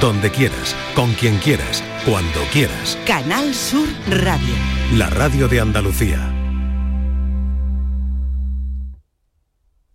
donde 0.00 0.30
quieras, 0.30 0.74
con 0.94 1.12
quien 1.12 1.36
quieras, 1.38 1.84
cuando 2.06 2.40
quieras. 2.52 2.96
Canal 3.06 3.54
Sur 3.54 3.86
Radio. 4.08 4.54
La 4.94 5.10
radio 5.10 5.46
de 5.46 5.60
Andalucía. 5.60 6.34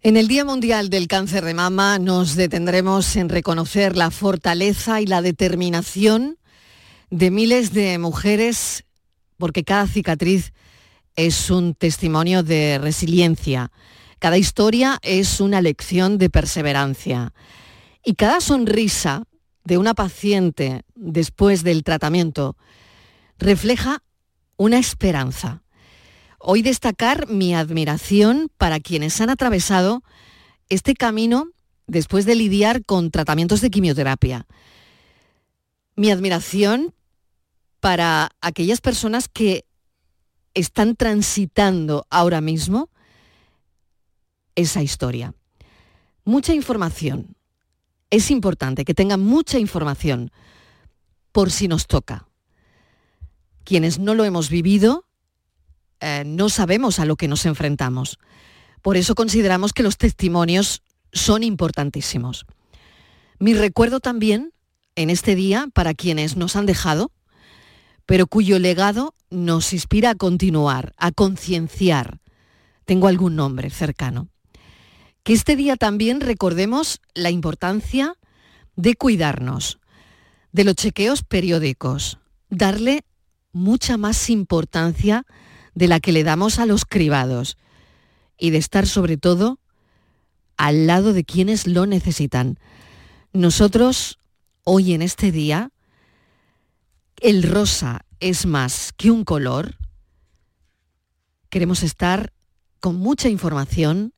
En 0.01 0.17
el 0.17 0.27
Día 0.27 0.45
Mundial 0.45 0.91
del 0.91 1.07
Cáncer 1.07 1.43
de 1.43 1.55
Mama 1.55 1.97
nos 1.97 2.35
detendremos 2.35 3.15
en 3.15 3.29
reconocer 3.29 3.97
la 3.97 4.11
fortaleza 4.11 5.01
y 5.01 5.07
la 5.07 5.23
determinación 5.23 6.37
de 7.09 7.31
miles 7.31 7.73
de 7.73 7.97
mujeres, 7.97 8.85
porque 9.37 9.63
cada 9.63 9.87
cicatriz 9.87 10.53
es 11.15 11.49
un 11.49 11.73
testimonio 11.73 12.43
de 12.43 12.77
resiliencia, 12.77 13.71
cada 14.19 14.37
historia 14.37 14.99
es 15.01 15.39
una 15.41 15.61
lección 15.61 16.19
de 16.19 16.29
perseverancia 16.29 17.33
y 18.03 18.13
cada 18.13 18.39
sonrisa 18.39 19.23
de 19.65 19.77
una 19.77 19.93
paciente 19.93 20.83
después 20.95 21.63
del 21.63 21.83
tratamiento 21.83 22.55
refleja 23.37 24.01
una 24.55 24.77
esperanza. 24.77 25.63
Hoy 26.39 26.61
destacar 26.61 27.27
mi 27.27 27.53
admiración 27.55 28.49
para 28.57 28.79
quienes 28.79 29.19
han 29.19 29.29
atravesado 29.29 30.03
este 30.69 30.93
camino 30.93 31.49
después 31.87 32.25
de 32.25 32.35
lidiar 32.35 32.85
con 32.85 33.11
tratamientos 33.11 33.61
de 33.61 33.71
quimioterapia. 33.71 34.45
Mi 35.95 36.11
admiración 36.11 36.93
para 37.79 38.29
aquellas 38.41 38.81
personas 38.81 39.27
que 39.27 39.65
están 40.53 40.95
transitando 40.95 42.05
ahora 42.09 42.41
mismo 42.41 42.89
esa 44.55 44.81
historia. 44.81 45.33
Mucha 46.23 46.53
información, 46.53 47.34
es 48.15 48.31
importante 48.31 48.85
que 48.85 48.93
tengan 48.93 49.21
mucha 49.21 49.59
información 49.59 50.31
por 51.31 51.51
si 51.51 51.67
nos 51.67 51.87
toca. 51.87 52.27
Quienes 53.63 53.99
no 53.99 54.13
lo 54.13 54.23
hemos 54.23 54.49
vivido, 54.49 55.05
eh, 55.99 56.23
no 56.25 56.49
sabemos 56.49 56.99
a 56.99 57.05
lo 57.05 57.17
que 57.17 57.27
nos 57.27 57.45
enfrentamos. 57.45 58.19
Por 58.81 58.95
eso 58.95 59.15
consideramos 59.15 59.73
que 59.73 59.83
los 59.83 59.97
testimonios 59.97 60.81
son 61.11 61.43
importantísimos. 61.43 62.45
Mi 63.39 63.53
recuerdo 63.53 63.99
también 63.99 64.53
en 64.95 65.09
este 65.09 65.35
día 65.35 65.67
para 65.73 65.93
quienes 65.93 66.37
nos 66.37 66.55
han 66.55 66.65
dejado, 66.65 67.11
pero 68.05 68.27
cuyo 68.27 68.59
legado 68.59 69.13
nos 69.29 69.73
inspira 69.73 70.11
a 70.11 70.15
continuar, 70.15 70.93
a 70.97 71.11
concienciar. 71.11 72.21
Tengo 72.85 73.07
algún 73.07 73.35
nombre 73.35 73.69
cercano 73.71 74.29
que 75.25 75.33
este 75.33 75.55
día 75.55 75.75
también 75.75 76.21
recordemos 76.21 77.01
la 77.15 77.31
importancia 77.31 78.15
de 78.75 78.93
cuidarnos, 78.93 79.79
de 80.51 80.63
los 80.63 80.75
chequeos 80.75 81.23
periódicos, 81.23 82.19
darle 82.51 83.03
mucha 83.51 83.97
más 83.97 84.29
importancia 84.29 85.25
de 85.73 85.87
la 85.87 85.99
que 85.99 86.11
le 86.11 86.23
damos 86.23 86.59
a 86.59 86.67
los 86.67 86.85
cribados 86.85 87.57
y 88.37 88.51
de 88.51 88.59
estar 88.59 88.85
sobre 88.85 89.17
todo 89.17 89.59
al 90.57 90.85
lado 90.85 91.11
de 91.11 91.23
quienes 91.23 91.65
lo 91.65 91.87
necesitan. 91.87 92.59
Nosotros, 93.33 94.19
hoy 94.63 94.93
en 94.93 95.01
este 95.01 95.31
día, 95.31 95.71
el 97.19 97.41
rosa 97.41 98.05
es 98.19 98.45
más 98.45 98.93
que 98.95 99.09
un 99.09 99.23
color. 99.23 99.75
Queremos 101.49 101.81
estar 101.81 102.31
con 102.79 102.97
mucha 102.97 103.27
información, 103.27 104.13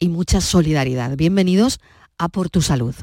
y 0.00 0.08
mucha 0.08 0.40
solidaridad. 0.40 1.16
Bienvenidos 1.16 1.78
a 2.18 2.28
Por 2.28 2.48
tu 2.48 2.62
Salud. 2.62 2.94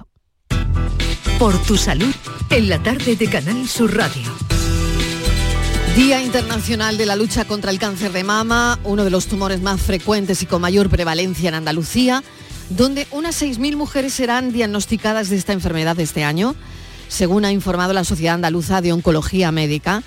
Por 1.40 1.58
tu 1.62 1.78
Salud, 1.78 2.14
en 2.50 2.68
la 2.68 2.82
tarde 2.82 3.16
de 3.16 3.30
Canal 3.30 3.68
Sur 3.68 3.96
Radio. 3.96 4.24
Día 5.96 6.22
Internacional 6.24 6.98
de 6.98 7.06
la 7.06 7.16
Lucha 7.16 7.46
contra 7.46 7.70
el 7.70 7.80
Cáncer 7.80 8.12
de 8.12 8.24
Mama, 8.24 8.80
uno 8.84 9.04
de 9.04 9.12
los 9.12 9.28
tumores 9.28 9.62
más 9.62 9.80
frecuentes 9.80 10.42
y 10.42 10.48
con 10.48 10.62
mayor 10.62 10.90
prevalencia 10.90 11.50
en 11.50 11.56
Andalucía, 11.56 12.24
donde 12.72 13.08
unas 13.12 13.42
6.000 13.42 13.76
mujeres 13.76 14.14
serán 14.14 14.52
diagnosticadas 14.52 15.30
de 15.30 15.38
esta 15.38 15.54
enfermedad 15.54 16.00
este 16.00 16.24
año, 16.24 16.56
según 17.08 17.46
ha 17.46 17.52
informado 17.52 17.94
la 17.94 18.04
Sociedad 18.04 18.36
Andaluza 18.36 18.82
de 18.82 18.92
Oncología 18.92 19.52
Médica, 19.52 20.04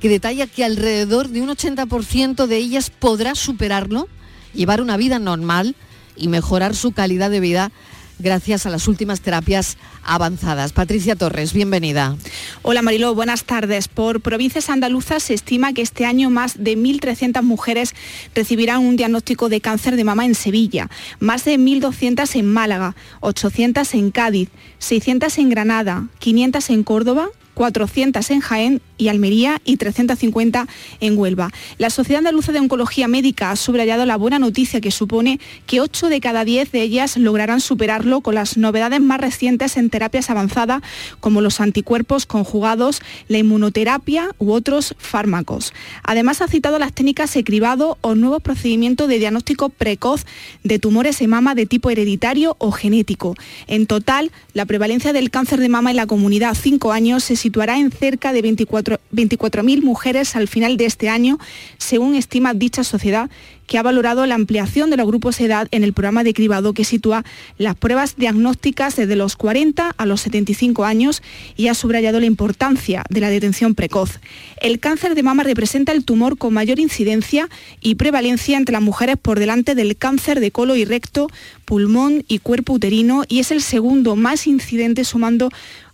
que 0.00 0.08
detalla 0.08 0.46
que 0.46 0.64
alrededor 0.64 1.28
de 1.28 1.42
un 1.42 1.50
80% 1.50 2.46
de 2.46 2.56
ellas 2.56 2.88
podrá 2.90 3.34
superarlo, 3.34 4.08
llevar 4.54 4.80
una 4.80 4.96
vida 4.96 5.18
normal, 5.18 5.76
y 6.16 6.28
mejorar 6.28 6.74
su 6.74 6.92
calidad 6.92 7.30
de 7.30 7.40
vida 7.40 7.72
gracias 8.20 8.66
a 8.66 8.70
las 8.70 8.86
últimas 8.86 9.20
terapias 9.20 9.76
avanzadas. 10.04 10.72
Patricia 10.72 11.16
Torres, 11.16 11.52
bienvenida. 11.52 12.16
Hola 12.62 12.82
Mariló, 12.82 13.14
buenas 13.14 13.44
tardes. 13.44 13.88
Por 13.88 14.20
provincias 14.20 14.70
andaluzas 14.70 15.22
se 15.22 15.34
estima 15.34 15.72
que 15.72 15.82
este 15.82 16.04
año 16.04 16.30
más 16.30 16.62
de 16.62 16.76
1.300 16.76 17.42
mujeres 17.42 17.94
recibirán 18.34 18.80
un 18.80 18.96
diagnóstico 18.96 19.48
de 19.48 19.60
cáncer 19.60 19.96
de 19.96 20.04
mama 20.04 20.24
en 20.24 20.34
Sevilla, 20.34 20.88
más 21.18 21.44
de 21.44 21.58
1.200 21.58 22.36
en 22.36 22.46
Málaga, 22.52 22.94
800 23.20 23.94
en 23.94 24.10
Cádiz, 24.10 24.50
600 24.78 25.38
en 25.38 25.48
Granada, 25.48 26.08
500 26.18 26.70
en 26.70 26.84
Córdoba 26.84 27.28
400 27.60 28.30
en 28.30 28.40
Jaén 28.40 28.80
y 28.96 29.08
Almería 29.08 29.60
y 29.66 29.76
350 29.76 30.66
en 31.00 31.18
Huelva. 31.18 31.50
La 31.76 31.90
Sociedad 31.90 32.20
Andaluza 32.20 32.52
de 32.52 32.58
Oncología 32.58 33.06
Médica 33.06 33.50
ha 33.50 33.56
subrayado 33.56 34.06
la 34.06 34.16
buena 34.16 34.38
noticia 34.38 34.80
que 34.80 34.90
supone 34.90 35.38
que 35.66 35.82
8 35.82 36.08
de 36.08 36.20
cada 36.20 36.46
10 36.46 36.72
de 36.72 36.80
ellas 36.80 37.18
lograrán 37.18 37.60
superarlo 37.60 38.22
con 38.22 38.34
las 38.34 38.56
novedades 38.56 39.02
más 39.02 39.20
recientes 39.20 39.76
en 39.76 39.90
terapias 39.90 40.30
avanzadas 40.30 40.80
como 41.20 41.42
los 41.42 41.60
anticuerpos 41.60 42.24
conjugados, 42.24 43.02
la 43.28 43.36
inmunoterapia 43.36 44.30
u 44.38 44.52
otros 44.52 44.94
fármacos. 44.96 45.74
Además 46.02 46.40
ha 46.40 46.48
citado 46.48 46.78
las 46.78 46.94
técnicas 46.94 47.34
de 47.34 47.44
cribado 47.44 47.98
o 48.00 48.14
nuevos 48.14 48.42
procedimientos 48.42 49.06
de 49.06 49.18
diagnóstico 49.18 49.68
precoz 49.68 50.24
de 50.64 50.78
tumores 50.78 51.18
de 51.18 51.28
mama 51.28 51.54
de 51.54 51.66
tipo 51.66 51.90
hereditario 51.90 52.56
o 52.58 52.72
genético. 52.72 53.34
En 53.66 53.86
total, 53.86 54.30
la 54.54 54.64
prevalencia 54.64 55.12
del 55.12 55.30
cáncer 55.30 55.60
de 55.60 55.68
mama 55.68 55.90
en 55.90 55.96
la 55.96 56.06
comunidad 56.06 56.52
a 56.52 56.54
5 56.54 56.92
años 56.92 57.22
se 57.24 57.36
situará 57.50 57.80
en 57.80 57.90
cerca 57.90 58.32
de 58.32 58.44
24.000 58.44 59.82
mujeres 59.82 60.36
al 60.36 60.46
final 60.46 60.76
de 60.76 60.84
este 60.84 61.08
año, 61.08 61.40
según 61.78 62.14
estima 62.14 62.54
dicha 62.54 62.84
sociedad, 62.84 63.28
que 63.66 63.78
ha 63.78 63.82
valorado 63.82 64.26
la 64.26 64.34
ampliación 64.34 64.90
de 64.90 64.96
los 64.96 65.06
grupos 65.06 65.38
de 65.38 65.44
edad 65.44 65.68
en 65.70 65.84
el 65.84 65.92
programa 65.92 66.24
de 66.24 66.34
cribado 66.34 66.74
que 66.74 66.84
sitúa 66.84 67.24
las 67.56 67.76
pruebas 67.76 68.16
diagnósticas 68.16 68.96
desde 68.96 69.14
los 69.14 69.36
40 69.36 69.94
a 69.96 70.06
los 70.06 70.22
75 70.22 70.84
años 70.84 71.22
y 71.56 71.68
ha 71.68 71.74
subrayado 71.74 72.18
la 72.18 72.26
importancia 72.26 73.04
de 73.08 73.20
la 73.20 73.30
detención 73.30 73.76
precoz. 73.76 74.18
El 74.60 74.80
cáncer 74.80 75.14
de 75.14 75.22
mama 75.22 75.44
representa 75.44 75.92
el 75.92 76.04
tumor 76.04 76.36
con 76.36 76.52
mayor 76.52 76.80
incidencia 76.80 77.48
y 77.80 77.94
prevalencia 77.94 78.56
entre 78.56 78.72
las 78.72 78.82
mujeres 78.82 79.16
por 79.22 79.38
delante 79.38 79.76
del 79.76 79.96
cáncer 79.96 80.40
de 80.40 80.50
colo 80.50 80.74
y 80.74 80.84
recto, 80.84 81.28
pulmón 81.64 82.24
y 82.26 82.40
cuerpo 82.40 82.72
uterino 82.72 83.22
y 83.28 83.38
es 83.38 83.52
el 83.52 83.62
segundo 83.62 84.16
más 84.16 84.48
incidente 84.48 85.04
sumando 85.04 85.48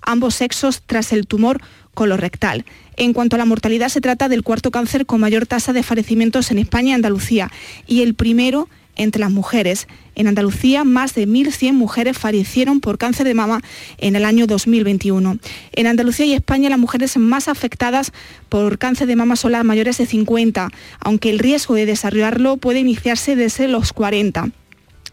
ambos 0.07 0.35
sexos 0.37 0.83
tras 0.87 1.13
el 1.13 1.27
tumor 1.27 1.61
colorectal. 1.93 2.65
En 2.97 3.13
cuanto 3.13 3.37
a 3.37 3.39
la 3.39 3.45
mortalidad, 3.45 3.89
se 3.91 4.01
trata 4.01 4.29
del 4.29 4.43
cuarto 4.43 4.71
cáncer 4.71 5.05
con 5.05 5.21
mayor 5.21 5.47
tasa 5.47 5.73
de 5.73 5.83
fallecimientos 5.83 6.51
en 6.51 6.59
España 6.59 6.91
y 6.91 6.93
Andalucía 6.93 7.51
y 7.87 8.03
el 8.03 8.15
primero 8.15 8.69
entre 8.97 9.21
las 9.21 9.31
mujeres. 9.31 9.89
En 10.15 10.27
Andalucía, 10.27 10.85
más 10.85 11.15
de 11.15 11.29
1.100 11.29 11.73
mujeres 11.73 12.17
fallecieron 12.17 12.81
por 12.81 12.97
cáncer 12.97 13.27
de 13.27 13.35
mama 13.35 13.61
en 13.99 14.17
el 14.17 14.25
año 14.25 14.47
2021. 14.47 15.39
En 15.73 15.87
Andalucía 15.87 16.27
y 16.27 16.33
España, 16.33 16.71
las 16.71 16.79
mujeres 16.79 17.17
más 17.19 17.49
afectadas 17.49 18.13
por 18.49 18.79
cáncer 18.79 19.07
de 19.07 19.17
mama 19.17 19.37
son 19.37 19.53
las 19.53 19.65
mayores 19.65 19.99
de 19.99 20.07
50, 20.07 20.71
aunque 21.01 21.31
el 21.31 21.39
riesgo 21.39 21.75
de 21.75 21.87
desarrollarlo 21.87 22.57
puede 22.57 22.81
iniciarse 22.81 23.37
desde 23.37 23.69
los 23.69 23.93
40 23.93 24.51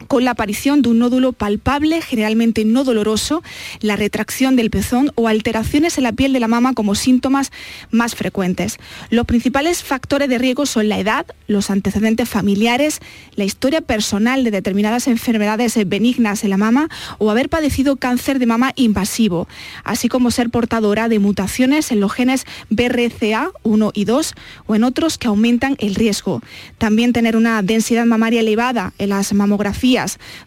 con 0.07 0.25
la 0.25 0.31
aparición 0.31 0.81
de 0.81 0.89
un 0.89 0.99
nódulo 0.99 1.33
palpable, 1.33 2.01
generalmente 2.01 2.65
no 2.65 2.83
doloroso, 2.83 3.43
la 3.81 3.95
retracción 3.95 4.55
del 4.55 4.69
pezón 4.69 5.11
o 5.15 5.27
alteraciones 5.27 5.97
en 5.97 6.03
la 6.03 6.13
piel 6.13 6.33
de 6.33 6.39
la 6.39 6.47
mama 6.47 6.73
como 6.73 6.95
síntomas 6.95 7.51
más 7.91 8.15
frecuentes. 8.15 8.77
Los 9.09 9.25
principales 9.25 9.83
factores 9.83 10.29
de 10.29 10.37
riesgo 10.37 10.65
son 10.65 10.89
la 10.89 10.99
edad, 10.99 11.25
los 11.47 11.69
antecedentes 11.69 12.29
familiares, 12.29 12.99
la 13.35 13.43
historia 13.43 13.81
personal 13.81 14.43
de 14.43 14.51
determinadas 14.51 15.07
enfermedades 15.07 15.77
benignas 15.87 16.43
en 16.43 16.49
la 16.49 16.57
mama 16.57 16.89
o 17.17 17.31
haber 17.31 17.49
padecido 17.49 17.95
cáncer 17.97 18.39
de 18.39 18.45
mama 18.45 18.71
invasivo, 18.75 19.47
así 19.83 20.07
como 20.09 20.31
ser 20.31 20.49
portadora 20.49 21.09
de 21.09 21.19
mutaciones 21.19 21.91
en 21.91 21.99
los 21.99 22.11
genes 22.11 22.45
BRCA1 22.69 23.91
y 23.93 24.05
2 24.05 24.33
o 24.65 24.75
en 24.75 24.83
otros 24.83 25.17
que 25.17 25.27
aumentan 25.27 25.75
el 25.79 25.95
riesgo. 25.95 26.41
También 26.77 27.13
tener 27.13 27.35
una 27.37 27.61
densidad 27.61 28.05
mamaria 28.05 28.41
elevada 28.41 28.93
en 28.97 29.09
las 29.09 29.33
mamografías 29.33 29.82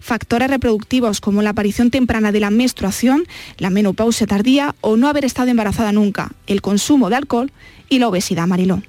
factores 0.00 0.48
reproductivos 0.48 1.20
como 1.20 1.42
la 1.42 1.50
aparición 1.50 1.90
temprana 1.90 2.32
de 2.32 2.40
la 2.40 2.50
menstruación, 2.50 3.24
la 3.58 3.70
menopausia 3.70 4.26
tardía 4.26 4.74
o 4.80 4.96
no 4.96 5.08
haber 5.08 5.24
estado 5.24 5.50
embarazada 5.50 5.92
nunca, 5.92 6.32
el 6.46 6.62
consumo 6.62 7.10
de 7.10 7.16
alcohol 7.16 7.52
y 7.88 7.98
la 7.98 8.08
obesidad, 8.08 8.46
Mariló. 8.46 8.82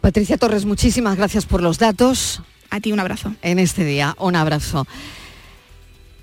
Patricia 0.00 0.38
Torres, 0.38 0.64
muchísimas 0.64 1.16
gracias 1.16 1.44
por 1.44 1.62
los 1.62 1.78
datos. 1.78 2.42
A 2.70 2.80
ti 2.80 2.92
un 2.92 3.00
abrazo. 3.00 3.34
En 3.42 3.58
este 3.58 3.84
día, 3.84 4.14
un 4.18 4.36
abrazo. 4.36 4.86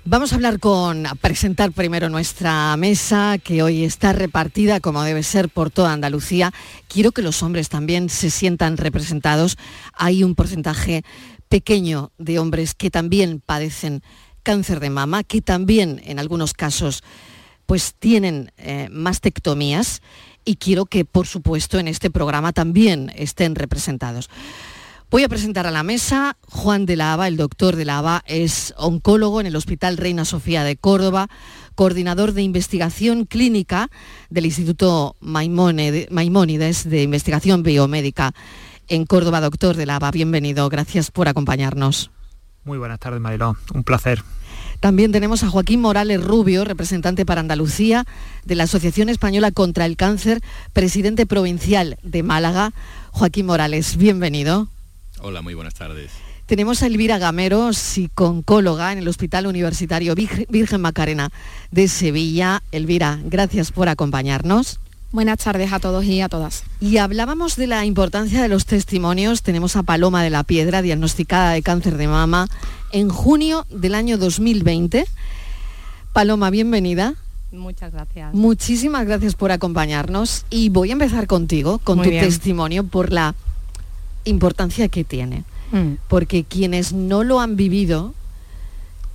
Vamos 0.04 0.32
a 0.32 0.36
hablar 0.36 0.58
con, 0.58 1.06
a 1.06 1.14
presentar 1.14 1.70
primero 1.70 2.08
nuestra 2.08 2.74
mesa, 2.78 3.36
que 3.36 3.62
hoy 3.62 3.84
está 3.84 4.14
repartida 4.14 4.80
como 4.80 5.02
debe 5.02 5.22
ser 5.22 5.50
por 5.50 5.70
toda 5.70 5.92
Andalucía. 5.92 6.52
Quiero 6.88 7.12
que 7.12 7.20
los 7.20 7.42
hombres 7.42 7.68
también 7.68 8.08
se 8.08 8.30
sientan 8.30 8.78
representados. 8.78 9.58
Hay 9.92 10.24
un 10.24 10.34
porcentaje 10.34 11.04
pequeño 11.48 12.12
de 12.18 12.38
hombres 12.38 12.74
que 12.74 12.90
también 12.90 13.42
padecen 13.44 14.02
cáncer 14.42 14.80
de 14.80 14.90
mama, 14.90 15.24
que 15.24 15.42
también 15.42 16.00
en 16.04 16.18
algunos 16.18 16.54
casos 16.54 17.02
pues 17.66 17.94
tienen 17.98 18.50
eh, 18.56 18.88
mastectomías 18.90 20.00
y 20.44 20.56
quiero 20.56 20.86
que 20.86 21.04
por 21.04 21.26
supuesto 21.26 21.78
en 21.78 21.88
este 21.88 22.10
programa 22.10 22.52
también 22.52 23.12
estén 23.14 23.54
representados. 23.54 24.30
Voy 25.10 25.22
a 25.22 25.28
presentar 25.28 25.66
a 25.66 25.70
la 25.70 25.82
mesa 25.82 26.36
Juan 26.48 26.84
de 26.84 26.96
la 26.96 27.14
Haba, 27.14 27.28
el 27.28 27.38
doctor 27.38 27.76
de 27.76 27.86
la 27.86 27.98
Haba 27.98 28.22
es 28.26 28.74
oncólogo 28.76 29.40
en 29.40 29.46
el 29.46 29.56
Hospital 29.56 29.96
Reina 29.96 30.26
Sofía 30.26 30.64
de 30.64 30.76
Córdoba, 30.76 31.28
coordinador 31.74 32.32
de 32.32 32.42
investigación 32.42 33.24
clínica 33.24 33.90
del 34.28 34.46
Instituto 34.46 35.16
Maimónides 35.20 36.88
de 36.88 37.02
Investigación 37.02 37.62
Biomédica 37.62 38.34
en 38.88 39.06
Córdoba. 39.06 39.40
Doctor 39.40 39.76
de 39.76 39.86
la 39.86 39.96
Haba, 39.96 40.10
bienvenido, 40.10 40.68
gracias 40.68 41.10
por 41.10 41.28
acompañarnos. 41.28 42.10
Muy 42.64 42.78
buenas 42.78 42.98
tardes, 42.98 43.20
Mariló, 43.20 43.56
un 43.72 43.84
placer. 43.84 44.22
También 44.80 45.10
tenemos 45.10 45.42
a 45.42 45.48
Joaquín 45.48 45.80
Morales 45.80 46.22
Rubio, 46.22 46.64
representante 46.64 47.26
para 47.26 47.40
Andalucía 47.40 48.04
de 48.44 48.54
la 48.54 48.64
Asociación 48.64 49.08
Española 49.08 49.50
contra 49.50 49.86
el 49.86 49.96
Cáncer, 49.96 50.40
presidente 50.72 51.26
provincial 51.26 51.98
de 52.02 52.22
Málaga. 52.22 52.72
Joaquín 53.10 53.46
Morales, 53.46 53.96
bienvenido. 53.96 54.68
Hola, 55.20 55.42
muy 55.42 55.54
buenas 55.54 55.74
tardes. 55.74 56.12
Tenemos 56.46 56.82
a 56.82 56.86
Elvira 56.86 57.18
Gamero, 57.18 57.72
psiconcóloga 57.72 58.92
en 58.92 58.98
el 58.98 59.08
Hospital 59.08 59.46
Universitario 59.46 60.14
Virgen 60.14 60.80
Macarena 60.80 61.30
de 61.70 61.88
Sevilla. 61.88 62.62
Elvira, 62.72 63.18
gracias 63.24 63.72
por 63.72 63.88
acompañarnos. 63.88 64.80
Buenas 65.10 65.38
tardes 65.38 65.72
a 65.72 65.80
todos 65.80 66.04
y 66.04 66.20
a 66.20 66.28
todas. 66.28 66.64
Y 66.80 66.98
hablábamos 66.98 67.56
de 67.56 67.66
la 67.66 67.86
importancia 67.86 68.42
de 68.42 68.48
los 68.48 68.66
testimonios. 68.66 69.42
Tenemos 69.42 69.74
a 69.76 69.82
Paloma 69.82 70.22
de 70.22 70.28
la 70.28 70.44
Piedra, 70.44 70.82
diagnosticada 70.82 71.52
de 71.52 71.62
cáncer 71.62 71.96
de 71.96 72.06
mama 72.08 72.46
en 72.92 73.08
junio 73.08 73.64
del 73.70 73.94
año 73.94 74.18
2020. 74.18 75.06
Paloma, 76.12 76.50
bienvenida. 76.50 77.14
Muchas 77.52 77.90
gracias. 77.90 78.34
Muchísimas 78.34 79.06
gracias 79.06 79.34
por 79.34 79.50
acompañarnos 79.50 80.44
y 80.50 80.68
voy 80.68 80.90
a 80.90 80.92
empezar 80.92 81.26
contigo, 81.26 81.78
con 81.78 82.02
tu 82.02 82.10
testimonio, 82.10 82.84
por 82.84 83.10
la 83.10 83.34
importancia 84.24 84.88
que 84.88 85.04
tiene. 85.04 85.44
Mm. 85.72 85.94
Porque 86.08 86.44
quienes 86.44 86.92
no 86.92 87.24
lo 87.24 87.40
han 87.40 87.56
vivido, 87.56 88.12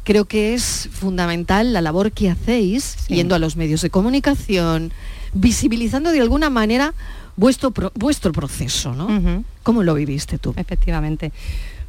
creo 0.04 0.26
que 0.26 0.56
es 0.56 0.90
fundamental 0.92 1.72
la 1.72 1.82
labor 1.82 2.12
que 2.14 2.32
hacéis 2.32 2.98
yendo 3.08 3.36
a 3.36 3.40
los 3.40 3.56
medios 3.58 3.84
de 3.84 3.92
comunicación, 3.92 4.92
visibilizando 5.34 6.12
de 6.12 6.22
alguna 6.22 6.50
manera 6.50 6.94
vuestro, 7.36 7.74
vuestro 7.96 8.32
proceso, 8.32 8.94
¿no? 8.94 9.44
¿Cómo 9.64 9.84
lo 9.84 9.94
viviste 9.96 10.38
tú? 10.38 10.54
Efectivamente. 10.58 11.32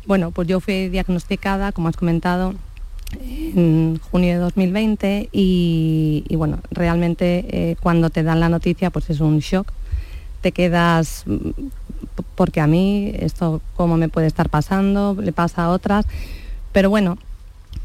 Bueno, 0.06 0.30
pues 0.30 0.48
yo 0.48 0.60
fui 0.60 0.88
diagnosticada, 0.88 1.72
como 1.72 1.88
has 1.88 1.96
comentado, 1.96 2.54
en 3.20 4.00
junio 4.10 4.34
de 4.34 4.38
2020 4.38 5.28
y, 5.32 6.24
bueno, 6.36 6.58
realmente 6.70 7.44
eh, 7.48 7.76
cuando 7.80 8.10
te 8.10 8.22
dan 8.22 8.40
la 8.40 8.48
noticia 8.48 8.90
pues 8.90 9.10
es 9.10 9.20
un 9.20 9.38
shock. 9.38 9.72
Te 10.40 10.52
quedas 10.52 11.24
porque 12.34 12.60
a 12.60 12.66
mí 12.66 13.12
esto 13.18 13.62
cómo 13.76 13.96
me 13.96 14.08
puede 14.08 14.26
estar 14.26 14.48
pasando, 14.50 15.16
le 15.18 15.32
pasa 15.32 15.64
a 15.64 15.70
otras, 15.70 16.06
pero 16.72 16.90
bueno, 16.90 17.16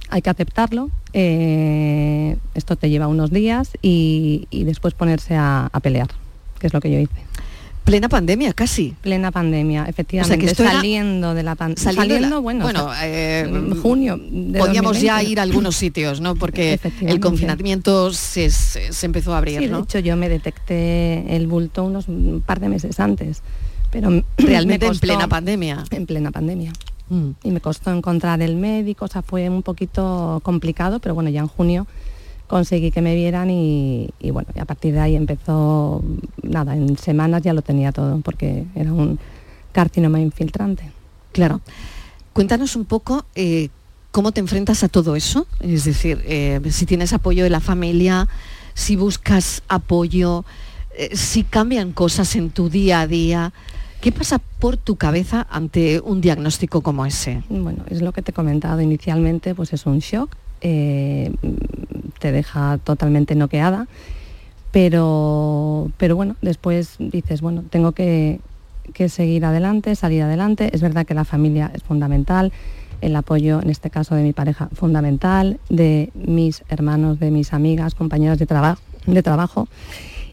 hay 0.10 0.22
que 0.22 0.30
aceptarlo, 0.30 0.90
eh, 1.14 2.38
esto 2.56 2.76
te 2.76 2.90
lleva 2.90 3.08
unos 3.08 3.32
días 3.32 3.72
y, 3.82 4.48
después 4.52 4.94
ponerse 4.94 5.36
a, 5.36 5.70
pelear, 5.82 6.10
que 6.60 6.68
es 6.68 6.74
lo 6.74 6.82
que 6.82 6.92
yo 6.92 7.00
hice. 7.00 7.14
Plena 7.84 8.08
pandemia, 8.08 8.54
casi. 8.54 8.94
Plena 9.02 9.32
pandemia, 9.32 9.86
efectivamente. 9.88 10.54
saliendo 10.54 11.34
de 11.34 11.42
la 11.42 11.56
pandemia. 11.56 11.92
Saliendo, 11.94 12.42
bueno, 12.42 12.66
bueno 12.66 12.92
eh, 13.02 13.50
junio. 13.82 14.20
podíamos 14.58 15.02
ya 15.02 15.24
ir 15.24 15.40
a 15.40 15.44
algunos 15.44 15.76
sitios, 15.76 16.22
¿no? 16.22 16.36
Porque 16.36 16.80
el 17.02 17.20
confinamiento 17.20 18.14
se, 18.14 18.52
empezó 19.02 19.34
a 19.34 19.40
abrir, 19.40 19.60
sí, 19.60 19.68
De 19.68 19.80
hecho, 19.80 20.00
yo 20.00 20.16
me 20.16 20.30
detecté 20.30 21.36
el 21.36 21.48
bulto 21.48 21.84
unos 21.84 22.08
un 22.08 22.44
par 22.46 22.60
de 22.60 22.70
meses 22.70 23.00
antes 23.00 23.42
pero 23.92 24.10
realmente 24.38 24.86
en 24.86 24.98
plena 25.00 25.28
pandemia. 25.28 25.84
En 25.92 26.06
plena 26.06 26.32
pandemia. 26.32 26.74
Mm. 27.10 27.30
Y 27.44 27.52
me 27.52 27.62
costó 27.62 27.92
encontrar 27.92 28.42
el 28.42 28.56
médico, 28.56 29.06
o 29.06 29.08
sea, 29.08 29.22
fue 29.22 29.50
un 29.50 29.64
poquito 29.64 30.40
complicado, 30.44 31.00
pero 31.00 31.16
bueno, 31.16 31.30
ya 31.30 31.42
en 31.42 31.48
junio 31.48 31.88
conseguí 32.48 32.90
que 32.90 33.02
me 33.02 33.16
vieran 33.16 33.50
y, 33.52 34.10
bueno, 34.32 34.50
y 34.56 34.60
a 34.60 34.66
partir 34.66 34.94
de 34.94 35.00
ahí 35.00 35.16
empezó, 35.16 36.04
nada, 36.42 36.76
en 36.76 36.98
semanas 36.98 37.44
ya 37.44 37.54
lo 37.54 37.62
tenía 37.62 37.92
todo, 37.92 38.20
porque 38.22 38.66
era 38.76 38.92
un 38.92 39.20
carcinoma 39.72 40.20
infiltrante. 40.20 40.92
Claro. 41.32 41.62
Cuéntanos 42.34 42.76
un 42.76 42.86
poco 42.86 43.26
eh, 43.36 43.70
cómo 44.12 44.32
te 44.32 44.40
enfrentas 44.40 44.84
a 44.84 44.90
todo 44.90 45.16
eso, 45.16 45.46
es 45.60 45.84
decir, 45.84 46.24
eh, 46.26 46.60
si 46.72 46.88
tienes 46.88 47.14
apoyo 47.14 47.44
de 47.44 47.52
la 47.52 47.60
familia, 47.60 48.28
si 48.74 48.96
buscas 48.96 49.62
apoyo, 49.68 50.44
eh, 50.98 51.16
si 51.16 51.44
cambian 51.44 51.92
cosas 51.92 52.36
en 52.36 52.50
tu 52.50 52.70
día 52.70 53.02
a 53.02 53.08
día. 53.08 53.54
¿Qué 54.02 54.14
pasa 54.14 54.40
por 54.60 54.78
tu 54.78 54.96
cabeza 54.96 55.46
ante 55.50 56.00
un 56.00 56.22
diagnóstico 56.22 56.82
como 56.82 57.06
ese? 57.06 57.44
Bueno, 57.50 57.84
es 57.90 58.02
lo 58.02 58.14
que 58.14 58.22
te 58.22 58.32
he 58.32 58.34
comentado 58.34 58.80
inicialmente, 58.80 59.54
pues 59.54 59.74
es 59.74 59.86
un 59.86 60.00
shock, 60.00 60.30
eh, 60.62 61.34
te 62.20 62.32
deja 62.32 62.78
totalmente 62.78 63.36
noqueada, 63.36 63.88
pero, 64.72 65.92
pero 65.98 66.16
bueno, 66.16 66.38
después 66.42 66.96
dices, 67.00 67.42
bueno, 67.42 67.64
tengo 67.70 67.92
que, 67.92 68.40
seguir 69.10 69.44
adelante, 69.44 69.94
salir 69.96 70.24
adelante. 70.24 70.70
Es 70.74 70.82
verdad 70.82 71.06
que 71.06 71.14
la 71.14 71.26
familia 71.26 71.70
es 71.76 71.84
fundamental, 71.84 72.54
el 73.02 73.14
apoyo, 73.18 73.62
en 73.62 73.70
este 73.70 73.90
caso 73.90 74.16
de 74.16 74.24
mi 74.24 74.32
pareja, 74.32 74.70
fundamental, 74.74 75.60
de 75.70 76.10
mis 76.14 76.64
hermanos, 76.70 77.20
de 77.20 77.32
mis 77.32 77.52
amigas, 77.52 77.96
compañeras 77.96 78.40
de, 78.40 78.46
de 79.08 79.24
trabajo. 79.24 79.68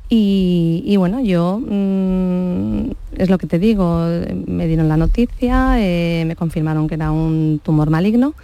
Y, 0.08 0.94
bueno, 0.98 1.20
yo 1.20 1.58
mm, 1.58 2.90
es 3.16 3.28
lo 3.28 3.38
que 3.38 3.48
te 3.48 3.58
digo, 3.58 4.06
me 4.46 4.68
dieron 4.68 4.88
la 4.88 4.96
noticia, 4.96 5.80
eh, 5.80 6.24
me 6.26 6.36
confirmaron 6.36 6.86
que 6.86 6.94
era 6.94 7.10
un 7.10 7.60
tumor 7.62 7.90
maligno 7.90 8.34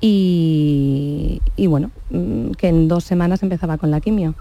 y, 0.00 1.40
bueno, 1.66 1.90
mm, 2.10 2.52
que 2.52 2.68
en 2.68 2.88
dos 2.88 3.04
semanas 3.04 3.42
empezaba 3.42 3.76
con 3.76 3.90
la 3.90 4.00
quimio. 4.00 4.34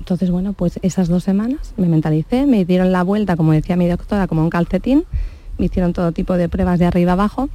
Entonces, 0.00 0.32
bueno, 0.32 0.54
pues 0.54 0.80
esas 0.82 1.06
dos 1.06 1.22
semanas 1.22 1.74
me 1.76 1.86
mentalicé, 1.86 2.44
me 2.46 2.64
dieron 2.64 2.90
la 2.90 3.04
vuelta, 3.04 3.36
como 3.36 3.52
decía 3.52 3.76
mi 3.76 3.86
doctora, 3.86 4.26
como 4.26 4.42
un 4.42 4.50
calcetín, 4.50 5.04
me 5.58 5.66
hicieron 5.66 5.92
todo 5.92 6.10
tipo 6.10 6.36
de 6.36 6.48
pruebas 6.48 6.80
de 6.80 6.86
arriba 6.86 7.12
abajo 7.12 7.48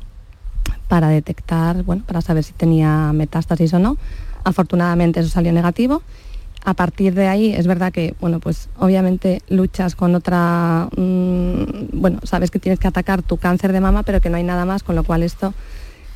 para 0.88 1.10
detectar, 1.10 1.84
bueno, 1.84 2.04
para 2.08 2.22
saber 2.22 2.46
si 2.46 2.54
tenía 2.54 3.12
metástasis 3.12 3.74
o 3.74 3.80
no. 3.80 3.98
Afortunadamente 4.46 5.20
eso 5.20 5.28
salió 5.28 5.52
negativo 5.52 6.02
a 6.66 6.74
partir 6.74 7.14
de 7.14 7.28
ahí 7.28 7.54
es 7.54 7.68
verdad 7.68 7.92
que, 7.92 8.16
bueno, 8.20 8.40
pues 8.40 8.70
obviamente 8.78 9.42
luchas 9.48 9.96
con 9.96 10.16
otra, 10.16 10.90
mm, 10.96 11.90
bueno, 11.94 12.20
sabes 12.24 12.52
que 12.52 12.60
tienes 12.60 12.80
que 12.80 12.88
atacar 12.88 13.22
tu 13.22 13.38
cáncer 13.38 13.72
de 13.72 13.82
mama, 13.82 14.04
pero 14.04 14.22
que 14.22 14.30
no 14.30 14.38
hay 14.38 14.44
nada 14.44 14.66
más, 14.66 14.84
con 14.84 14.96
lo 14.96 15.04
cual 15.04 15.24
esto 15.24 15.54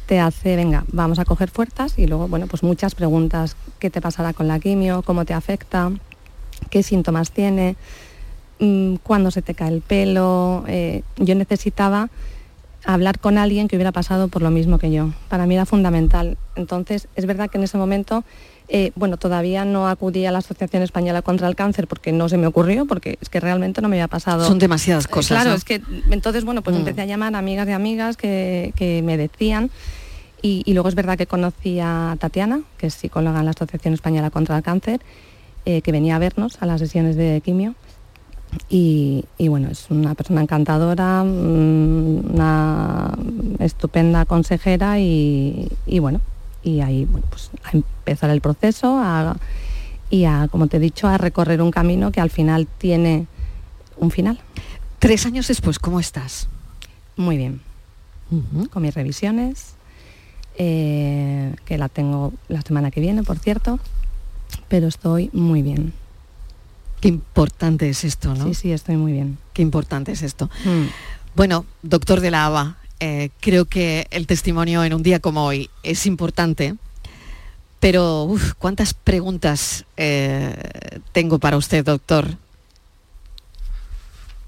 te 0.07 0.19
hace, 0.19 0.55
venga, 0.55 0.83
vamos 0.91 1.19
a 1.19 1.25
coger 1.25 1.49
fuerzas 1.49 1.97
y 1.97 2.05
luego, 2.05 2.27
bueno, 2.27 2.47
pues 2.47 2.63
muchas 2.63 2.95
preguntas, 2.95 3.55
¿qué 3.79 3.89
te 3.89 4.01
pasará 4.01 4.33
con 4.33 4.47
la 4.47 4.59
quimio? 4.59 5.03
¿Cómo 5.03 5.23
te 5.25 5.33
afecta? 5.33 5.91
¿Qué 6.69 6.83
síntomas 6.83 7.31
tiene? 7.31 7.75
Mm, 8.59 8.95
¿Cuándo 9.03 9.31
se 9.31 9.41
te 9.41 9.53
cae 9.53 9.69
el 9.69 9.81
pelo? 9.81 10.65
Eh, 10.67 11.03
yo 11.17 11.35
necesitaba 11.35 12.09
hablar 12.85 13.19
con 13.19 13.37
alguien 13.37 13.67
que 13.67 13.75
hubiera 13.75 13.91
pasado 13.91 14.27
por 14.27 14.41
lo 14.41 14.51
mismo 14.51 14.79
que 14.79 14.91
yo. 14.91 15.11
Para 15.29 15.45
mí 15.45 15.55
era 15.55 15.65
fundamental. 15.65 16.37
Entonces, 16.55 17.07
es 17.15 17.25
verdad 17.25 17.49
que 17.49 17.57
en 17.57 17.63
ese 17.63 17.77
momento 17.77 18.23
eh, 18.73 18.93
bueno, 18.95 19.17
todavía 19.17 19.65
no 19.65 19.89
acudí 19.89 20.25
a 20.25 20.31
la 20.31 20.37
Asociación 20.37 20.81
Española 20.81 21.21
contra 21.21 21.49
el 21.49 21.57
Cáncer 21.57 21.89
porque 21.89 22.13
no 22.13 22.29
se 22.29 22.37
me 22.37 22.47
ocurrió, 22.47 22.85
porque 22.85 23.17
es 23.19 23.27
que 23.27 23.41
realmente 23.41 23.81
no 23.81 23.89
me 23.89 23.97
había 23.97 24.07
pasado. 24.07 24.45
Son 24.45 24.59
demasiadas 24.59 25.07
cosas. 25.07 25.41
claro, 25.41 25.53
es 25.53 25.65
que 25.65 25.81
entonces, 26.09 26.45
bueno, 26.45 26.61
pues 26.61 26.77
mm. 26.77 26.79
empecé 26.79 27.01
a 27.01 27.05
llamar 27.05 27.35
a 27.35 27.39
amigas 27.39 27.67
de 27.67 27.73
amigas 27.73 28.15
que, 28.15 29.01
me 29.03 29.17
decían. 29.17 29.71
Y, 30.41 30.63
luego 30.73 30.87
es 30.87 30.95
verdad 30.95 31.17
que 31.17 31.27
conocí 31.27 31.81
a 31.81 32.15
Tatiana, 32.17 32.61
que 32.77 32.87
es 32.87 32.93
psicóloga 32.93 33.39
en 33.39 33.45
la 33.45 33.51
Asociación 33.51 33.93
Española 33.93 34.29
contra 34.29 34.55
el 34.55 34.63
Cáncer, 34.63 35.01
eh, 35.65 35.81
que 35.81 35.91
venía 35.91 36.15
a 36.15 36.19
vernos 36.19 36.57
a 36.61 36.65
las 36.65 36.79
sesiones 36.79 37.17
de 37.17 37.41
quimio. 37.43 37.75
Y, 38.69 39.25
bueno, 39.37 39.67
es 39.69 39.87
una 39.89 40.15
persona 40.15 40.41
encantadora, 40.43 41.25
mm, 41.25 42.33
una 42.33 43.17
estupenda 43.59 44.23
consejera 44.23 44.97
y 44.97 45.67
bueno, 45.99 46.21
y 46.63 46.81
ahí 46.81 47.05
bueno, 47.05 47.25
pues, 47.29 47.51
a 47.63 47.71
empezar 47.71 48.29
el 48.29 48.41
proceso 48.41 49.01
y 50.09 50.25
a, 50.25 50.47
como 50.51 50.67
te 50.67 50.77
he 50.77 50.79
dicho, 50.79 51.07
a 51.07 51.17
recorrer 51.17 51.61
un 51.61 51.71
camino 51.71 52.11
que 52.11 52.21
al 52.21 52.29
final 52.29 52.67
tiene 52.77 53.27
un 53.97 54.11
final. 54.11 54.39
Tres 54.99 55.25
años 55.25 55.47
después, 55.47 55.79
¿cómo 55.79 55.99
estás? 55.99 56.47
Muy 57.15 57.37
bien. 57.37 57.61
Con 58.71 58.83
mis 58.83 58.93
revisiones, 58.93 59.73
eh, 60.57 61.53
que 61.65 61.77
la 61.77 61.89
tengo 61.89 62.33
la 62.47 62.61
semana 62.61 62.91
que 62.91 63.01
viene, 63.01 63.23
por 63.23 63.37
cierto, 63.39 63.79
pero 64.69 64.87
estoy 64.87 65.29
muy 65.33 65.61
bien. 65.61 65.93
Qué 67.01 67.07
importante 67.07 67.89
es 67.89 68.03
esto, 68.03 68.35
¿no? 68.35 68.45
Sí, 68.45 68.53
sí, 68.53 68.71
estoy 68.71 68.95
muy 68.95 69.11
bien. 69.11 69.37
Qué 69.53 69.61
importante 69.61 70.11
es 70.11 70.21
esto. 70.21 70.49
Mm. 70.63 70.85
Bueno, 71.35 71.65
doctor 71.81 72.21
de 72.21 72.31
la 72.31 72.45
ABA, 72.45 72.77
eh, 73.03 73.31
creo 73.39 73.65
que 73.65 74.05
el 74.11 74.27
testimonio 74.27 74.83
en 74.83 74.93
un 74.93 75.01
día 75.01 75.19
como 75.19 75.43
hoy 75.43 75.71
es 75.81 76.05
importante, 76.05 76.75
pero 77.79 78.25
uf, 78.25 78.53
¿cuántas 78.59 78.93
preguntas 78.93 79.85
eh, 79.97 80.55
tengo 81.11 81.39
para 81.39 81.57
usted, 81.57 81.83
doctor? 81.83 82.27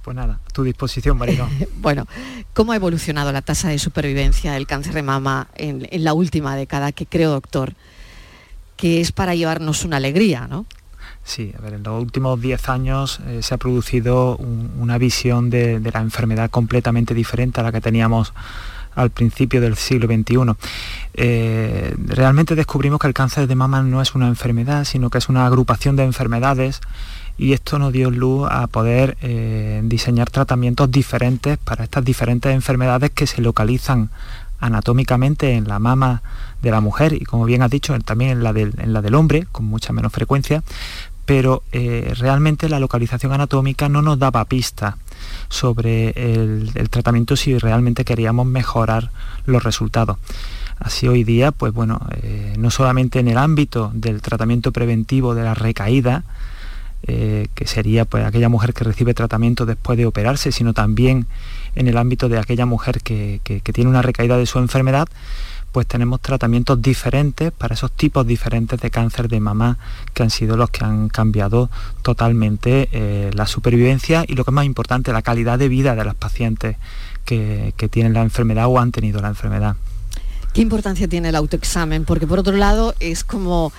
Pues 0.04 0.16
nada, 0.16 0.40
a 0.48 0.50
tu 0.52 0.64
disposición, 0.64 1.18
Marino. 1.18 1.50
bueno, 1.82 2.06
¿cómo 2.54 2.74
ha 2.74 2.76
evolucionado 2.76 3.32
la 3.32 3.42
tasa 3.42 3.70
de 3.70 3.80
supervivencia 3.80 4.54
del 4.54 4.68
cáncer 4.68 4.94
de 4.94 5.02
mama 5.02 5.48
en, 5.56 5.88
en 5.90 6.04
la 6.04 6.14
última 6.14 6.56
década? 6.56 6.92
Que 6.92 7.08
creo, 7.08 7.32
doctor, 7.32 7.74
que 8.78 9.02
es 9.02 9.12
para 9.12 9.34
llevarnos 9.34 9.84
una 9.84 9.98
alegría, 9.98 10.46
¿no? 10.48 10.68
Sí, 11.25 11.53
a 11.58 11.62
ver, 11.62 11.75
en 11.75 11.84
los 11.84 12.01
últimos 12.01 12.39
10 12.42 12.68
años 12.70 13.20
eh, 13.27 13.39
se 13.42 13.53
ha 13.53 13.58
producido 13.58 14.36
un- 14.38 14.72
una 14.77 14.98
visión 14.98 15.50
de, 15.50 15.80
de 15.80 15.92
la 15.92 16.01
enfermedad 16.01 16.50
completamente 16.50 17.13
diferente 17.13 17.62
a 17.62 17.63
la 17.63 17.72
que 17.72 17.80
teníamos 17.82 18.34
al 18.96 19.10
principio 19.10 19.60
del 19.62 19.75
siglo 19.75 20.06
XXI. 20.08 20.53
Eh, 21.15 21.96
realmente 22.06 22.56
descubrimos 22.56 23.00
que 23.00 23.08
el 23.08 23.13
cáncer 23.13 23.48
de 23.48 23.56
mama 23.56 23.82
no 23.82 24.01
es 24.01 24.13
una 24.15 24.27
enfermedad, 24.27 24.84
sino 24.84 25.10
que 25.10 25.18
es 25.18 25.30
una 25.30 25.46
agrupación 25.48 25.96
de 25.96 26.03
enfermedades 26.03 26.82
y 27.38 27.53
esto 27.53 27.80
nos 27.80 27.92
dio 27.94 28.12
luz 28.12 28.48
a 28.51 28.68
poder 28.68 29.18
eh, 29.22 29.82
diseñar 29.86 30.30
tratamientos 30.30 30.92
diferentes 30.92 31.58
para 31.58 31.86
estas 31.86 32.03
diferentes 32.06 32.53
enfermedades 32.53 33.10
que 33.12 33.25
se 33.25 33.42
localizan 33.42 34.10
anatómicamente 34.60 35.53
en 35.53 35.68
la 35.68 35.80
mama 35.80 36.22
de 36.62 36.72
la 36.72 36.80
mujer 36.80 37.13
y 37.13 37.22
como 37.25 37.46
bien 37.46 37.63
has 37.63 37.72
dicho 37.72 37.98
también 38.01 38.32
en 38.32 38.44
la 38.44 38.53
del, 38.53 38.74
en 38.77 38.94
la 38.94 39.01
del 39.01 39.15
hombre 39.15 39.46
con 39.51 39.65
mucha 39.65 39.92
menos 39.92 40.13
frecuencia 40.13 40.63
pero 41.25 41.63
eh, 41.72 42.13
realmente 42.18 42.70
la 42.70 42.80
localización 42.80 43.32
anatómica 43.32 43.88
no 43.89 44.01
nos 44.01 44.20
daba 44.20 44.46
pista 44.46 44.98
sobre 45.50 46.10
el, 46.10 46.72
tratamiento 46.89 47.36
si 47.36 47.58
realmente 47.58 48.03
queríamos 48.03 48.46
mejorar 48.46 49.12
los 49.46 49.63
resultados. 49.63 50.18
Así 50.80 51.08
hoy 51.08 51.24
día, 51.24 51.51
pues 51.51 51.72
bueno, 51.74 52.01
eh, 52.22 52.56
no 52.58 52.70
solamente 52.72 53.20
en 53.20 53.30
el 53.30 53.38
ámbito 53.38 53.92
del 53.94 54.22
tratamiento 54.22 54.72
preventivo 54.72 55.34
de 55.34 55.44
la 55.44 55.53
recaída, 55.53 56.24
eh, 57.06 57.48
que 57.53 57.68
sería 57.68 58.06
pues 58.06 58.25
aquella 58.25 58.50
mujer 58.50 58.74
que 58.74 58.84
recibe 58.84 59.13
tratamiento 59.13 59.65
después 59.65 59.98
de 59.98 60.06
operarse, 60.06 60.51
sino 60.51 60.74
también 60.74 61.27
en 61.75 61.88
el 61.88 61.98
ámbito 61.98 62.27
de 62.27 62.39
aquella 62.39 62.65
mujer 62.65 63.01
que- 63.01 63.39
que 63.44 63.74
tiene 63.74 63.89
una 63.89 64.01
recaída 64.01 64.38
de 64.38 64.46
su 64.46 64.60
enfermedad, 64.60 65.08
pues 65.74 65.88
tenemos 65.88 66.22
tratamientos 66.22 66.82
diferentes 66.82 67.51
para 67.51 67.74
esos 67.74 67.92
tipos 67.92 68.25
diferentes 68.25 68.80
de 68.80 68.92
cáncer 68.92 69.27
de 69.27 69.39
mama 69.39 69.80
que 70.13 70.22
han 70.22 70.30
sido 70.30 70.56
los 70.56 70.70
que 70.70 70.86
han 70.86 71.10
cambiado 71.10 71.72
totalmente 72.03 72.89
eh, 72.92 73.32
la 73.34 73.48
supervivencia 73.48 74.24
y 74.27 74.36
lo 74.36 74.46
que 74.46 74.51
es 74.51 74.53
más 74.53 74.65
importante, 74.65 75.12
la 75.12 75.24
calidad 75.24 75.58
de 75.58 75.70
vida 75.70 75.96
de 75.96 76.06
las 76.06 76.13
pacientes 76.13 76.77
que, 77.25 77.74
que 77.75 77.89
tienen 77.89 78.13
la 78.13 78.22
enfermedad 78.22 78.68
o 78.68 78.80
han 78.80 78.92
tenido 78.92 79.20
la 79.20 79.30
enfermedad. 79.30 79.75
¿Qué 80.53 80.62
importancia 80.62 81.08
tiene 81.08 81.30
el 81.30 81.36
autoexamen? 81.36 82.06
Porque 82.06 82.27
por 82.27 82.38
otro 82.38 82.56
lado 82.56 82.94
es 83.00 83.24
como, 83.24 83.74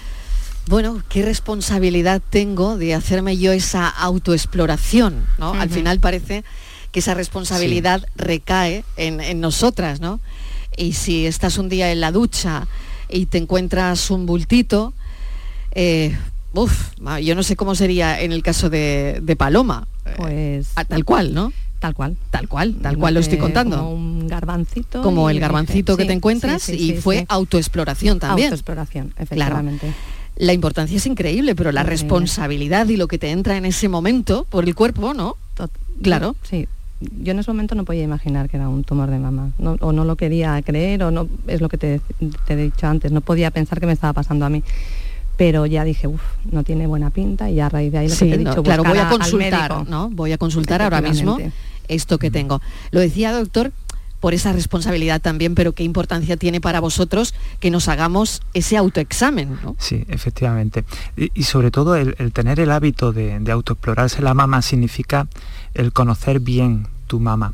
bueno, 0.66 1.00
¿qué 1.08 1.22
responsabilidad 1.22 2.20
tengo 2.28 2.76
de 2.76 2.94
hacerme 2.94 3.38
yo 3.38 3.52
esa 3.52 3.88
autoexploración? 3.88 5.24
¿no? 5.38 5.52
Al 5.54 5.70
final 5.70 6.00
parece 6.00 6.42
que 6.90 6.98
esa 6.98 7.14
responsabilidad 7.14 8.04
recae 8.16 8.84
en, 8.96 9.20
en 9.20 9.40
nosotras, 9.40 10.00
¿no? 10.00 10.18
Y 10.76 10.92
si 10.92 11.26
estás 11.26 11.58
un 11.58 11.68
día 11.68 11.92
en 11.92 12.00
la 12.00 12.10
ducha 12.12 12.66
y 13.08 13.26
te 13.26 13.38
encuentras 13.38 14.10
un 14.10 14.26
bultito, 14.26 14.92
eh, 15.72 16.16
uf, 16.52 16.90
yo 17.22 17.34
no 17.34 17.42
sé 17.42 17.56
cómo 17.56 17.74
sería 17.74 18.20
en 18.20 18.32
el 18.32 18.42
caso 18.42 18.70
de, 18.70 19.20
de 19.22 19.36
Paloma. 19.36 19.86
Eh, 20.06 20.14
Pues 20.16 20.68
tal 20.88 21.04
cual, 21.04 21.34
¿no? 21.34 21.52
tal 21.80 21.94
cual. 21.94 22.16
Tal 22.30 22.48
cual, 22.48 22.74
tal 22.80 22.96
cual 22.96 23.14
lo 23.14 23.20
estoy 23.20 23.36
contando. 23.38 23.76
Como 23.76 23.90
un 23.92 24.26
garbancito. 24.26 25.02
como 25.02 25.28
el 25.28 25.38
garbancito 25.38 25.96
que 25.98 26.04
sí, 26.04 26.06
te 26.08 26.14
encuentras 26.14 26.62
sí, 26.62 26.78
sí, 26.78 26.92
y 26.92 26.96
fue 26.96 27.26
autoexploración 27.28 28.18
también. 28.18 28.46
Autoexploración, 28.48 29.12
efectivamente. 29.18 29.92
La 30.36 30.52
importancia 30.54 30.96
es 30.96 31.06
increíble, 31.06 31.54
pero 31.54 31.72
la 31.72 31.82
Increíble. 31.82 32.02
responsabilidad 32.02 32.88
y 32.88 32.96
lo 32.96 33.06
que 33.06 33.18
te 33.18 33.30
entra 33.30 33.56
en 33.58 33.66
ese 33.66 33.88
momento 33.88 34.46
por 34.48 34.64
el 34.64 34.74
cuerpo, 34.74 35.12
¿no? 35.14 35.36
Claro. 36.02 36.34
Sí. 36.48 36.66
Yo 37.22 37.32
en 37.32 37.38
ese 37.38 37.50
momento 37.50 37.74
no 37.74 37.84
podía 37.84 38.02
imaginar 38.02 38.48
que 38.48 38.56
era 38.56 38.68
un 38.68 38.84
tumor 38.84 39.10
de 39.10 39.18
mama. 39.18 39.50
No- 39.58 39.76
o 39.80 39.92
no 39.92 40.04
lo 40.04 40.16
quería 40.16 40.60
creer, 40.62 41.02
o 41.04 41.10
no, 41.10 41.28
es 41.46 41.60
lo 41.60 41.68
que 41.68 41.78
te, 41.78 42.00
te 42.46 42.52
he 42.54 42.56
dicho 42.56 42.86
antes, 42.86 43.12
no 43.12 43.20
podía 43.20 43.50
pensar 43.50 43.80
que 43.80 43.86
me 43.86 43.92
estaba 43.92 44.12
pasando 44.12 44.44
a 44.46 44.48
mí. 44.50 44.62
Pero 45.36 45.66
ya 45.66 45.82
dije, 45.84 46.06
uff, 46.06 46.22
no 46.52 46.62
tiene 46.62 46.86
buena 46.86 47.10
pinta 47.10 47.50
y 47.50 47.58
a 47.60 47.68
raíz 47.68 47.90
de 47.90 47.98
ahí 47.98 48.08
lo 48.08 48.14
Sí, 48.14 48.26
que 48.26 48.36
te 48.36 48.40
he 48.40 48.44
no, 48.44 48.50
dicho, 48.50 48.62
claro, 48.62 48.84
voy 48.84 48.98
a 48.98 49.08
consultar, 49.08 49.70
médico. 49.72 49.90
¿no? 49.90 50.08
Voy 50.10 50.32
a 50.32 50.38
consultar 50.38 50.80
ahora 50.82 51.00
mismo 51.00 51.38
esto 51.88 52.18
que 52.18 52.30
tengo. 52.30 52.60
Lo 52.92 53.00
decía, 53.00 53.32
doctor, 53.32 53.72
por 54.20 54.32
esa 54.32 54.52
responsabilidad 54.52 55.20
también, 55.20 55.54
pero 55.54 55.72
qué 55.72 55.82
importancia 55.82 56.36
tiene 56.38 56.60
para 56.60 56.80
vosotros 56.80 57.34
que 57.60 57.70
nos 57.70 57.88
hagamos 57.88 58.40
ese 58.54 58.76
autoexamen, 58.78 59.58
¿no? 59.62 59.76
Sí, 59.78 60.04
efectivamente. 60.08 60.84
Y, 61.16 61.30
y 61.34 61.42
sobre 61.42 61.70
todo 61.70 61.96
el, 61.96 62.14
el 62.18 62.32
tener 62.32 62.58
el 62.60 62.70
hábito 62.70 63.12
de, 63.12 63.38
de 63.40 63.52
autoexplorarse 63.52 64.22
la 64.22 64.32
mama 64.32 64.62
significa 64.62 65.26
el 65.74 65.92
conocer 65.92 66.40
bien 66.40 66.86
tu 67.04 67.20
mama. 67.20 67.52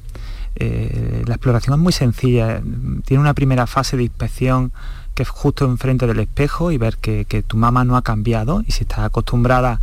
Eh, 0.57 1.23
la 1.27 1.35
exploración 1.35 1.75
es 1.75 1.81
muy 1.81 1.93
sencilla. 1.93 2.61
Tiene 3.05 3.21
una 3.21 3.35
primera 3.35 3.67
fase 3.67 3.97
de 3.97 4.05
inspección 4.05 4.73
que 5.15 5.23
es 5.23 5.29
justo 5.29 5.65
enfrente 5.65 6.07
del 6.07 6.21
espejo 6.21 6.73
y 6.73 6.79
ver 6.79 6.97
que, 6.97 7.25
tu 7.47 7.57
mama 7.57 7.85
no 7.85 7.97
ha 7.97 8.03
cambiado 8.03 8.63
y 8.67 8.73
si 8.73 8.83
estás 8.83 9.01
acostumbrada 9.01 9.81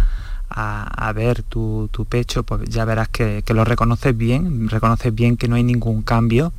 a, 0.49 1.11
ver 1.13 1.43
tu, 1.43 1.89
tu 1.91 2.05
pecho, 2.05 2.43
pues 2.43 2.67
ya 2.69 2.85
verás 2.85 3.09
que, 3.09 3.43
que 3.45 3.53
lo 3.53 3.65
reconoces 3.65 4.17
bien, 4.17 4.69
reconoces 4.69 5.13
bien 5.13 5.37
que 5.37 5.47
no 5.47 5.55
hay 5.55 5.63
ningún 5.63 6.01
cambio. 6.01 6.53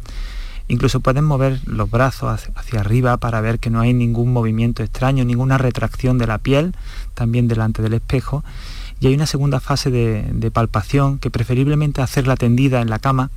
Incluso 0.69 1.01
puedes 1.01 1.23
mover 1.23 1.61
los 1.65 1.91
brazos 1.91 2.51
hacia 2.55 2.81
arriba 2.81 3.17
para 3.17 3.41
ver 3.41 3.59
que 3.59 3.71
no 3.71 3.81
hay 3.81 3.95
ningún 3.95 4.33
movimiento 4.33 4.83
extraño, 4.83 5.25
ninguna 5.25 5.57
retracción 5.57 6.19
de 6.19 6.27
la 6.27 6.37
piel, 6.37 6.75
también 7.15 7.49
delante 7.49 7.81
del 7.81 7.95
espejo. 7.95 8.45
Y 9.01 9.07
hay 9.07 9.15
una 9.15 9.27
segunda 9.27 9.61
fase 9.61 9.91
de, 9.91 10.27
de 10.33 10.51
palpación 10.51 11.19
que 11.19 11.31
preferiblemente 11.31 12.03
hacerla 12.03 12.37
tendida 12.37 12.81
en 12.81 12.91
la 12.91 12.99
cama 12.99 13.31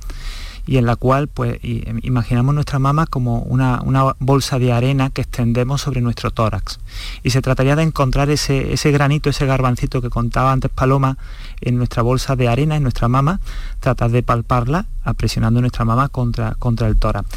y 0.66 0.76
en 0.76 0.86
la 0.86 0.96
cual 0.96 1.28
pues 1.28 1.58
imaginamos 1.62 2.54
nuestra 2.54 2.78
mama 2.78 3.06
como 3.06 3.40
una, 3.40 3.80
una 3.82 4.14
bolsa 4.20 4.58
de 4.58 4.72
arena 4.72 5.10
que 5.10 5.22
extendemos 5.22 5.80
sobre 5.80 6.00
nuestro 6.00 6.30
tórax. 6.30 6.78
Y 7.22 7.30
se 7.30 7.42
trataría 7.42 7.74
de 7.74 7.82
encontrar 7.82 8.30
ese, 8.30 8.72
ese 8.72 8.92
granito, 8.92 9.30
ese 9.30 9.46
garbancito 9.46 10.00
que 10.00 10.10
contaba 10.10 10.52
antes 10.52 10.70
Paloma 10.70 11.18
en 11.60 11.78
nuestra 11.78 12.02
bolsa 12.02 12.36
de 12.36 12.48
arena, 12.48 12.76
en 12.76 12.82
nuestra 12.84 13.08
mama, 13.08 13.40
tratar 13.80 14.10
de 14.10 14.22
palparla 14.22 14.86
presionando 15.16 15.60
nuestra 15.60 15.84
mama 15.84 16.08
contra, 16.08 16.54
contra 16.54 16.86
el 16.86 16.96
tórax. 16.96 17.28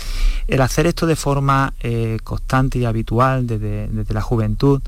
El 0.48 0.62
hacer 0.62 0.86
esto 0.86 1.08
de 1.08 1.16
forma 1.16 1.74
eh, 1.80 2.20
constante 2.24 2.78
y 2.78 2.86
habitual 2.86 3.48
desde, 3.48 3.88
desde 3.88 4.14
la 4.14 4.22
juventud 4.22 4.82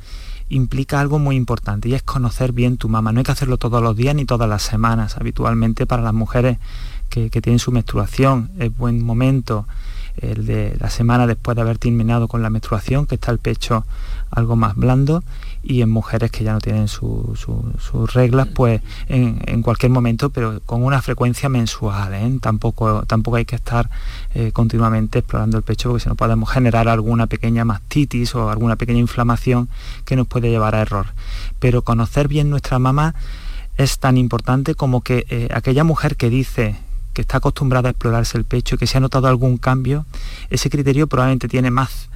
implica 0.50 1.00
algo 1.00 1.20
muy 1.20 1.36
importante 1.36 1.90
y 1.90 1.94
es 1.94 2.04
conocer 2.04 2.52
bien 2.52 2.78
tu 2.78 2.90
mama. 2.90 3.12
No 3.12 3.20
hay 3.20 3.24
que 3.24 3.32
hacerlo 3.32 3.58
todos 3.58 3.82
los 3.82 3.96
días 3.96 4.16
ni 4.16 4.26
todas 4.26 4.50
las 4.50 4.64
semanas. 4.64 5.18
Habitualmente 5.18 5.86
para 5.86 6.04
las 6.04 6.14
mujeres 6.14 6.58
que, 7.10 7.30
que 7.30 7.42
tienen 7.42 7.60
su 7.60 7.72
menstruación 7.72 8.52
es 8.60 8.76
buen 8.76 9.04
momento 9.04 9.68
el 10.18 10.46
de 10.46 10.76
la 10.80 10.90
semana 10.90 11.28
después 11.28 11.56
de 11.56 11.62
haber 11.62 11.78
terminado 11.78 12.28
con 12.28 12.42
la 12.42 12.50
menstruación, 12.50 13.06
que 13.06 13.16
está 13.16 13.32
el 13.32 13.40
pecho 13.40 13.86
algo 14.32 14.56
más 14.56 14.76
blando, 14.76 15.24
y 15.64 15.82
en 15.82 15.90
mujeres 15.90 16.32
que 16.32 16.44
ya 16.44 16.54
no 16.54 16.60
tienen 16.60 16.88
su- 16.88 17.34
su- 17.36 17.74
sus 17.80 18.14
reglas, 18.14 18.48
pues 18.54 18.82
en, 19.08 19.42
en 19.46 19.62
cualquier 19.62 19.92
momento, 19.92 20.30
pero 20.30 20.60
con 20.66 20.84
una 20.84 21.02
frecuencia 21.02 21.50
mensual. 21.50 22.14
¿eh? 22.14 22.38
Tampoco, 22.42 23.04
tampoco 23.06 23.38
hay 23.38 23.46
que 23.46 23.56
estar 23.56 23.90
eh, 24.34 24.52
continuamente 24.52 25.20
explorando 25.20 25.58
el 25.58 25.64
pecho, 25.64 25.90
porque 25.90 26.04
si 26.04 26.10
no 26.10 26.16
podemos 26.16 26.50
generar 26.50 26.88
alguna 26.88 27.28
pequeña 27.28 27.66
mastitis 27.66 28.34
o 28.36 28.50
alguna 28.50 28.76
pequeña 28.76 29.00
inflamación 29.00 29.70
que 30.06 30.16
nos 30.16 30.28
puede 30.28 30.50
llevar 30.50 30.76
a 30.76 30.82
error. 30.82 31.08
Pero 31.60 31.82
conocer 31.84 32.28
bien 32.28 32.50
nuestra 32.50 32.80
mama 32.80 33.16
es 33.78 34.00
tan 34.00 34.18
importante 34.18 34.74
como 34.76 35.02
que 35.02 35.26
eh, 35.30 35.50
aquella 35.54 35.84
mujer 35.84 36.16
que 36.16 36.30
dice 36.30 36.76
que 37.18 37.22
está 37.22 37.38
acostumbrada 37.38 37.90
a 37.90 37.92
explorarse 37.94 38.38
el 38.38 38.46
pecho 38.46 38.78
que 38.78 38.86
se 38.86 38.98
ha 38.98 39.02
notado 39.02 39.28
algún 39.28 39.58
cambio, 39.58 40.06
ese 40.52 40.70
criterio 40.70 41.08
probablemente 41.08 41.48
tiene 41.48 41.72
más 41.72 42.10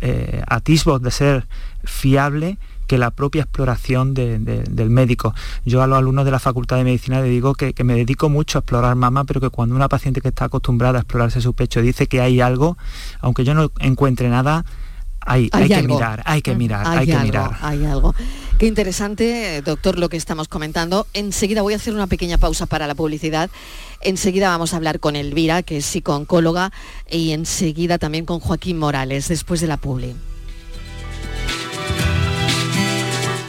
eh, 0.00 0.42
atisbos 0.48 1.00
de 1.00 1.10
ser 1.12 1.46
fiable 1.84 2.58
que 2.88 2.98
la 2.98 3.10
propia 3.12 3.42
exploración 3.42 4.14
de- 4.14 4.38
de- 4.40 4.64
del 4.64 4.90
médico. 4.90 5.32
Yo 5.64 5.80
a 5.82 5.86
los 5.86 5.98
alumnos 5.98 6.24
de 6.24 6.30
la 6.32 6.38
Facultad 6.40 6.76
de 6.76 6.84
Medicina 6.84 7.20
le 7.20 7.28
digo 7.28 7.54
que, 7.54 7.72
que 7.72 7.84
me 7.84 7.94
dedico 7.94 8.28
mucho 8.28 8.58
a 8.58 8.60
explorar 8.60 8.96
mama, 8.96 9.24
pero 9.24 9.40
que 9.40 9.50
cuando 9.50 9.76
una 9.76 9.88
paciente 9.88 10.20
que 10.20 10.28
está 10.28 10.46
acostumbrada 10.46 10.98
a 10.98 11.02
explorarse 11.02 11.40
su 11.40 11.52
pecho 11.52 11.82
dice 11.82 12.06
que 12.08 12.20
hay 12.20 12.40
algo, 12.40 12.76
aunque 13.20 13.44
yo 13.44 13.54
no 13.54 13.70
encuentre 13.80 14.28
nada, 14.28 14.64
hay, 15.28 15.50
hay, 15.52 15.68
que 15.68 15.82
mirar, 15.82 16.22
hay 16.24 16.42
que 16.42 16.54
mirar, 16.54 16.86
hay, 16.86 17.06
que 17.06 17.18
mirar. 17.18 17.58
Hay 17.60 17.84
algo. 17.84 18.14
Qué 18.58 18.66
interesante, 18.66 19.60
doctor, 19.62 19.98
lo 19.98 20.08
que 20.08 20.16
estamos 20.16 20.48
comentando. 20.48 21.06
Enseguida 21.12 21.62
voy 21.62 21.74
a 21.74 21.76
hacer 21.76 21.94
una 21.94 22.06
pequeña 22.06 22.38
pausa 22.38 22.66
para 22.66 22.86
la 22.86 22.94
publicidad. 22.94 23.50
Enseguida 24.00 24.48
vamos 24.48 24.72
a 24.72 24.76
hablar 24.76 25.00
con 25.00 25.16
Elvira, 25.16 25.62
que 25.62 25.76
es 25.76 25.86
psicooncóloga, 25.86 26.72
y 27.10 27.32
enseguida 27.32 27.98
también 27.98 28.24
con 28.24 28.40
Joaquín 28.40 28.78
Morales, 28.78 29.28
después 29.28 29.60
de 29.60 29.66
la 29.66 29.76
publi. 29.76 30.14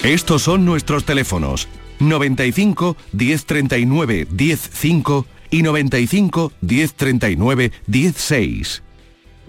Estos 0.03 0.43
son 0.43 0.65
nuestros 0.65 1.05
teléfonos 1.05 1.67
95 1.99 2.97
1039 3.13 4.27
105 4.35 5.25
y 5.51 5.63
95 5.63 6.51
1039 6.61 7.71
16. 7.87 8.83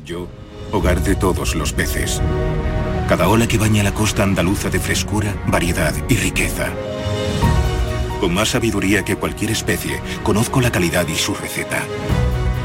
Yo, 0.04 0.28
hogar 0.72 1.02
de 1.02 1.14
todos 1.14 1.54
los 1.54 1.72
peces. 1.72 2.20
Cada 3.08 3.28
ola 3.28 3.46
que 3.46 3.58
baña 3.58 3.82
la 3.82 3.92
costa 3.92 4.22
andaluza 4.22 4.70
de 4.70 4.80
frescura, 4.80 5.34
variedad 5.46 5.94
y 6.08 6.16
riqueza. 6.16 6.68
Con 8.20 8.34
más 8.34 8.50
sabiduría 8.50 9.04
que 9.04 9.16
cualquier 9.16 9.50
especie, 9.50 10.00
conozco 10.22 10.60
la 10.60 10.70
calidad 10.70 11.08
y 11.08 11.16
su 11.16 11.34
receta. 11.34 11.82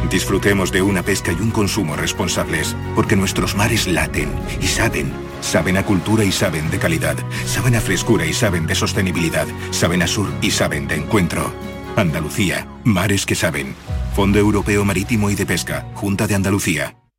Disfrutemos 0.10 0.72
de 0.72 0.82
una 0.82 1.02
pesca 1.02 1.32
y 1.32 1.42
un 1.42 1.52
consumo 1.52 1.96
responsables, 1.96 2.76
porque 2.94 3.16
nuestros 3.16 3.56
mares 3.56 3.88
laten 3.88 4.32
y 4.62 4.68
saben. 4.68 5.12
Saben 5.42 5.78
a 5.78 5.84
cultura 5.84 6.24
y 6.24 6.32
saben 6.32 6.70
de 6.70 6.80
calidad. 6.80 7.16
Saben 7.46 7.76
a 7.76 7.82
frescura 7.82 8.26
y 8.26 8.34
saben 8.34 8.68
de 8.68 8.76
sostenibilidad. 8.76 9.48
Saben 9.72 10.02
a 10.02 10.08
sur 10.08 10.32
y 10.42 10.52
saben 10.52 10.88
de 10.88 10.96
encuentro. 10.96 11.54
Andalucía, 11.96 12.68
mares 12.84 13.26
que 13.26 13.36
saben. 13.36 13.76
Fondo 14.16 14.40
Europeo 14.40 14.86
Marítimo 14.86 15.30
y 15.30 15.36
de 15.36 15.46
Pesca, 15.46 15.88
Junta 15.96 16.28
de 16.28 16.36
Andalucía. 16.36 16.96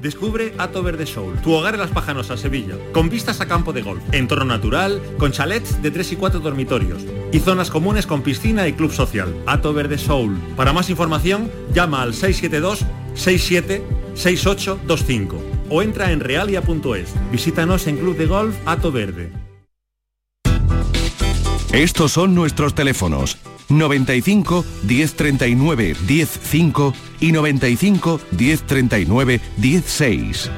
Descubre 0.00 0.54
Ato 0.58 0.82
Verde 0.82 1.06
Soul, 1.06 1.40
tu 1.42 1.52
hogar 1.52 1.74
en 1.74 1.80
Las 1.80 1.90
Pajanosas, 1.90 2.40
Sevilla, 2.40 2.76
con 2.92 3.08
vistas 3.08 3.40
a 3.40 3.48
campo 3.48 3.72
de 3.72 3.82
golf, 3.82 4.02
entorno 4.12 4.44
natural, 4.44 5.02
con 5.18 5.32
chalets 5.32 5.82
de 5.82 5.90
3 5.90 6.12
y 6.12 6.16
4 6.16 6.40
dormitorios 6.40 7.04
y 7.32 7.40
zonas 7.40 7.70
comunes 7.70 8.06
con 8.06 8.22
piscina 8.22 8.68
y 8.68 8.74
club 8.74 8.92
social. 8.92 9.34
Ato 9.46 9.72
Verde 9.72 9.98
Soul. 9.98 10.38
Para 10.56 10.72
más 10.72 10.88
información, 10.90 11.50
llama 11.72 12.02
al 12.02 12.14
672 12.14 12.86
67 13.14 13.82
6825 14.14 15.42
o 15.70 15.82
entra 15.82 16.12
en 16.12 16.20
realia.es. 16.20 17.14
Visítanos 17.30 17.86
en 17.86 17.98
Club 17.98 18.16
de 18.16 18.26
Golf 18.26 18.56
Ato 18.66 18.92
Verde. 18.92 19.47
Estos 21.72 22.12
son 22.12 22.34
nuestros 22.34 22.74
teléfonos 22.74 23.36
95 23.68 24.64
1039 24.84 25.94
105 25.94 26.94
y 27.20 27.32
95 27.32 28.20
1039 28.30 29.40
16. 29.58 30.50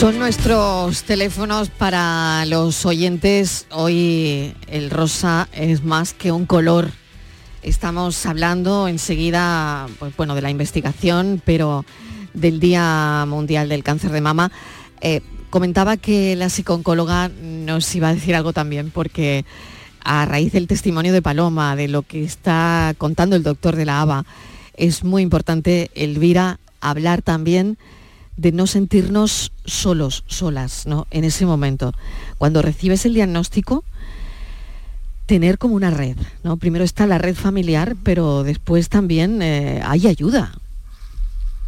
Son 0.00 0.18
nuestros 0.18 1.04
teléfonos 1.04 1.68
para 1.68 2.44
los 2.46 2.84
oyentes. 2.84 3.68
Hoy 3.70 4.52
el 4.66 4.90
rosa 4.90 5.48
es 5.52 5.84
más 5.84 6.12
que 6.12 6.32
un 6.32 6.44
color. 6.44 6.90
Estamos 7.62 8.26
hablando 8.26 8.88
enseguida, 8.88 9.86
pues, 10.00 10.16
bueno, 10.16 10.34
de 10.34 10.42
la 10.42 10.50
investigación, 10.50 11.40
pero 11.44 11.84
del 12.34 12.58
Día 12.58 13.24
Mundial 13.28 13.68
del 13.68 13.84
Cáncer 13.84 14.10
de 14.10 14.20
Mama. 14.20 14.50
Eh, 15.00 15.20
comentaba 15.52 15.98
que 15.98 16.34
la 16.34 16.48
psicooncóloga 16.48 17.28
nos 17.28 17.94
iba 17.94 18.08
a 18.08 18.14
decir 18.14 18.34
algo 18.34 18.54
también, 18.54 18.90
porque 18.90 19.44
a 20.02 20.24
raíz 20.24 20.50
del 20.50 20.66
testimonio 20.66 21.12
de 21.12 21.20
Paloma, 21.20 21.76
de 21.76 21.88
lo 21.88 22.02
que 22.02 22.24
está 22.24 22.94
contando 22.96 23.36
el 23.36 23.42
doctor 23.42 23.76
de 23.76 23.84
la 23.84 24.00
ABA, 24.00 24.24
es 24.74 25.04
muy 25.04 25.20
importante, 25.20 25.90
Elvira, 25.94 26.58
hablar 26.80 27.20
también 27.20 27.76
de 28.38 28.50
no 28.50 28.66
sentirnos 28.66 29.52
solos, 29.66 30.24
solas, 30.26 30.86
¿no? 30.86 31.06
En 31.10 31.22
ese 31.22 31.44
momento. 31.44 31.92
Cuando 32.38 32.62
recibes 32.62 33.04
el 33.04 33.12
diagnóstico, 33.12 33.84
tener 35.26 35.58
como 35.58 35.74
una 35.74 35.90
red, 35.90 36.16
¿no? 36.42 36.56
Primero 36.56 36.82
está 36.82 37.06
la 37.06 37.18
red 37.18 37.34
familiar, 37.34 37.94
pero 38.02 38.42
después 38.42 38.88
también 38.88 39.42
eh, 39.42 39.82
hay 39.84 40.06
ayuda. 40.06 40.54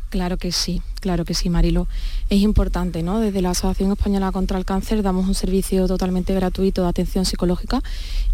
Claro 0.08 0.38
que 0.38 0.52
sí, 0.52 0.80
claro 1.04 1.26
que 1.26 1.34
sí, 1.34 1.50
Marilo. 1.50 1.86
Es 2.30 2.40
importante, 2.40 3.02
¿no? 3.02 3.20
Desde 3.20 3.42
la 3.42 3.50
Asociación 3.50 3.92
Española 3.92 4.32
contra 4.32 4.56
el 4.56 4.64
Cáncer 4.64 5.02
damos 5.02 5.26
un 5.26 5.34
servicio 5.34 5.86
totalmente 5.86 6.32
gratuito 6.32 6.80
de 6.80 6.88
atención 6.88 7.26
psicológica 7.26 7.82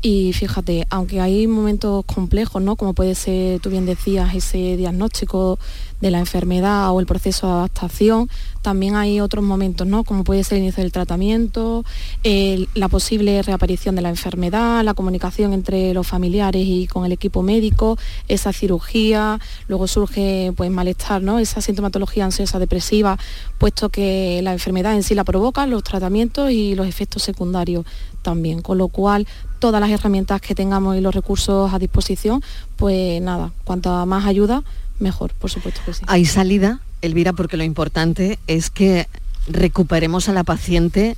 y 0.02 0.32
fíjate, 0.32 0.86
aunque 0.88 1.20
hay 1.20 1.48
momentos 1.48 2.04
complejos, 2.04 2.62
¿no? 2.62 2.76
Como 2.76 2.94
puede 2.94 3.16
ser, 3.16 3.58
tú 3.58 3.70
bien 3.70 3.86
decías, 3.86 4.32
ese 4.36 4.76
diagnóstico 4.76 5.58
de 6.00 6.12
la 6.12 6.20
enfermedad 6.20 6.92
o 6.92 7.00
el 7.00 7.06
proceso 7.06 7.48
de 7.48 7.52
adaptación, 7.54 8.30
también 8.62 8.94
hay 8.94 9.20
otros 9.20 9.44
momentos, 9.44 9.86
¿no? 9.86 10.04
Como 10.04 10.22
puede 10.22 10.44
ser 10.44 10.58
el 10.58 10.64
inicio 10.64 10.84
del 10.84 10.92
tratamiento, 10.92 11.84
la 12.22 12.88
posible 12.88 13.42
reaparición 13.42 13.96
de 13.96 14.02
la 14.02 14.10
enfermedad, 14.10 14.84
la 14.84 14.94
comunicación 14.94 15.52
entre 15.52 15.92
los 15.92 16.06
familiares 16.06 16.64
y 16.64 16.86
con 16.86 17.04
el 17.04 17.10
equipo 17.10 17.42
médico, 17.42 17.98
esa 18.28 18.52
cirugía, 18.52 19.40
luego 19.66 19.88
surge 19.88 20.52
pues 20.56 20.70
malestar, 20.70 21.20
¿no? 21.20 21.40
Esa 21.40 21.60
sintomatología 21.60 22.24
ansiosa 22.24 22.59
depresiva, 22.60 23.18
puesto 23.58 23.88
que 23.88 24.40
la 24.42 24.52
enfermedad 24.52 24.94
en 24.94 25.02
sí 25.02 25.14
la 25.14 25.24
provoca, 25.24 25.66
los 25.66 25.82
tratamientos 25.82 26.50
y 26.50 26.74
los 26.74 26.86
efectos 26.86 27.22
secundarios 27.22 27.84
también, 28.22 28.62
con 28.62 28.78
lo 28.78 28.88
cual 28.88 29.26
todas 29.58 29.80
las 29.80 29.90
herramientas 29.90 30.40
que 30.40 30.54
tengamos 30.54 30.96
y 30.96 31.00
los 31.00 31.14
recursos 31.14 31.72
a 31.72 31.78
disposición, 31.78 32.42
pues 32.76 33.20
nada, 33.20 33.52
cuanta 33.64 34.04
más 34.06 34.26
ayuda, 34.26 34.62
mejor, 34.98 35.32
por 35.34 35.50
supuesto 35.50 35.80
que 35.84 35.94
sí. 35.94 36.04
Hay 36.06 36.24
salida, 36.24 36.80
Elvira, 37.02 37.32
porque 37.32 37.56
lo 37.56 37.64
importante 37.64 38.38
es 38.46 38.70
que 38.70 39.08
recuperemos 39.48 40.28
a 40.28 40.32
la 40.32 40.44
paciente 40.44 41.16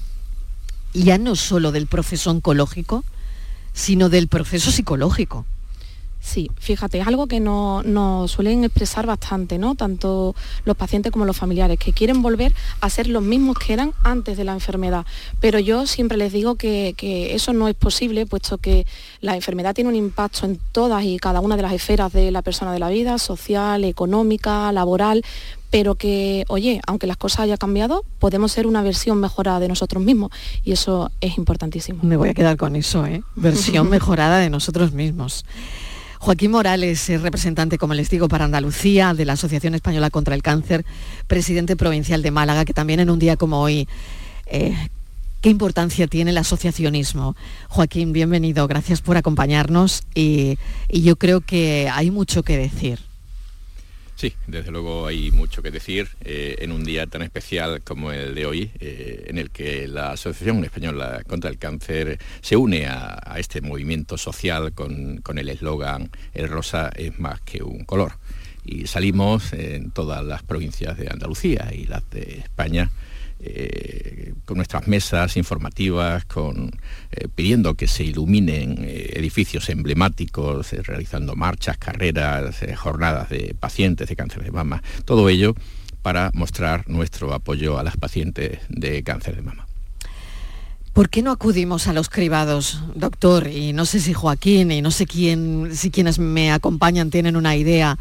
ya 0.95 1.19
no 1.19 1.37
solo 1.37 1.73
del 1.73 1.87
proceso 1.87 2.31
oncológico, 2.31 3.05
sino 3.73 4.09
del 4.09 4.29
proceso 4.29 4.71
psicológico. 4.71 5.47
Sí, 6.23 6.49
fíjate, 6.57 7.01
es 7.01 7.07
algo 7.09 7.27
que 7.27 7.41
nos 7.41 7.85
no 7.85 8.29
suelen 8.29 8.63
expresar 8.63 9.07
bastante, 9.07 9.59
¿no? 9.59 9.75
Tanto 9.75 10.37
los 10.65 10.77
pacientes 10.77 11.11
como 11.11 11.25
los 11.25 11.37
familiares, 11.37 11.81
que 11.81 11.93
quieren 11.93 12.23
volver 12.23 12.55
a 12.81 12.89
ser 12.91 13.09
los 13.09 13.25
mismos 13.25 13.59
que 13.59 13.73
eran 13.73 13.93
antes 14.05 14.37
de 14.37 14.45
la 14.45 14.53
enfermedad. 14.53 15.05
Pero 15.41 15.59
yo 15.59 15.85
siempre 15.85 16.17
les 16.17 16.33
digo 16.33 16.55
que, 16.55 16.95
que, 16.97 17.35
eso 17.35 17.53
no 17.53 17.67
es 17.67 17.75
posible, 17.75 18.25
puesto 18.25 18.59
que 18.59 18.87
la 19.21 19.35
enfermedad 19.35 19.75
tiene 19.75 19.91
un 19.91 19.97
impacto 19.97 20.47
en 20.47 20.61
todas 20.71 21.03
y 21.05 21.19
cada 21.19 21.41
una 21.41 21.57
de 21.57 21.63
las 21.63 21.73
esferas 21.73 22.13
de 22.13 22.31
la 22.31 22.43
persona 22.43 22.73
de 22.73 22.79
la 22.79 22.89
vida, 22.89 23.19
social, 23.19 23.83
económica, 23.83 24.71
laboral, 24.71 25.25
pero 25.73 25.97
que, 25.97 26.45
oye, 26.49 26.81
aunque 26.87 27.09
las 27.09 27.17
cosas 27.17 27.41
hayan 27.41 27.57
cambiado, 27.57 28.05
podemos 28.21 28.53
ser 28.53 28.69
una 28.69 28.83
versión 28.83 29.19
mejorada 29.19 29.59
de 29.59 29.67
nosotros 29.67 30.05
mismos 30.05 30.31
y 30.63 30.71
eso 30.71 31.11
es 31.21 31.37
importantísimo. 31.37 31.99
Me 32.05 32.17
voy 32.17 32.29
a 32.29 32.35
quedar 32.35 32.57
con 32.57 32.77
eso, 32.77 33.05
¿eh? 33.07 33.25
Versión 33.35 33.89
mejorada 33.91 34.39
de 34.39 34.51
nosotros 34.51 34.93
mismos. 34.93 35.45
Joaquín 36.23 36.53
Morales 36.53 37.11
es 37.11 37.21
representante, 37.21 37.79
como 37.79 37.95
les 37.95 38.09
digo, 38.09 38.29
para 38.29 38.45
Andalucía 38.45 39.13
de 39.13 39.25
la 39.25 39.33
Asociación 39.33 39.75
Española 39.75 40.09
contra 40.09 40.37
el 40.37 40.43
Cáncer, 40.45 40.85
presidente 41.27 41.75
provincial 41.75 42.23
de 42.23 42.31
Málaga, 42.31 42.65
que 42.65 42.73
también 42.73 43.01
en 43.01 43.11
un 43.11 43.19
día 43.19 43.37
como 43.37 43.61
hoy, 43.61 43.89
eh, 44.47 44.73
¿qué 45.41 45.51
importancia 45.51 46.07
tiene 46.07 46.31
el 46.31 46.39
asociacionismo? 46.39 47.35
Joaquín, 47.69 48.13
bienvenido, 48.13 48.69
gracias 48.69 49.01
por 49.01 49.17
acompañarnos 49.17 50.05
y, 50.15 50.59
y 50.89 51.03
yo 51.03 51.17
creo 51.17 51.41
que 51.41 51.91
hay 51.93 52.13
mucho 52.13 52.45
que 52.45 52.57
decir. 52.57 53.01
Sí, 54.15 54.35
desde 54.47 54.71
luego 54.71 55.07
hay 55.07 55.31
mucho 55.31 55.63
que 55.63 55.71
decir 55.71 56.09
eh, 56.21 56.57
en 56.61 56.71
un 56.71 56.85
día 56.85 57.07
tan 57.07 57.23
especial 57.23 57.83
como 57.83 58.13
el 58.13 58.35
de 58.35 58.47
hoy, 58.47 58.71
eh, 58.79 59.25
en 59.27 59.39
el 59.39 59.51
que 59.51 59.89
la 59.89 60.13
Asociación 60.13 60.63
Española 60.65 61.23
contra 61.27 61.51
el 61.51 61.59
Cáncer 61.59 62.19
se 62.41 62.57
une 62.57 62.87
a, 62.87 63.19
este 63.37 63.61
movimiento 63.61 64.17
social 64.19 64.73
con 64.73 65.39
el 65.39 65.49
eslogan 65.49 66.11
El 66.35 66.49
rosa 66.49 66.91
es 66.95 67.19
más 67.19 67.41
que 67.41 67.63
un 67.63 67.85
color. 67.85 68.13
Y 68.65 68.87
salimos 68.87 69.53
en 69.53 69.91
todas 69.91 70.25
las 70.25 70.43
provincias 70.45 70.97
de 70.97 71.09
Andalucía 71.11 71.71
y 71.75 71.87
las 71.87 72.09
de 72.11 72.39
España 72.39 72.91
con 74.45 74.57
nuestras 74.57 74.89
mesas 74.89 75.37
informativas, 75.37 76.25
con, 76.25 76.73
eh, 77.11 77.29
pidiendo 77.35 77.75
que 77.75 77.87
se 77.87 78.05
iluminen 78.05 78.79
eh, 78.81 79.13
edificios 79.15 79.69
emblemáticos, 79.69 80.73
eh, 80.73 80.83
realizando 80.83 81.37
marchas, 81.37 81.79
carreras, 81.79 82.57
jornadas 82.77 83.29
de 83.31 83.55
pacientes 83.59 84.09
de 84.09 84.17
cáncer 84.17 84.43
de 84.43 84.51
mama, 84.51 84.83
todo 85.05 85.29
ello 85.29 85.55
para 86.03 86.31
mostrar 86.35 86.89
nuestro 86.89 87.33
apoyo 87.33 87.79
a 87.79 87.85
las 87.85 87.97
pacientes 87.97 88.59
de 88.69 89.03
cáncer 89.05 89.37
de 89.37 89.43
mama. 89.43 89.67
¿Por 90.93 91.09
qué 91.09 91.23
no 91.23 91.31
acudimos 91.31 91.87
a 91.87 91.93
los 91.93 92.11
cribados, 92.11 92.83
doctor? 92.95 93.47
Y 93.47 93.73
no 93.73 93.87
sé 93.87 94.01
si 94.01 94.13
Joaquín 94.13 94.73
y 94.73 94.83
no 94.83 94.91
sé 94.91 95.07
quién, 95.07 95.71
si 95.75 95.91
quienes 95.91 96.19
me 96.19 96.53
acompañan 96.53 97.11
tienen 97.11 97.37
una 97.37 97.57
idea. 97.57 97.99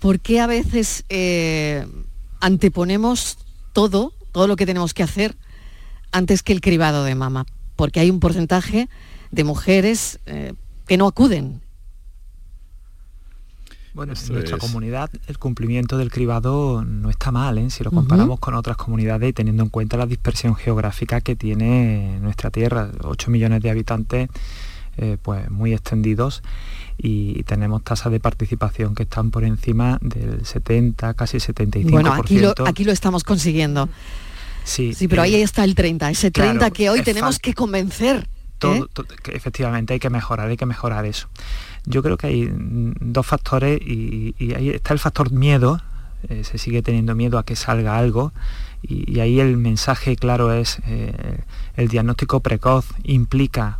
¿Por 0.00 0.20
qué 0.20 0.40
a 0.40 0.46
veces 0.46 1.04
anteponemos 2.40 3.38
todo 3.72 4.12
todo 4.32 4.46
lo 4.46 4.56
que 4.56 4.66
tenemos 4.66 4.94
que 4.94 5.02
hacer 5.02 5.36
antes 6.12 6.42
que 6.42 6.52
el 6.52 6.60
cribado 6.60 7.04
de 7.04 7.14
mama, 7.14 7.46
porque 7.76 8.00
hay 8.00 8.10
un 8.10 8.20
porcentaje 8.20 8.88
de 9.30 9.44
mujeres 9.44 10.18
eh, 10.26 10.54
que 10.86 10.96
no 10.96 11.06
acuden. 11.06 11.60
Bueno, 13.92 14.12
en 14.14 14.32
nuestra 14.32 14.56
es... 14.56 14.60
comunidad 14.62 15.10
el 15.26 15.38
cumplimiento 15.38 15.98
del 15.98 16.10
cribado 16.10 16.84
no 16.84 17.10
está 17.10 17.32
mal, 17.32 17.58
¿eh? 17.58 17.70
si 17.70 17.82
lo 17.82 17.90
comparamos 17.90 18.34
uh 18.34 18.36
-huh. 18.36 18.40
con 18.40 18.54
otras 18.54 18.76
comunidades 18.76 19.30
y 19.30 19.32
teniendo 19.32 19.64
en 19.64 19.68
cuenta 19.68 19.96
la 19.96 20.06
dispersión 20.06 20.54
geográfica 20.54 21.20
que 21.20 21.34
tiene 21.34 22.18
nuestra 22.20 22.50
tierra, 22.50 22.90
8 23.02 23.30
millones 23.30 23.62
de 23.62 23.70
habitantes 23.70 24.28
eh, 24.96 25.16
pues 25.22 25.50
muy 25.50 25.72
extendidos 25.72 26.42
y 26.98 27.42
tenemos 27.44 27.82
tasas 27.82 28.12
de 28.12 28.20
participación 28.20 28.94
que 28.94 29.04
están 29.04 29.30
por 29.30 29.44
encima 29.44 29.98
del 30.00 30.44
70, 30.44 31.14
casi 31.14 31.38
75%. 31.38 31.90
Bueno, 31.90 32.12
aquí 32.12 32.38
lo, 32.38 32.54
aquí 32.66 32.84
lo 32.84 32.92
estamos 32.92 33.24
consiguiendo. 33.24 33.88
Sí, 34.64 34.92
sí 34.94 35.08
pero 35.08 35.22
eh, 35.22 35.26
ahí 35.26 35.34
está 35.36 35.64
el 35.64 35.74
30, 35.74 36.10
ese 36.10 36.30
30 36.30 36.58
claro, 36.58 36.72
que 36.74 36.90
hoy 36.90 37.02
tenemos 37.02 37.38
que 37.38 37.54
convencer. 37.54 38.28
Todo, 38.58 38.74
¿eh? 38.74 38.88
todo, 38.92 39.06
que 39.22 39.32
efectivamente 39.32 39.94
hay 39.94 40.00
que 40.00 40.10
mejorar, 40.10 40.48
hay 40.48 40.56
que 40.56 40.66
mejorar 40.66 41.06
eso. 41.06 41.28
Yo 41.86 42.02
creo 42.02 42.18
que 42.18 42.26
hay 42.26 42.50
dos 42.52 43.26
factores 43.26 43.80
y, 43.80 44.34
y 44.38 44.52
ahí 44.54 44.68
está 44.68 44.92
el 44.92 44.98
factor 44.98 45.32
miedo, 45.32 45.80
eh, 46.28 46.44
se 46.44 46.58
sigue 46.58 46.82
teniendo 46.82 47.14
miedo 47.14 47.38
a 47.38 47.44
que 47.44 47.56
salga 47.56 47.96
algo 47.96 48.32
y, 48.82 49.10
y 49.10 49.20
ahí 49.20 49.40
el 49.40 49.56
mensaje 49.56 50.16
claro 50.16 50.52
es 50.52 50.78
eh, 50.86 51.40
el 51.76 51.88
diagnóstico 51.88 52.40
precoz 52.40 52.86
implica 53.04 53.79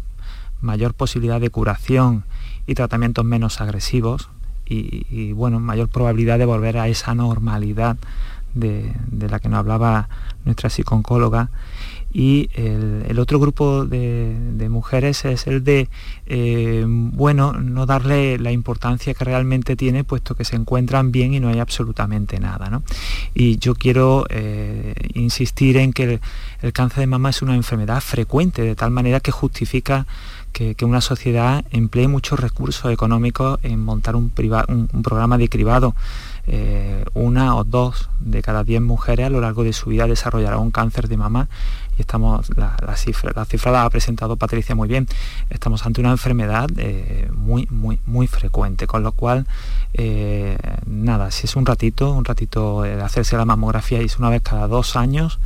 mayor 0.60 0.94
posibilidad 0.94 1.40
de 1.40 1.50
curación 1.50 2.24
y 2.66 2.74
tratamientos 2.74 3.24
menos 3.24 3.60
agresivos 3.60 4.28
y, 4.72 5.32
bueno, 5.32 5.58
mayor 5.58 5.88
probabilidad 5.88 6.38
de 6.38 6.44
volver 6.44 6.78
a 6.78 6.86
esa 6.86 7.12
normalidad 7.12 7.96
de, 8.54 8.94
la 9.28 9.40
que 9.40 9.48
nos 9.48 9.58
hablaba 9.58 10.08
nuestra 10.44 10.70
psicóloga 10.70 11.50
y 12.12 12.50
el, 12.54 13.18
otro 13.20 13.38
grupo 13.38 13.84
de, 13.84 14.34
de, 14.54 14.68
mujeres 14.68 15.24
es 15.24 15.46
el 15.46 15.62
de, 15.62 15.88
eh, 16.26 16.84
bueno, 16.86 17.52
no 17.52 17.86
darle 17.86 18.36
la 18.38 18.50
importancia 18.50 19.14
que 19.14 19.24
realmente 19.24 19.76
tiene, 19.76 20.02
puesto 20.02 20.34
que 20.34 20.44
se 20.44 20.56
encuentran 20.56 21.12
bien 21.12 21.34
y 21.34 21.40
no 21.40 21.48
hay 21.48 21.60
absolutamente 21.60 22.40
nada. 22.40 22.68
¿no? 22.68 22.82
Y 23.32 23.58
yo 23.58 23.76
quiero 23.76 24.26
eh, 24.28 24.94
insistir 25.14 25.76
en 25.76 25.92
que 25.92 26.02
el, 26.02 26.20
el, 26.62 26.72
cáncer 26.72 27.00
de 27.00 27.06
mama 27.06 27.30
es 27.30 27.42
una 27.42 27.54
enfermedad 27.54 28.00
frecuente, 28.00 28.62
de 28.62 28.74
tal 28.74 28.90
manera 28.90 29.20
que 29.20 29.30
justifica 29.30 30.06
que, 30.52 30.76
una 30.84 31.00
sociedad 31.00 31.64
emplee 31.70 32.08
muchos 32.08 32.40
recursos 32.40 32.92
económicos 32.92 33.58
en 33.62 33.84
montar 33.84 34.16
un, 34.16 34.30
programa 34.30 35.38
de 35.38 35.48
cribado. 35.48 35.94
Eh, 36.46 37.04
una 37.14 37.54
o 37.54 37.64
dos 37.64 38.08
de 38.18 38.42
cada 38.42 38.64
diez 38.64 38.80
mujeres 38.80 39.26
a 39.26 39.30
lo 39.30 39.40
largo 39.40 39.62
de 39.62 39.72
su 39.72 39.90
vida 39.90 40.06
desarrollará 40.06 40.58
un 40.58 40.70
cáncer 40.70 41.06
de 41.06 41.16
mama 41.16 41.48
y 41.96 42.00
estamos, 42.00 42.48
la, 42.56 42.96
cifra, 42.96 43.32
la 43.34 43.44
cifra 43.44 43.70
la 43.70 43.84
ha 43.84 43.90
presentado 43.90 44.36
Patricia 44.36 44.74
muy 44.74 44.88
bien, 44.88 45.06
estamos 45.50 45.84
ante 45.86 46.00
una 46.00 46.10
enfermedad 46.10 46.68
eh, 46.76 47.28
muy, 47.34 47.68
muy, 47.70 48.00
muy 48.06 48.26
frecuente, 48.26 48.86
con 48.86 49.02
lo 49.02 49.12
cual, 49.12 49.46
eh, 49.94 50.56
nada, 50.86 51.30
si 51.30 51.46
es 51.46 51.56
un 51.56 51.66
ratito, 51.66 52.12
un 52.12 52.24
ratito 52.24 52.82
de 52.82 53.00
hacerse 53.00 53.36
la 53.36 53.44
mamografía 53.44 54.00
y 54.00 54.06
es 54.06 54.18
una 54.18 54.30
vez 54.30 54.42
cada 54.42 54.66
dos 54.66 54.96
años, 54.96 55.38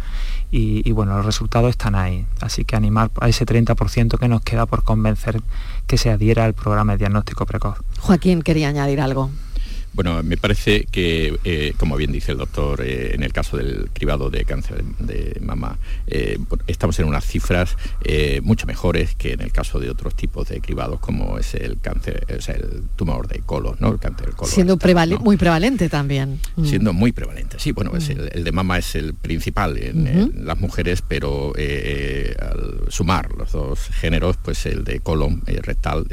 y, 0.51 0.91
bueno, 0.93 1.17
los 1.17 1.27
resultados 1.27 1.71
están 1.71 1.95
ahí. 1.95 2.27
Así 2.41 2.65
que 2.65 2.77
animar 2.77 3.11
a 3.21 3.29
ese 3.29 3.45
30% 3.45 4.19
que 4.19 4.29
nos 4.29 4.43
queda 4.43 4.67
por 4.67 4.85
convencer 4.85 5.41
que 5.87 5.99
se 5.99 6.11
adhiera 6.11 6.45
al 6.45 6.55
programa 6.55 6.93
de 6.93 6.99
diagnóstico 6.99 7.45
precoz. 7.45 7.79
Joaquín 8.01 8.43
quería 8.43 8.69
añadir 8.69 9.01
algo. 9.01 9.31
Bueno, 9.95 10.21
me 10.25 10.37
parece 10.37 10.87
que, 10.91 11.39
eh, 11.45 11.73
como 11.79 11.97
bien 11.97 12.11
dice 12.11 12.33
el 12.33 12.39
doctor, 12.39 12.83
eh, 12.83 13.15
en 13.15 13.23
el 13.23 13.33
caso 13.33 13.57
del 13.57 13.91
cribado 13.93 14.29
de 14.29 14.45
cáncer 14.45 14.83
de, 14.99 15.39
mama, 15.41 15.79
eh, 16.09 16.37
estamos 16.67 16.99
en 16.99 17.07
unas 17.07 17.25
cifras 17.25 17.77
mucho 18.43 18.67
mejores 18.67 19.15
que 19.15 19.33
en 19.33 19.41
el 19.41 19.53
caso 19.53 19.79
de 19.79 19.91
otros 19.91 20.15
tipos 20.15 20.49
de 20.49 20.61
cribados, 20.61 20.99
como 21.01 21.39
es 21.39 21.55
el 21.55 21.79
cáncer, 21.81 22.25
es 22.29 22.49
el 22.49 22.83
tumor 22.97 23.29
de 23.29 23.41
colon, 23.41 23.77
¿no? 23.79 23.93
El 23.93 23.99
cáncer 23.99 24.27
del 24.27 24.37
colon. 24.37 24.53
Siendo 24.53 24.77
prevale 24.77 25.15
¿no? 25.15 25.21
muy 25.21 25.37
prevalente 25.37 25.89
también. 25.89 26.41
Mm. 26.57 26.65
Siendo 26.65 26.93
muy 26.93 27.13
prevalente, 27.13 27.59
sí. 27.59 27.73
Bueno, 27.73 27.93
mm. 27.93 28.11
el, 28.11 28.31
el, 28.33 28.45
de 28.45 28.53
mama 28.53 28.79
es 28.79 28.95
el 28.97 29.15
principal 29.15 29.79
en, 29.79 30.45
las 30.45 30.59
mujeres, 30.59 31.03
pero 31.07 31.53
al 31.55 32.85
sumar 32.89 33.33
los 33.37 33.53
dos 33.53 33.79
géneros, 34.01 34.37
pues 34.39 34.67
el 34.67 34.85
de 34.85 35.01
colon 35.01 35.43
rectal 35.47 36.07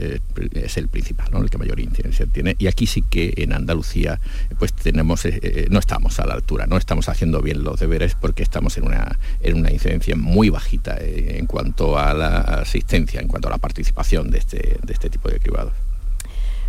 es 0.54 0.78
el 0.78 0.88
principal, 0.88 1.30
¿no? 1.32 1.42
El 1.42 1.50
que 1.50 1.58
mayor 1.58 1.80
incidencia 1.80 2.26
tiene. 2.28 2.56
Y 2.60 2.68
aquí 2.68 2.86
sí 2.86 3.02
que 3.02 3.34
en 3.38 3.54
Andalucía 3.54 3.71
Andalucía 3.72 4.20
pues 4.60 4.74
tenemos 4.74 5.26
eh, 5.26 5.40
eh, 5.42 5.68
no 5.70 5.80
estamos 5.80 6.20
a 6.20 6.26
la 6.26 6.34
altura 6.34 6.68
no 6.68 6.78
estamos 6.78 7.08
haciendo 7.08 7.42
bien 7.42 7.64
los 7.64 7.80
deberes 7.80 8.16
porque 8.20 8.44
estamos 8.44 8.78
en 8.78 8.84
una 8.86 9.18
en 9.40 9.58
una 9.58 9.72
incidencia 9.72 10.16
muy 10.16 10.50
bajita 10.50 10.98
eh, 11.00 11.38
en 11.40 11.46
cuanto 11.46 11.98
a 11.98 12.14
la 12.14 12.38
asistencia 12.38 13.22
en 13.22 13.30
cuanto 13.30 13.48
a 13.48 13.52
la 13.52 13.58
participación 13.58 14.30
de 14.30 14.40
este 14.40 14.78
de 14.84 14.94
este 14.94 15.10
tipo 15.10 15.30
de 15.30 15.40
cribados 15.40 15.74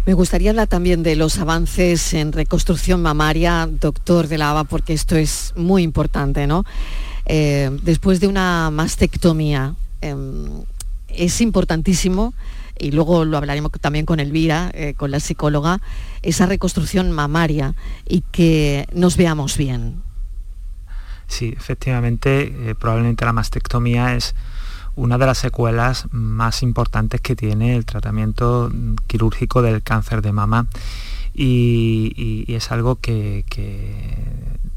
me 0.06 0.14
gustaría 0.14 0.50
hablar 0.50 0.68
también 0.68 1.02
de 1.02 1.16
los 1.16 1.38
avances 1.38 2.12
en 2.12 2.32
reconstrucción 2.32 3.02
mamaria, 3.02 3.68
doctor 3.70 4.26
de 4.26 4.36
Lava, 4.36 4.64
porque 4.64 4.94
esto 4.94 5.14
es 5.14 5.52
muy 5.54 5.84
importante, 5.84 6.48
¿no? 6.48 6.64
Después 7.24 8.18
de 8.18 8.26
una 8.26 8.72
mastectomía, 8.72 9.76
eh, 10.00 10.16
es 11.08 11.40
importantísimo 11.40 12.34
y 12.78 12.90
luego 12.90 13.24
lo 13.24 13.36
hablaremos 13.36 13.72
también 13.80 14.06
con 14.06 14.20
Elvira, 14.20 14.70
eh, 14.74 14.94
con 14.96 15.10
la 15.10 15.20
psicóloga, 15.20 15.80
esa 16.22 16.46
reconstrucción 16.46 17.10
mamaria 17.12 17.74
y 18.08 18.22
que 18.32 18.86
nos 18.92 19.16
veamos 19.16 19.56
bien. 19.56 20.02
Sí, 21.26 21.54
efectivamente, 21.56 22.70
eh, 22.70 22.74
probablemente 22.74 23.24
la 23.24 23.32
mastectomía 23.32 24.14
es 24.14 24.34
una 24.94 25.16
de 25.16 25.26
las 25.26 25.38
secuelas 25.38 26.06
más 26.10 26.62
importantes 26.62 27.20
que 27.20 27.34
tiene 27.34 27.76
el 27.76 27.86
tratamiento 27.86 28.70
quirúrgico 29.06 29.62
del 29.62 29.82
cáncer 29.82 30.20
de 30.20 30.32
mama 30.32 30.66
y, 31.34 32.44
es 32.48 32.70
algo 32.70 32.96
que 32.96 33.44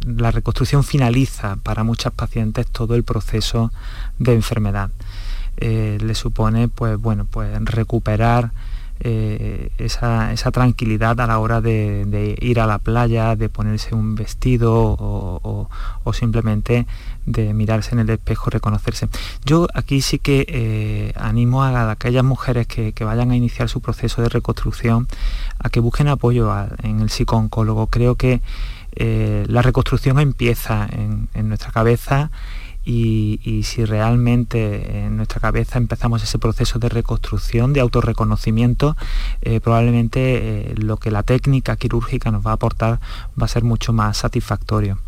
la 0.06 0.32
reconstrucción 0.32 0.84
finaliza 0.84 1.58
para 1.58 1.84
muchas 1.84 2.14
pacientes 2.14 2.68
todo 2.68 2.96
el 2.96 3.04
proceso 3.04 3.74
de 4.20 4.34
enfermedad 4.34 4.92
eh, 5.58 5.98
le 6.02 6.16
supone 6.16 6.68
pues 6.68 7.00
bueno 7.00 7.26
pues 7.30 7.50
recuperar 7.66 8.52
eh, 9.02 9.72
esa, 9.78 10.34
tranquilidad 10.54 11.20
a 11.20 11.28
la 11.28 11.40
hora 11.40 11.60
de, 11.60 12.38
ir 12.40 12.62
a 12.62 12.66
la 12.66 12.80
playa, 12.80 13.36
de 13.36 13.50
ponerse 13.50 13.94
un 13.94 14.16
vestido 14.16 14.74
o, 14.74 15.68
simplemente 16.14 16.88
de 17.26 17.54
mirarse 17.54 17.94
en 17.94 18.00
el 18.00 18.10
espejo, 18.10 18.50
reconocerse. 18.50 19.10
Yo 19.44 19.68
aquí 19.74 20.02
sí 20.02 20.18
que 20.18 20.46
eh, 20.48 21.14
animo 21.18 21.64
a, 21.64 21.92
aquellas 21.92 22.24
mujeres 22.24 22.68
que, 22.68 22.94
vayan 23.04 23.32
a 23.32 23.36
iniciar 23.36 23.68
su 23.68 23.82
proceso 23.82 24.22
de 24.22 24.30
reconstrucción 24.30 25.08
a 25.60 25.70
que 25.70 25.82
busquen 25.82 26.08
apoyo 26.08 26.50
en 26.82 27.02
el 27.02 27.10
psicooncólogo. 27.10 27.88
Creo 27.88 28.16
que 28.16 28.42
la 28.96 29.62
reconstrucción 29.62 30.20
empieza 30.20 30.88
en 30.90 31.50
nuestra 31.50 31.72
cabeza 31.72 32.32
y, 32.86 33.64
si 33.64 33.84
realmente 33.84 35.06
en 35.06 35.18
nuestra 35.18 35.40
cabeza 35.40 35.80
empezamos 35.80 36.24
ese 36.24 36.38
proceso 36.38 36.78
de 36.78 36.88
reconstrucción, 36.88 37.74
de 37.74 37.80
autorreconocimiento, 37.80 38.96
eh, 39.42 39.60
probablemente 39.60 40.72
eh, 40.72 40.76
lo 40.78 40.98
que 40.98 41.10
la 41.10 41.24
técnica 41.24 41.76
quirúrgica 41.78 42.30
nos 42.30 42.46
va 42.46 42.52
a 42.52 42.54
aportar 42.56 43.00
va 43.40 43.46
a 43.46 43.48
ser 43.48 43.64
mucho 43.64 43.92
más 43.92 44.18
satisfactorio. 44.18 45.00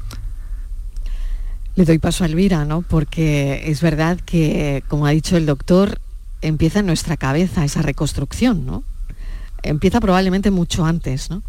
Le 1.76 1.86
doy 1.86 2.00
paso 2.00 2.24
a 2.24 2.28
Elvira, 2.28 2.66
¿no? 2.66 2.82
Porque 2.82 3.62
es 3.66 3.82
verdad 3.82 4.20
que, 4.26 4.84
como 4.88 5.06
ha 5.06 5.12
dicho 5.12 5.38
el 5.38 5.46
doctor, 5.46 6.00
empieza 6.42 6.80
en 6.80 6.88
nuestra 6.88 7.18
cabeza 7.18 7.64
esa 7.64 7.84
reconstrucción, 7.84 8.66
¿no? 8.66 8.84
Empieza 9.62 10.00
probablemente 10.00 10.50
mucho 10.50 10.86
antes, 10.86 11.30
¿no? 11.30 11.44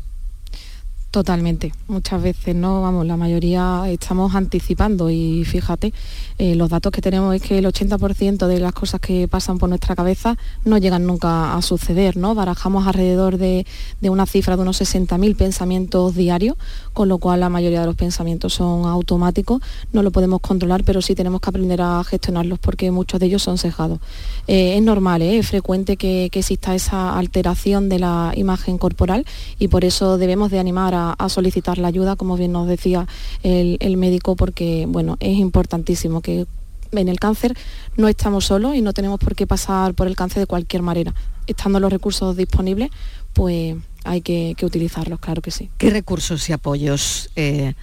Totalmente, 1.19 1.73
muchas 1.89 2.23
veces 2.23 2.55
no, 2.55 2.81
vamos, 2.81 3.05
la 3.05 3.17
mayoría 3.17 3.83
estamos 3.89 4.37
anticipando 4.37 5.11
y 5.11 5.45
fíjate, 5.45 5.93
eh, 6.39 6.55
los 6.55 6.71
datos 6.71 6.93
que 6.93 7.03
tenemos 7.03 7.35
es 7.35 7.43
que 7.43 7.59
el 7.59 7.67
80% 7.67 8.47
de 8.47 8.61
las 8.61 8.73
cosas 8.73 9.01
que 9.01 9.27
pasan 9.27 9.59
por 9.59 9.69
nuestra 9.69 9.97
cabeza 9.97 10.39
no 10.65 10.79
llegan 10.79 11.09
nunca 11.09 11.57
a 11.57 11.63
suceder, 11.63 12.17
¿no? 12.17 12.37
Barajamos 12.37 12.87
alrededor 12.87 13.37
de, 13.37 13.67
una 14.03 14.27
cifra 14.27 14.55
de 14.55 14.63
unos 14.63 14.81
60.000 14.81 15.35
pensamientos 15.35 16.15
diarios, 16.15 16.57
con 16.93 17.09
lo 17.09 17.19
cual 17.19 17.41
la 17.41 17.49
mayoría 17.49 17.81
de 17.81 17.87
los 17.87 17.97
pensamientos 17.97 18.55
son 18.55 18.87
automáticos, 18.87 19.61
no 19.93 20.05
lo 20.05 20.13
podemos 20.13 20.41
controlar, 20.41 20.85
pero 20.85 21.03
sí 21.03 21.17
tenemos 21.17 21.41
que 21.41 21.51
aprender 21.51 21.83
a 21.83 22.05
gestionarlos 22.05 22.61
porque 22.61 22.93
muchos 22.93 23.19
de 23.19 23.27
ellos 23.27 23.43
son 23.43 23.59
cejados. 23.59 23.99
Eh, 24.47 24.77
es 24.77 24.83
normal, 24.85 25.23
¿eh? 25.23 25.39
es 25.39 25.49
frecuente 25.49 25.97
que, 25.97 26.29
que 26.31 26.39
exista 26.39 26.77
esa 26.77 27.19
alteración 27.19 27.89
de 27.89 27.99
la 27.99 28.33
imagen 28.37 28.79
corporal 28.79 29.27
y 29.59 29.67
por 29.67 29.85
eso 29.85 30.17
debemos 30.17 30.53
de 30.53 30.61
animar 30.61 30.95
a 30.95 31.08
a, 31.19 31.29
solicitar 31.29 31.79
la 31.79 31.89
ayuda, 31.89 32.17
como 32.17 32.37
bien 32.37 32.53
nos 32.53 32.69
decía 32.69 33.07
el, 33.43 33.97
médico, 33.97 34.37
porque 34.37 34.87
bueno, 34.89 35.17
es 35.21 35.37
importantísimo 35.37 36.21
que 36.21 36.47
en 36.93 37.09
el 37.09 37.21
cáncer 37.21 37.57
no 37.97 38.09
estamos 38.09 38.47
solos 38.47 38.75
y 38.75 38.83
no 38.83 38.93
tenemos 38.93 39.19
por 39.19 39.35
qué 39.35 39.47
pasar 39.47 39.95
por 39.95 40.07
el 40.07 40.17
cáncer 40.17 40.41
de 40.41 40.47
cualquier 40.47 40.83
manera. 40.83 41.15
Estando 41.47 41.81
los 41.81 41.93
recursos 41.93 42.37
disponibles, 42.37 42.91
pues 43.33 43.77
hay 44.05 44.21
que, 44.23 44.57
utilizarlos, 44.63 45.21
claro 45.21 45.43
que 45.43 45.51
sí. 45.51 45.71
¿Qué 45.79 45.91
recursos 45.91 46.49
y 46.49 46.53
apoyos? 46.53 47.31
Eh, 47.37 47.75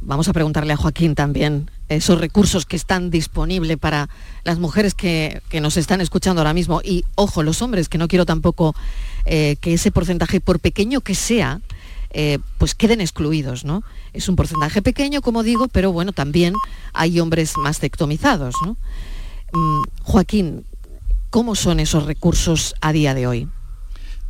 vamos 0.00 0.28
a 0.28 0.32
preguntarle 0.32 0.72
a 0.72 0.76
Joaquín 0.76 1.14
también, 1.14 1.70
esos 1.88 2.20
recursos 2.20 2.66
que 2.66 2.76
están 2.76 3.10
disponibles 3.10 3.76
para 3.76 4.08
las 4.44 4.58
mujeres 4.58 4.94
que, 4.94 5.42
nos 5.60 5.76
están 5.76 6.00
escuchando 6.00 6.40
ahora 6.40 6.54
mismo 6.54 6.80
y, 6.82 7.04
ojo, 7.14 7.42
los 7.42 7.62
hombres, 7.62 7.88
que 7.88 7.98
no 7.98 8.08
quiero 8.08 8.26
tampoco 8.26 8.74
eh, 9.24 9.56
que 9.60 9.74
ese 9.74 9.90
porcentaje, 9.90 10.40
por 10.40 10.60
pequeño 10.60 11.00
que 11.00 11.14
sea, 11.14 11.60
eh, 12.18 12.38
pues 12.56 12.74
queden 12.74 13.02
excluidos, 13.02 13.66
¿no? 13.66 13.82
Es 14.14 14.30
un 14.30 14.36
porcentaje 14.36 14.80
pequeño, 14.80 15.20
como 15.20 15.42
digo, 15.42 15.68
pero 15.68 15.92
bueno, 15.92 16.12
también 16.12 16.54
hay 16.94 17.20
hombres 17.20 17.58
más 17.58 17.78
tectomizados, 17.78 18.54
¿no? 18.64 18.78
Mm, 19.52 19.82
Joaquín, 20.02 20.64
¿cómo 21.28 21.54
son 21.54 21.78
esos 21.78 22.06
recursos 22.06 22.74
a 22.80 22.94
día 22.94 23.12
de 23.12 23.26
hoy? 23.26 23.48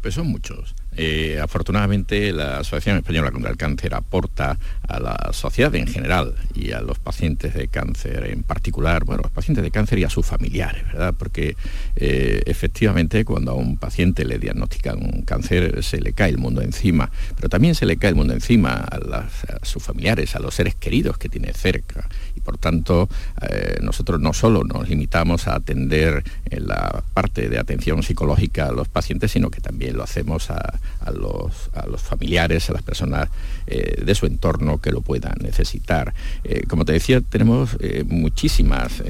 Pues 0.03 0.15
son 0.15 0.27
muchos. 0.27 0.75
Eh, 0.97 1.39
afortunadamente 1.43 2.33
la 2.33 2.59
Asociación 2.59 2.97
Española 2.97 3.31
contra 3.31 3.51
el 3.51 3.57
Cáncer 3.57 3.95
aporta 3.95 4.59
a 4.89 4.99
la 4.99 5.31
sociedad 5.33 5.75
en 5.75 5.87
general 5.87 6.35
y 6.55 6.73
a 6.73 6.81
los 6.81 6.99
pacientes 6.99 7.55
de 7.55 7.69
cáncer 7.69 8.27
en 8.31 8.43
particular, 8.43 9.05
bueno, 9.05 9.23
los 9.23 9.33
pacientes 9.33 9.63
de 9.63 9.71
cáncer 9.71 9.99
y 9.99 10.05
a 10.05 10.11
sus 10.11 10.25
familiares, 10.25 10.85
¿verdad? 10.85 11.15
Porque 11.19 11.57
eh, 11.97 12.43
efectivamente 12.47 13.25
cuando 13.25 13.53
a 13.53 13.55
un 13.55 13.77
paciente 13.77 14.25
le 14.25 14.39
diagnostican 14.39 14.99
un 15.03 15.23
cáncer 15.23 15.83
se 15.83 16.01
le 16.01 16.13
cae 16.13 16.31
el 16.31 16.39
mundo 16.39 16.63
encima, 16.63 17.11
pero 17.37 17.49
también 17.49 17.75
se 17.75 17.85
le 17.85 17.97
cae 17.99 18.11
el 18.11 18.17
mundo 18.17 18.33
encima 18.33 18.75
a, 18.75 19.27
sus 19.63 19.83
familiares, 19.83 20.35
a 20.35 20.41
los 20.41 20.55
seres 20.55 20.75
queridos 20.75 21.19
que 21.19 21.29
tiene 21.29 21.53
cerca 21.53 22.09
por 22.47 22.59
tanto, 22.59 23.09
eh, 23.43 23.79
nosotros 23.83 24.21
no 24.21 24.33
solo 24.33 24.63
nos 24.63 24.89
limitamos 24.89 25.49
a 25.49 25.57
atender 25.57 26.23
en 26.49 26.69
la 26.69 27.03
parte 27.13 27.49
de 27.49 27.59
atención 27.59 28.05
psicológica 28.05 28.69
a 28.69 28.73
los 28.73 28.87
pacientes, 28.87 29.33
sino 29.33 29.51
que 29.51 29.61
también 29.61 29.97
lo 29.97 30.05
hacemos 30.05 30.49
a, 30.51 30.79
los, 31.13 31.71
familiares, 32.03 32.69
a 32.71 32.73
las 32.73 32.83
personas 32.83 33.29
eh, 33.67 34.03
de 34.05 34.15
su 34.15 34.27
entorno 34.27 34.79
que 34.79 34.93
lo 34.93 35.01
puedan 35.01 35.35
necesitar. 35.41 36.15
Eh, 36.45 36.65
como 36.67 36.85
te 36.85 36.93
decía, 36.93 37.21
tenemos 37.21 37.77
muchísimas 38.07 39.03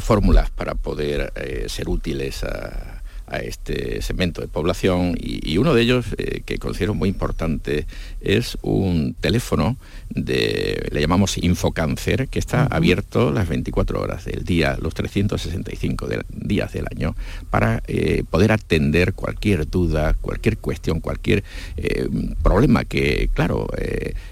fórmulas 0.00 0.50
para 0.50 0.74
poder 0.74 1.32
ser 1.68 1.88
útiles 1.88 2.44
a 2.44 2.99
a 3.30 3.38
este 3.38 4.02
segmento 4.02 4.40
de 4.40 4.48
población 4.48 5.16
y, 5.18 5.58
uno 5.60 5.74
de 5.74 5.82
ellos 5.82 6.06
eh, 6.16 6.42
que 6.46 6.58
considero 6.58 6.94
muy 6.94 7.08
importante 7.08 7.86
es 8.20 8.56
un 8.62 9.14
teléfono 9.20 9.76
de, 10.08 10.88
le 10.90 11.00
llamamos 11.00 11.36
Infocáncer, 11.38 12.28
que 12.28 12.38
está 12.38 12.64
abierto 12.64 13.30
las 13.30 13.46
24 13.46 14.00
horas 14.00 14.24
del 14.24 14.44
día, 14.44 14.76
los 14.80 14.94
365 14.94 16.08
días 16.30 16.72
del 16.72 16.86
año, 16.90 17.14
para 17.50 17.82
eh, 17.86 18.24
poder 18.28 18.52
atender 18.52 19.12
cualquier 19.12 19.68
duda, 19.68 20.14
cualquier 20.20 20.56
cuestión, 20.58 21.00
cualquier 21.00 21.44
eh, 21.76 22.08
problema 22.42 22.84
que, 22.84 23.28
claro, 23.34 23.68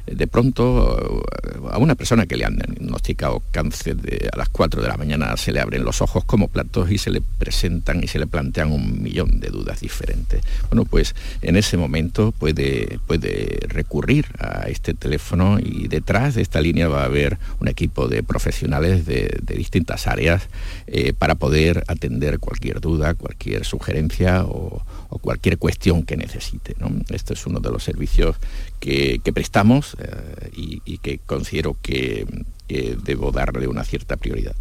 de 0.07 0.27
pronto 0.27 1.23
a 1.71 1.79
una 1.79 1.95
persona 1.95 2.27
que 2.27 2.37
le 2.37 2.45
han 2.45 2.57
diagnosticado 2.57 3.43
cáncer 3.51 3.97
a 4.33 4.37
las 4.37 4.49
4 4.49 4.83
de 4.83 4.89
la 4.89 4.97
mañana 4.97 5.37
se 5.37 5.53
le 5.53 5.61
abren 5.61 5.85
los 5.85 6.01
ojos 6.01 6.25
como 6.25 6.49
platos 6.49 6.91
y 6.91 6.99
se 6.99 7.11
le 7.11 7.21
presentan 7.21 8.03
y 8.03 8.09
se 8.09 8.19
le 8.19 8.27
plantean 8.27 8.73
un 8.73 8.88
millón 8.89 9.41
de 9.41 9.49
dudas 9.49 9.81
diferentes. 9.81 10.43
Bueno, 10.71 10.85
pues 10.85 11.15
en 11.43 11.57
ese 11.57 11.77
momento 11.77 12.33
puede, 12.33 12.99
puede 13.07 13.61
recurrir 13.69 14.27
a 14.39 14.69
este 14.69 14.95
teléfono 14.95 15.59
y 15.59 15.89
detrás 15.89 16.35
de 16.35 16.43
esta 16.43 16.61
línea 16.61 16.89
va 16.89 17.03
a 17.03 17.07
haber 17.07 17.39
un 17.61 17.69
equipo 17.69 18.09
de 18.09 18.23
profesionales 18.23 19.07
de, 19.07 19.39
distintas 19.47 20.07
áreas 20.07 20.49
eh, 20.87 21.13
para 21.13 21.35
poder 21.35 21.85
atender 21.89 22.39
cualquier 22.39 22.81
duda, 22.81 23.15
cualquier 23.15 23.65
sugerencia 23.65 24.45
o, 24.45 24.83
cualquier 25.21 25.59
cuestión 25.59 26.05
que 26.05 26.17
necesite. 26.17 26.77
¿no? 26.79 26.93
Este 27.09 27.35
es 27.35 27.47
uno 27.47 27.61
de 27.61 27.71
los 27.71 27.83
servicios 27.83 28.37
que, 28.79 29.21
prestamos 29.35 29.97
eh, 29.99 30.51
y, 30.55 30.99
que 30.99 31.19
considero 31.19 31.77
que 31.83 32.27
debo 32.69 33.33
darle 33.33 33.67
una 33.67 33.85
cierta 33.85 34.17
prioridad. 34.17 34.55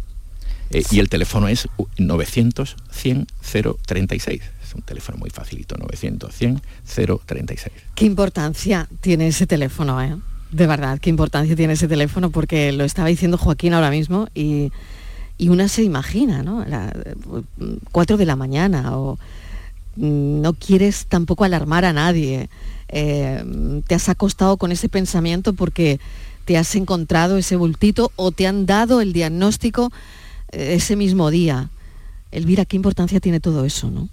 Eh, 0.70 0.82
y 0.90 0.98
el 0.98 1.08
teléfono 1.08 1.48
es 1.48 1.68
900 1.96 2.76
100 2.90 3.26
036. 3.86 4.42
Es 4.62 4.74
un 4.74 4.82
teléfono 4.82 5.18
muy 5.18 5.30
facilito, 5.30 5.76
900 5.76 6.34
100 6.34 6.60
036. 7.26 7.72
¿Qué 7.94 8.04
importancia 8.04 8.88
tiene 9.00 9.28
ese 9.28 9.46
teléfono, 9.46 10.02
eh? 10.02 10.16
De 10.50 10.66
verdad, 10.66 10.98
qué 10.98 11.10
importancia 11.10 11.54
tiene 11.56 11.74
ese 11.74 11.88
teléfono 11.88 12.30
porque 12.30 12.72
lo 12.72 12.84
estaba 12.84 13.08
diciendo 13.08 13.36
Joaquín 13.36 13.74
ahora 13.74 13.90
mismo 13.90 14.28
y, 14.34 14.70
una 15.40 15.68
se 15.68 15.82
imagina, 15.82 16.42
¿no? 16.42 16.64
La, 16.64 16.92
4 17.92 18.16
de 18.16 18.26
la 18.26 18.36
mañana 18.36 18.96
o 18.96 19.18
mm, 19.96 20.40
no 20.40 20.54
quieres 20.54 21.06
tampoco 21.06 21.44
alarmar 21.44 21.84
a 21.84 21.92
nadie. 21.92 22.48
Eh, 22.88 23.82
te 23.86 23.94
has 23.94 24.08
acostado 24.08 24.56
con 24.56 24.72
ese 24.72 24.88
pensamiento 24.88 25.52
porque 25.52 26.00
te 26.46 26.56
has 26.56 26.74
encontrado 26.74 27.36
ese 27.36 27.56
bultito 27.56 28.10
o 28.16 28.32
te 28.32 28.46
han 28.46 28.64
dado 28.64 29.02
el 29.02 29.12
diagnóstico 29.12 29.92
ese 30.52 30.96
mismo 30.96 31.30
día. 31.30 31.70
Elvira, 32.30 32.64
¿qué 32.64 32.76
importancia 32.76 33.20
tiene 33.20 33.40
todo 33.40 33.64
eso, 33.64 33.90
no? 33.90 34.08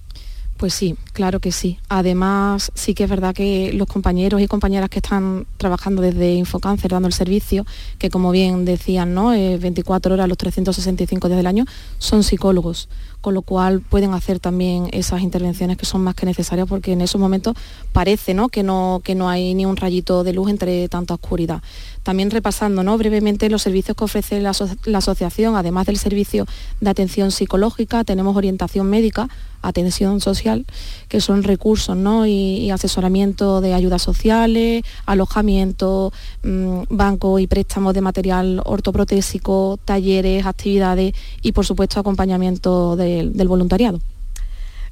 Pues 0.57 0.73
sí, 0.73 0.95
claro 1.11 1.41
que 1.41 1.51
sí. 1.51 1.79
Además, 1.89 2.71
sí 2.75 2.93
que 2.93 3.03
es 3.03 3.09
verdad 3.09 3.35
que 3.35 3.73
los 3.73 3.89
compañeros 3.89 4.41
y 4.41 4.47
compañeras 4.47 4.89
que 4.89 4.99
están 4.99 5.45
trabajando 5.57 6.01
desde 6.01 6.33
Infocáncer 6.33 6.91
dando 6.91 7.07
el 7.07 7.13
servicio, 7.13 7.65
que 7.99 8.09
como 8.09 8.31
bien 8.31 8.63
decían, 8.63 9.13
¿no? 9.13 9.31
24 9.31 10.13
horas 10.13 10.29
los 10.29 10.37
365 10.37 11.27
días 11.27 11.37
del 11.37 11.47
año, 11.47 11.65
son 11.97 12.23
psicólogos, 12.23 12.87
con 13.19 13.33
lo 13.33 13.41
cual 13.41 13.81
pueden 13.81 14.13
hacer 14.13 14.39
también 14.39 14.87
esas 14.93 15.21
intervenciones 15.21 15.75
que 15.75 15.85
son 15.85 16.01
más 16.01 16.15
que 16.15 16.25
necesarias 16.25 16.69
porque 16.69 16.93
en 16.93 17.01
esos 17.01 17.19
momentos 17.19 17.57
parece 17.91 18.33
¿no? 18.33 18.47
Que, 18.47 18.63
no, 18.63 19.01
que 19.03 19.13
no 19.13 19.27
hay 19.27 19.55
ni 19.55 19.65
un 19.65 19.75
rayito 19.75 20.23
de 20.23 20.31
luz 20.31 20.49
entre 20.49 20.87
tanta 20.87 21.15
oscuridad. 21.15 21.61
También 22.03 22.29
repasando 22.29 22.83
¿no? 22.83 22.97
brevemente 22.97 23.49
los 23.49 23.63
servicios 23.63 23.97
que 23.97 24.03
ofrece 24.03 24.39
la, 24.39 24.51
asociación, 24.51 25.55
además 25.55 25.87
del 25.87 25.97
servicio 25.97 26.45
de 26.79 26.89
atención 26.91 27.31
psicológica, 27.31 28.03
tenemos 28.03 28.37
orientación 28.37 28.87
médica, 28.87 29.27
atención 29.67 30.21
social, 30.21 30.65
que 31.07 31.21
son 31.21 31.43
recursos 31.43 31.95
¿no? 31.95 32.25
y, 32.25 32.69
asesoramiento 32.71 33.61
de 33.61 33.73
ayudas 33.73 34.01
sociales, 34.01 34.83
alojamiento, 35.05 36.11
mm, 36.43 36.83
banco 36.89 37.39
y 37.39 37.47
préstamos 37.47 37.93
de 37.93 38.01
material 38.01 38.61
ortoprotésico, 38.65 39.79
talleres, 39.85 40.45
actividades 40.45 41.13
y 41.41 41.51
por 41.51 41.65
supuesto 41.65 41.99
acompañamiento 41.99 42.95
del 42.95 43.47
voluntariado. 43.47 43.99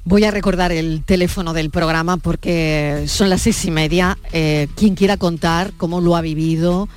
Voy 0.06 0.24
a 0.24 0.30
recordar 0.30 0.70
el 0.70 1.02
teléfono 1.02 1.54
del 1.54 1.70
programa 1.70 2.18
porque 2.18 3.04
son 3.06 3.30
las 3.30 3.40
seis 3.40 3.64
y 3.64 3.70
media. 3.70 4.18
Eh, 4.32 4.68
quien 4.76 4.94
quiera 4.94 5.16
contar 5.16 5.72
cómo 5.78 6.02
lo 6.02 6.14
ha 6.14 6.20
vivido, 6.20 6.90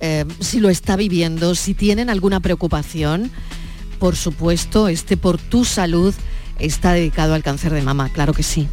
eh, 0.00 0.24
si 0.40 0.60
lo 0.60 0.70
está 0.70 0.96
viviendo, 0.96 1.54
si 1.54 1.74
tienen 1.74 2.08
alguna 2.08 2.40
preocupación, 2.40 3.30
por 3.98 4.16
supuesto, 4.16 4.88
este 4.88 5.18
por 5.18 5.38
tu 5.38 5.66
salud 5.66 6.14
está 6.58 6.92
dedicado 6.92 7.34
al 7.34 7.42
cáncer 7.42 7.72
de 7.72 7.82
mama, 7.82 8.08
claro 8.10 8.32
que 8.32 8.42
sí. 8.42 8.68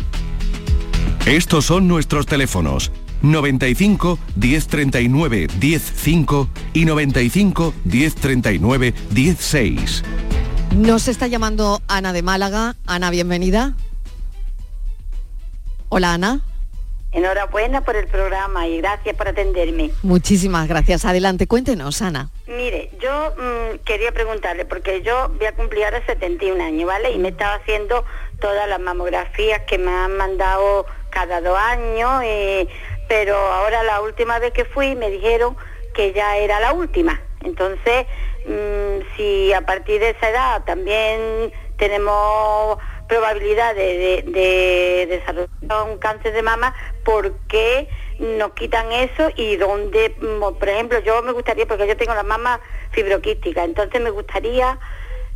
Estos 1.25 1.65
son 1.65 1.87
nuestros 1.87 2.25
teléfonos 2.25 2.91
95 3.21 4.19
1039 4.35 5.47
105 5.59 6.49
y 6.73 6.85
95 6.85 7.73
1039 7.85 8.93
16. 9.11 10.03
Nos 10.75 11.07
está 11.07 11.27
llamando 11.27 11.81
Ana 11.87 12.13
de 12.13 12.23
Málaga. 12.23 12.75
Ana, 12.85 13.09
bienvenida. 13.09 13.75
Hola 15.89 16.13
Ana. 16.13 16.41
Enhorabuena 17.13 17.81
por 17.81 17.95
el 17.95 18.07
programa 18.07 18.67
y 18.67 18.79
gracias 18.79 19.15
por 19.15 19.27
atenderme. 19.27 19.91
Muchísimas 20.01 20.67
gracias. 20.67 21.05
Adelante, 21.05 21.47
cuéntenos, 21.47 22.01
Ana. 22.01 22.29
Mire, 22.47 22.89
yo 22.99 23.33
mm, 23.37 23.79
quería 23.85 24.11
preguntarle, 24.11 24.65
porque 24.65 25.03
yo 25.03 25.29
voy 25.37 25.45
a 25.45 25.53
cumplir 25.53 25.85
ahora 25.85 26.03
71 26.05 26.63
años, 26.63 26.87
¿vale? 26.87 27.11
Y 27.11 27.19
me 27.19 27.29
estaba 27.29 27.55
haciendo 27.55 28.03
todas 28.39 28.67
las 28.67 28.79
mamografías 28.79 29.61
que 29.61 29.77
me 29.77 29.91
han 29.91 30.17
mandado 30.17 30.87
cada 31.11 31.39
dos 31.39 31.57
años, 31.57 32.21
eh, 32.23 32.67
pero 33.07 33.35
ahora 33.35 33.83
la 33.83 34.01
última 34.01 34.39
vez 34.39 34.51
que 34.51 34.65
fui 34.65 34.95
me 34.95 35.11
dijeron 35.11 35.55
que 35.93 36.13
ya 36.13 36.37
era 36.37 36.59
la 36.59 36.73
última. 36.73 37.21
Entonces, 37.43 38.07
mm, 38.47 39.15
si 39.15 39.53
a 39.53 39.61
partir 39.61 39.99
de 39.99 40.11
esa 40.11 40.29
edad 40.29 40.63
también 40.65 41.53
tenemos 41.77 42.79
probabilidad 43.13 43.75
de, 43.75 45.05
desarrollar 45.07 45.87
un 45.87 45.99
cáncer 45.99 46.33
de 46.33 46.41
mama, 46.41 46.73
¿por 47.05 47.33
qué 47.47 47.87
nos 48.17 48.53
quitan 48.53 48.91
eso 48.91 49.29
y 49.35 49.55
dónde, 49.57 50.15
mm, 50.19 50.57
por 50.57 50.67
ejemplo, 50.67 50.99
yo 50.99 51.21
me 51.21 51.31
gustaría, 51.31 51.67
porque 51.67 51.87
yo 51.87 51.95
tengo 51.95 52.15
la 52.15 52.23
mama 52.23 52.59
fibroquística, 52.91 53.63
entonces 53.63 54.01
me 54.01 54.09
gustaría 54.09 54.79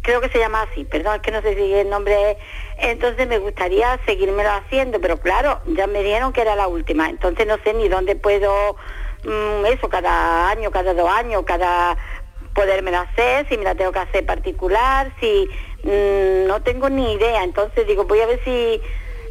creo 0.02 0.22
que 0.22 0.30
se 0.30 0.40
llama 0.40 0.62
así, 0.62 0.86
perdón, 0.86 1.16
es 1.16 1.22
que 1.22 1.32
no 1.32 1.42
sé 1.42 1.54
si 1.54 1.74
el 1.74 1.90
nombre 1.90 2.32
es, 2.32 2.38
entonces 2.78 3.28
me 3.28 3.40
gustaría 3.40 4.00
seguírmelo 4.06 4.50
haciendo, 4.52 5.02
pero 5.02 5.18
claro, 5.18 5.60
ya 5.66 5.86
me 5.86 6.02
dieron 6.02 6.32
que 6.32 6.42
era 6.42 6.56
la 6.56 6.68
última, 6.68 7.10
entonces 7.10 7.46
no 7.46 7.58
sé 7.64 7.74
ni 7.74 7.90
dónde 7.90 8.16
puedo, 8.16 8.78
mm, 9.24 9.66
eso, 9.66 9.90
cada 9.90 10.50
año, 10.50 10.72
cada 10.72 10.94
dos 10.94 11.10
años, 11.10 11.44
cada 11.46 11.98
podérmelo 12.58 12.98
hacer, 12.98 13.48
si 13.48 13.58
me 13.58 13.64
la 13.64 13.76
tengo 13.76 13.92
que 13.92 14.00
hacer 14.00 14.26
particular, 14.26 15.14
si 15.20 15.48
mm, 15.84 16.48
no 16.48 16.60
tengo 16.64 16.90
ni 16.90 17.14
idea, 17.14 17.44
entonces 17.44 17.86
digo, 17.86 18.06
voy 18.06 18.20
a 18.20 18.26
ver 18.26 18.40
si 18.44 18.82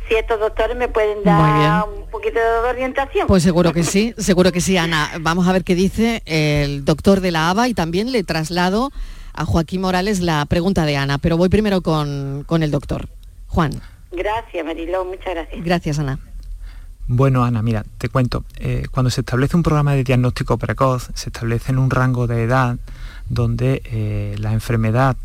si 0.09 0.15
estos 0.15 0.39
doctores 0.39 0.77
me 0.77 0.87
pueden 0.89 1.25
dar 1.25 1.85
un 1.89 2.09
poquito 2.11 2.39
de 2.39 2.69
orientación. 2.69 3.27
Pues 3.27 3.43
seguro 3.43 3.73
que 3.73 3.83
sí, 3.83 4.15
seguro 4.19 4.53
que 4.53 4.61
sí, 4.61 4.77
Ana. 4.77 5.11
Vamos 5.21 5.49
a 5.49 5.53
ver 5.53 5.65
qué 5.65 5.75
dice 5.75 6.23
el 6.27 6.85
doctor 6.85 7.21
de 7.21 7.33
la 7.33 7.51
ABA 7.51 7.69
y 7.69 7.75
también 7.75 8.13
le 8.13 8.23
traslado 8.23 8.93
a 9.33 9.45
Joaquín 9.45 9.81
Morales 9.81 10.21
la 10.21 10.45
pregunta 10.47 10.87
de 10.87 10.97
Ana, 10.97 11.19
pero 11.19 11.37
voy 11.37 11.49
primero 11.49 11.81
con, 11.81 12.45
el 12.49 12.71
doctor. 12.71 13.09
Juan. 13.49 13.73
Gracias, 14.13 14.65
Mariló, 14.65 15.05
muchas 15.05 15.35
gracias. 15.35 15.65
Gracias, 15.65 15.99
Ana. 15.99 16.21
Bueno, 17.09 17.45
Ana, 17.45 17.63
mira, 17.63 17.85
te 17.99 18.09
cuento. 18.09 18.45
Eh, 18.59 18.85
cuando 18.91 19.11
se 19.11 19.23
establece 19.23 19.57
un 19.57 19.63
programa 19.63 19.95
de 19.95 20.05
diagnóstico 20.05 20.57
precoz, 20.57 21.11
se 21.15 21.31
establece 21.31 21.73
en 21.73 21.79
un 21.79 21.91
rango 21.91 22.27
de 22.27 22.45
edad 22.45 22.77
donde 23.29 23.83
eh, 23.85 24.37
la 24.39 24.53
enfermedad 24.53 25.17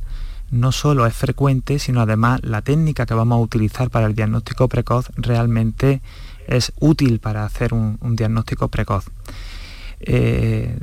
no 0.52 0.72
solo 0.72 1.06
es 1.06 1.14
frecuente, 1.14 1.80
sino 1.80 2.02
además 2.02 2.42
la 2.44 2.62
técnica 2.62 3.06
que 3.06 3.14
vamos 3.14 3.38
a 3.38 3.42
utilizar 3.42 3.90
para 3.90 4.06
el 4.06 4.16
diagnóstico 4.16 4.68
precoz 4.68 5.10
realmente 5.16 6.02
es 6.48 6.74
útil 6.80 7.20
para 7.20 7.46
hacer 7.46 7.74
un, 7.74 7.98
diagnóstico 8.16 8.68
precoz. 8.68 9.06
Eh, 10.02 10.78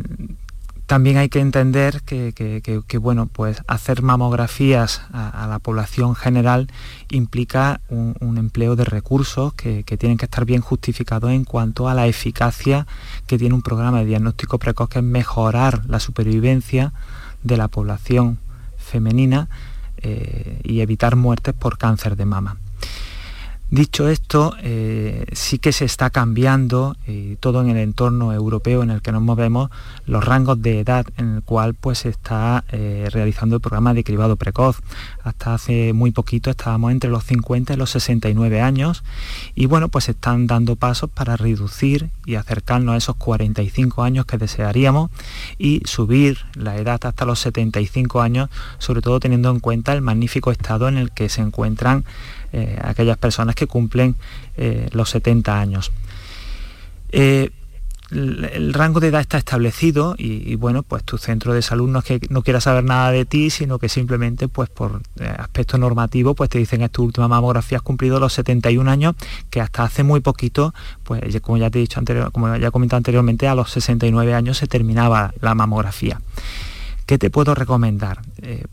también 0.88 1.18
hay 1.18 1.28
que 1.28 1.40
entender 1.40 2.00
que, 2.00 2.98
bueno, 2.98 3.26
pues 3.26 3.62
hacer 3.66 4.00
mamografías 4.00 5.02
a, 5.12 5.46
la 5.46 5.58
población 5.58 6.14
general 6.14 6.68
implica 7.10 7.82
un, 7.90 8.38
empleo 8.38 8.74
de 8.74 8.86
recursos 8.86 9.52
que, 9.52 9.84
tienen 9.84 10.16
que 10.16 10.24
estar 10.24 10.46
bien 10.46 10.62
justificados 10.62 11.30
en 11.30 11.44
cuanto 11.44 11.90
a 11.90 11.94
la 11.94 12.06
eficacia 12.06 12.86
que 13.26 13.36
tiene 13.36 13.54
un 13.54 13.60
programa 13.60 13.98
de 13.98 14.06
diagnóstico 14.06 14.58
precoz, 14.58 14.88
que 14.88 15.00
es 15.00 15.04
mejorar 15.04 15.84
la 15.88 16.00
supervivencia 16.00 16.94
de 17.42 17.58
la 17.58 17.68
población 17.68 18.38
femenina 18.78 19.50
eh, 19.98 20.58
y 20.64 20.80
evitar 20.80 21.16
muertes 21.16 21.52
por 21.52 21.76
cáncer 21.76 22.16
de 22.16 22.24
mama. 22.24 22.56
Dicho 23.70 24.08
esto, 24.08 24.56
eh, 24.62 25.26
sí 25.32 25.58
que 25.58 25.72
se 25.72 25.84
está 25.84 26.08
cambiando 26.08 26.96
eh, 27.06 27.36
todo 27.38 27.60
en 27.60 27.68
el 27.68 27.76
entorno 27.76 28.32
europeo 28.32 28.82
en 28.82 28.88
el 28.88 29.02
que 29.02 29.12
nos 29.12 29.20
movemos, 29.20 29.70
los 30.06 30.24
rangos 30.24 30.62
de 30.62 30.80
edad 30.80 31.04
en 31.18 31.34
el 31.34 31.42
cual 31.42 31.74
pues, 31.74 31.98
se 31.98 32.08
está 32.08 32.64
eh, 32.72 33.10
realizando 33.12 33.56
el 33.56 33.60
programa 33.60 33.92
de 33.92 34.04
cribado 34.04 34.36
precoz. 34.36 34.80
Hasta 35.22 35.52
hace 35.52 35.92
muy 35.92 36.12
poquito 36.12 36.48
estábamos 36.48 36.92
entre 36.92 37.10
los 37.10 37.24
50 37.24 37.74
y 37.74 37.76
los 37.76 37.90
69 37.90 38.62
años 38.62 39.04
y 39.54 39.66
bueno, 39.66 39.90
pues 39.90 40.08
están 40.08 40.46
dando 40.46 40.76
pasos 40.76 41.10
para 41.10 41.36
reducir 41.36 42.08
y 42.24 42.36
acercarnos 42.36 42.94
a 42.94 42.96
esos 42.96 43.16
45 43.16 44.02
años 44.02 44.24
que 44.24 44.38
desearíamos 44.38 45.10
y 45.58 45.82
subir 45.84 46.38
la 46.54 46.78
edad 46.78 47.00
hasta 47.04 47.26
los 47.26 47.38
75 47.40 48.22
años, 48.22 48.48
sobre 48.78 49.02
todo 49.02 49.20
teniendo 49.20 49.50
en 49.50 49.60
cuenta 49.60 49.92
el 49.92 50.00
magnífico 50.00 50.52
estado 50.52 50.88
en 50.88 50.96
el 50.96 51.10
que 51.10 51.28
se 51.28 51.42
encuentran 51.42 52.06
eh, 52.52 52.78
aquellas 52.82 53.18
personas 53.18 53.54
que 53.54 53.66
cumplen 53.66 54.16
eh, 54.56 54.88
los 54.92 55.10
70 55.10 55.60
años. 55.60 55.92
Eh, 57.10 57.50
el, 58.10 58.72
rango 58.72 59.00
de 59.00 59.08
edad 59.08 59.20
está 59.20 59.36
establecido 59.36 60.14
y, 60.16 60.54
bueno, 60.54 60.82
pues 60.82 61.04
tu 61.04 61.18
centro 61.18 61.52
de 61.52 61.60
salud 61.60 61.90
no 61.90 61.98
es 61.98 62.06
que 62.06 62.20
no 62.30 62.42
quiera 62.42 62.58
saber 62.58 62.84
nada 62.84 63.10
de 63.10 63.26
ti, 63.26 63.50
sino 63.50 63.78
que 63.78 63.90
simplemente 63.90 64.48
pues 64.48 64.70
por 64.70 65.02
aspecto 65.36 65.76
normativo 65.76 66.34
pues 66.34 66.48
te 66.48 66.58
dicen 66.58 66.80
que 66.80 66.88
tu 66.88 67.04
última 67.04 67.28
mamografía 67.28 67.76
has 67.76 67.82
cumplido 67.82 68.18
los 68.18 68.32
71 68.32 68.90
años, 68.90 69.14
que 69.50 69.60
hasta 69.60 69.82
hace 69.82 70.04
muy 70.04 70.20
poquito, 70.20 70.72
pues 71.04 71.22
como 71.42 71.58
ya 71.58 71.68
te 71.68 71.80
he 71.80 71.82
dicho 71.82 71.98
anterior, 71.98 72.32
como 72.32 72.56
ya 72.56 72.68
he 72.68 72.70
comentado 72.70 72.96
anteriormente, 72.96 73.46
a 73.46 73.54
los 73.54 73.70
69 73.72 74.32
años 74.32 74.56
se 74.56 74.66
terminaba 74.66 75.34
la 75.42 75.54
mamografía. 75.54 76.22
¿Qué 77.04 77.18
te 77.18 77.28
puedo 77.28 77.54
recomendar? 77.54 78.22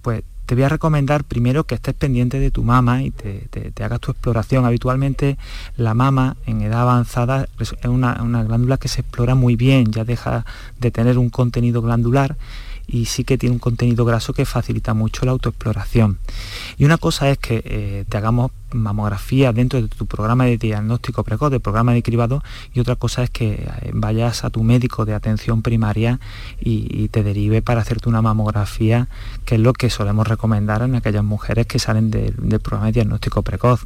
pues 0.01 0.23
te 0.45 0.55
voy 0.55 0.63
a 0.63 0.69
recomendar 0.69 1.23
primero 1.23 1.63
que 1.63 1.75
estés 1.75 1.93
pendiente 1.93 2.39
de 2.39 2.51
tu 2.51 2.63
mama 2.63 3.03
y 3.03 3.11
te, 3.11 3.83
hagas 3.83 3.99
tu 3.99 4.11
exploración. 4.11 4.65
Habitualmente 4.65 5.37
la 5.77 5.93
mama 5.93 6.37
en 6.45 6.61
edad 6.61 6.81
avanzada 6.81 7.47
es 7.59 7.73
una, 7.83 8.13
glándula 8.43 8.77
que 8.77 8.87
se 8.87 9.01
explora 9.01 9.35
muy 9.35 9.55
bien, 9.55 9.91
ya 9.91 10.03
deja 10.03 10.45
de 10.79 10.91
tener 10.91 11.17
un 11.17 11.29
contenido 11.29 11.81
glandular 11.81 12.35
y 12.87 13.05
sí 13.05 13.23
que 13.23 13.37
tiene 13.37 13.53
un 13.53 13.59
contenido 13.59 14.05
graso 14.05 14.33
que 14.33 14.45
facilita 14.45 14.93
mucho 14.93 15.25
la 15.25 15.31
autoexploración. 15.31 16.17
Y 16.77 16.85
una 16.85 16.97
cosa 16.97 17.29
es 17.29 17.37
que 17.37 17.61
eh, 17.65 18.05
te 18.07 18.17
hagamos 18.17 18.51
mamografía 18.75 19.53
dentro 19.53 19.81
de 19.81 19.87
tu 19.87 20.05
programa 20.05 20.45
de 20.45 20.57
diagnóstico 20.57 21.23
precoz, 21.23 21.49
de 21.49 21.59
programa 21.59 21.93
de 21.93 22.03
cribado, 22.03 22.43
y 22.73 22.79
otra 22.79 22.95
cosa 22.95 23.23
es 23.23 23.29
que 23.29 23.53
eh, 23.53 23.91
vayas 23.93 24.43
a 24.43 24.49
tu 24.49 24.63
médico 24.63 25.05
de 25.05 25.13
atención 25.13 25.61
primaria 25.61 26.19
y, 26.59 27.05
te 27.09 27.23
derive 27.23 27.61
para 27.61 27.81
hacerte 27.81 28.09
una 28.09 28.21
mamografía, 28.21 29.07
que 29.45 29.55
es 29.55 29.61
lo 29.61 29.73
que 29.73 29.89
solemos 29.89 30.27
recomendar 30.27 30.81
en 30.81 30.95
aquellas 30.95 31.23
mujeres 31.23 31.67
que 31.67 31.77
salen 31.77 32.09
del 32.09 32.59
programa 32.59 32.87
de 32.87 32.93
diagnóstico 32.93 33.43
precoz. 33.43 33.85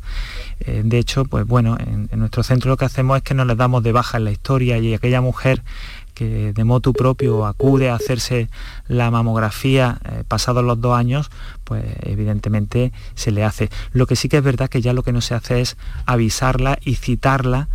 Eh, 0.62 0.82
de 0.86 0.98
hecho, 0.98 1.26
pues 1.26 1.46
bueno, 1.46 1.78
en, 1.80 2.08
en 2.12 2.20
nuestro 2.20 2.44
centro 2.44 2.70
lo 2.70 2.78
que 2.78 2.86
hacemos 2.86 3.18
es 3.18 3.24
que 3.24 3.34
nos 3.34 3.46
les 3.46 3.58
damos 3.58 3.84
de 3.84 3.92
baja 3.92 4.18
en 4.18 4.26
la 4.26 4.32
historia 4.32 4.78
y 4.78 4.94
aquella 4.94 5.22
mujer 5.22 5.62
que 6.20 6.52
de 6.52 6.64
motu 6.66 6.92
propio 6.92 7.46
acude 7.46 7.90
a 7.90 7.96
hacerse 7.96 8.50
la 8.90 9.10
mamografía 9.10 10.00
eh, 10.04 10.26
pasados 10.28 10.66
los 10.66 10.82
dos 10.82 10.98
años, 10.98 11.32
pues 11.64 11.86
evidentemente 12.02 12.92
se 13.16 13.32
le 13.32 13.46
hace. 13.46 13.70
Lo 13.94 14.06
que 14.06 14.18
sí 14.18 14.28
que 14.28 14.36
es 14.36 14.44
verdad 14.44 14.68
que 14.68 14.82
ya 14.82 14.92
lo 14.92 15.04
que 15.04 15.14
no 15.14 15.22
se 15.22 15.34
hace 15.34 15.62
es 15.62 15.78
avisarla 16.06 16.78
y 16.84 16.96
citarla 16.96 17.70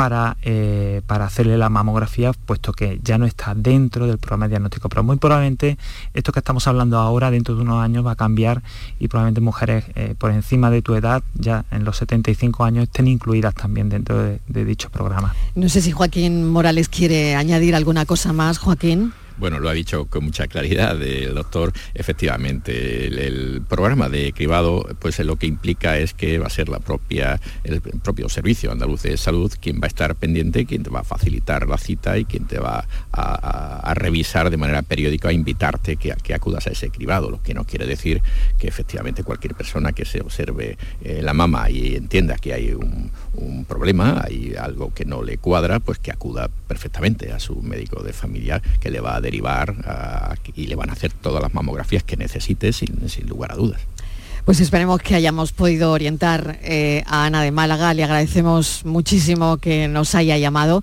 para, 0.00 0.38
eh, 0.40 1.02
para 1.06 1.26
hacerle 1.26 1.58
la 1.58 1.68
mamografía, 1.68 2.32
puesto 2.32 2.72
que 2.72 2.98
ya 3.04 3.18
no 3.18 3.26
está 3.26 3.54
dentro 3.54 4.06
del 4.06 4.16
programa 4.16 4.46
de 4.46 4.52
diagnóstico. 4.52 4.88
Pero 4.88 5.02
muy 5.02 5.18
probablemente 5.18 5.76
esto 6.14 6.32
que 6.32 6.38
estamos 6.38 6.66
hablando 6.66 6.96
ahora, 6.96 7.30
dentro 7.30 7.54
de 7.54 7.60
unos 7.60 7.84
años, 7.84 8.06
va 8.06 8.12
a 8.12 8.16
cambiar 8.16 8.62
y 8.98 9.08
probablemente 9.08 9.42
mujeres 9.42 9.84
eh, 9.96 10.14
por 10.16 10.30
encima 10.30 10.70
de 10.70 10.80
tu 10.80 10.94
edad, 10.94 11.22
ya 11.34 11.66
en 11.70 11.84
los 11.84 11.98
75 11.98 12.64
años, 12.64 12.84
estén 12.84 13.08
incluidas 13.08 13.54
también 13.54 13.90
dentro 13.90 14.16
de, 14.22 14.40
de 14.48 14.64
dicho 14.64 14.88
programa. 14.88 15.34
No 15.54 15.68
sé 15.68 15.82
si 15.82 15.92
Joaquín 15.92 16.48
Morales 16.48 16.88
quiere 16.88 17.34
añadir 17.34 17.74
alguna 17.74 18.06
cosa 18.06 18.32
más, 18.32 18.56
Joaquín. 18.56 19.12
Bueno, 19.40 19.58
lo 19.58 19.70
ha 19.70 19.72
dicho 19.72 20.04
con 20.04 20.24
mucha 20.24 20.46
claridad 20.48 21.00
el 21.02 21.34
doctor. 21.34 21.72
Efectivamente, 21.94 23.06
el, 23.06 23.62
programa 23.66 24.10
de 24.10 24.32
cribado, 24.32 24.86
pues 24.98 25.18
lo 25.20 25.36
que 25.36 25.46
implica 25.46 25.96
es 25.96 26.12
que 26.12 26.38
va 26.38 26.46
a 26.46 26.50
ser 26.50 26.68
la 26.68 26.78
propia, 26.78 27.40
el 27.64 27.80
propio 27.80 28.28
servicio 28.28 28.70
andaluz 28.70 29.02
de 29.02 29.16
salud 29.16 29.50
quien 29.58 29.80
va 29.80 29.84
a 29.84 29.88
estar 29.88 30.14
pendiente, 30.14 30.66
quien 30.66 30.82
te 30.82 30.90
va 30.90 31.00
a 31.00 31.04
facilitar 31.04 31.66
la 31.66 31.78
cita 31.78 32.18
y 32.18 32.26
quien 32.26 32.46
te 32.46 32.58
va 32.58 32.86
a, 33.12 33.94
revisar 33.94 34.50
de 34.50 34.58
manera 34.58 34.82
periódica, 34.82 35.30
a 35.30 35.32
invitarte 35.32 35.96
que, 35.96 36.14
que, 36.22 36.34
acudas 36.34 36.66
a 36.66 36.70
ese 36.70 36.90
cribado, 36.90 37.30
lo 37.30 37.42
que 37.42 37.54
no 37.54 37.64
quiere 37.64 37.86
decir 37.86 38.22
que 38.58 38.68
efectivamente 38.68 39.24
cualquier 39.24 39.54
persona 39.54 39.92
que 39.92 40.04
se 40.04 40.20
observe 40.20 40.76
eh, 41.02 41.20
la 41.22 41.32
mama 41.32 41.70
y 41.70 41.96
entienda 41.96 42.36
que 42.36 42.52
hay 42.52 42.72
un, 42.72 43.10
un 43.40 43.64
problema, 43.64 44.22
hay 44.24 44.54
algo 44.54 44.92
que 44.94 45.04
no 45.04 45.22
le 45.22 45.38
cuadra, 45.38 45.80
pues 45.80 45.98
que 45.98 46.12
acuda 46.12 46.48
perfectamente 46.68 47.32
a 47.32 47.40
su 47.40 47.56
médico 47.62 48.02
de 48.02 48.12
familia 48.12 48.62
que 48.80 48.90
le 48.90 49.00
va 49.00 49.16
a 49.16 49.20
derivar 49.20 49.74
y 50.54 50.66
le 50.66 50.76
van 50.76 50.90
a 50.90 50.92
hacer 50.92 51.12
todas 51.12 51.42
las 51.42 51.54
mamografías 51.54 52.04
que 52.04 52.16
necesite 52.16 52.72
sin, 52.72 53.00
lugar 53.26 53.52
a 53.52 53.56
dudas. 53.56 53.80
Pues 54.44 54.60
esperemos 54.60 55.00
que 55.00 55.14
hayamos 55.14 55.52
podido 55.52 55.92
orientar 55.92 56.58
eh, 56.62 57.02
a 57.06 57.26
Ana 57.26 57.42
de 57.42 57.50
Málaga. 57.50 57.92
Le 57.94 58.04
agradecemos 58.04 58.84
muchísimo 58.84 59.58
que 59.58 59.86
nos 59.86 60.14
haya 60.14 60.38
llamado. 60.38 60.82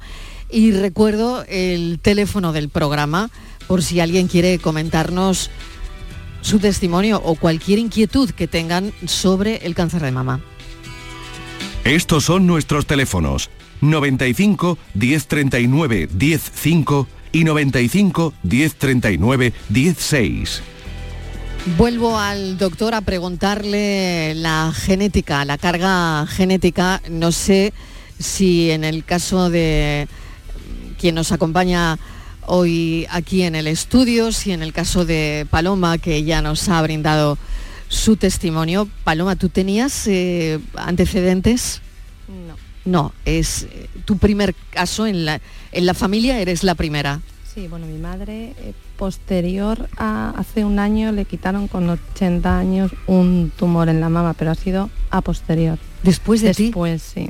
Y 0.49 0.71
recuerdo 0.71 1.43
el 1.49 1.99
teléfono 2.01 2.53
del 2.53 2.69
programa 2.69 3.29
por 3.67 3.83
si 3.83 3.99
alguien 3.99 4.27
quiere 4.27 4.59
comentarnos 4.59 5.49
su 6.41 6.59
testimonio 6.59 7.21
o 7.23 7.35
cualquier 7.35 7.79
inquietud 7.79 8.29
que 8.29 8.47
tengan 8.47 8.93
sobre 9.05 9.65
el 9.65 9.75
cáncer 9.75 10.01
de 10.01 10.11
mama. 10.11 10.39
Estos 11.87 12.25
son 12.25 12.45
nuestros 12.45 12.85
teléfonos 12.85 13.49
95 13.79 14.77
1039 14.93 16.09
105 16.19 17.07
y 17.31 17.45
95 17.45 18.33
1039 18.43 19.53
16. 19.69 20.61
Vuelvo 21.77 22.19
al 22.19 22.57
doctor 22.57 22.93
a 22.93 22.99
preguntarle 22.99 24.35
la 24.35 24.73
genética, 24.75 25.45
la 25.45 25.57
carga 25.57 26.27
genética. 26.27 27.01
No 27.09 27.31
sé 27.31 27.71
si 28.19 28.69
en 28.69 28.83
el 28.83 29.05
caso 29.05 29.49
de 29.49 30.09
quien 30.99 31.15
nos 31.15 31.31
acompaña 31.31 31.97
hoy 32.47 33.07
aquí 33.09 33.43
en 33.43 33.55
el 33.55 33.65
estudio, 33.65 34.33
si 34.33 34.51
en 34.51 34.61
el 34.61 34.73
caso 34.73 35.05
de 35.05 35.47
Paloma, 35.49 35.99
que 35.99 36.25
ya 36.25 36.41
nos 36.41 36.67
ha 36.67 36.81
brindado 36.81 37.37
su 37.87 38.17
testimonio. 38.17 38.87
Paloma, 39.03 39.35
¿tú 39.35 39.49
tenías 39.49 40.07
eh, 40.07 40.59
antecedentes? 40.75 41.81
No. 42.27 42.67
No, 42.85 43.13
es 43.25 43.63
eh, 43.63 43.89
tu 44.05 44.17
primer 44.17 44.55
caso 44.69 45.07
en 45.07 45.25
la, 45.25 45.41
en 45.71 45.85
la 45.85 45.93
familia, 45.93 46.39
eres 46.39 46.63
la 46.63 46.75
primera. 46.75 47.21
Sí, 47.53 47.67
bueno, 47.67 47.85
mi 47.85 47.97
madre 47.97 48.53
eh, 48.59 48.73
posterior 48.97 49.89
a 49.97 50.29
hace 50.37 50.63
un 50.63 50.79
año 50.79 51.11
le 51.11 51.25
quitaron 51.25 51.67
con 51.67 51.89
80 51.89 52.57
años 52.57 52.91
un 53.07 53.51
tumor 53.57 53.89
en 53.89 53.99
la 53.99 54.09
mama, 54.09 54.33
pero 54.33 54.51
ha 54.51 54.55
sido 54.55 54.89
a 55.09 55.21
posterior. 55.21 55.77
¿Después 56.03 56.41
de 56.41 56.53
Después, 56.53 57.01
sí. 57.01 57.29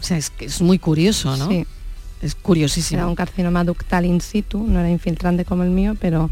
O 0.00 0.02
sea, 0.02 0.18
es 0.18 0.30
que 0.30 0.44
es 0.46 0.60
muy 0.60 0.78
curioso, 0.78 1.36
¿no? 1.36 1.48
Sí. 1.48 1.66
Es 2.22 2.34
curiosísimo. 2.34 2.98
Era 2.98 3.08
un 3.08 3.14
carcinoma 3.14 3.64
ductal 3.64 4.04
in 4.04 4.20
situ, 4.20 4.62
no 4.62 4.80
era 4.80 4.90
infiltrante 4.90 5.44
como 5.44 5.62
el 5.62 5.70
mío, 5.70 5.96
pero, 6.00 6.30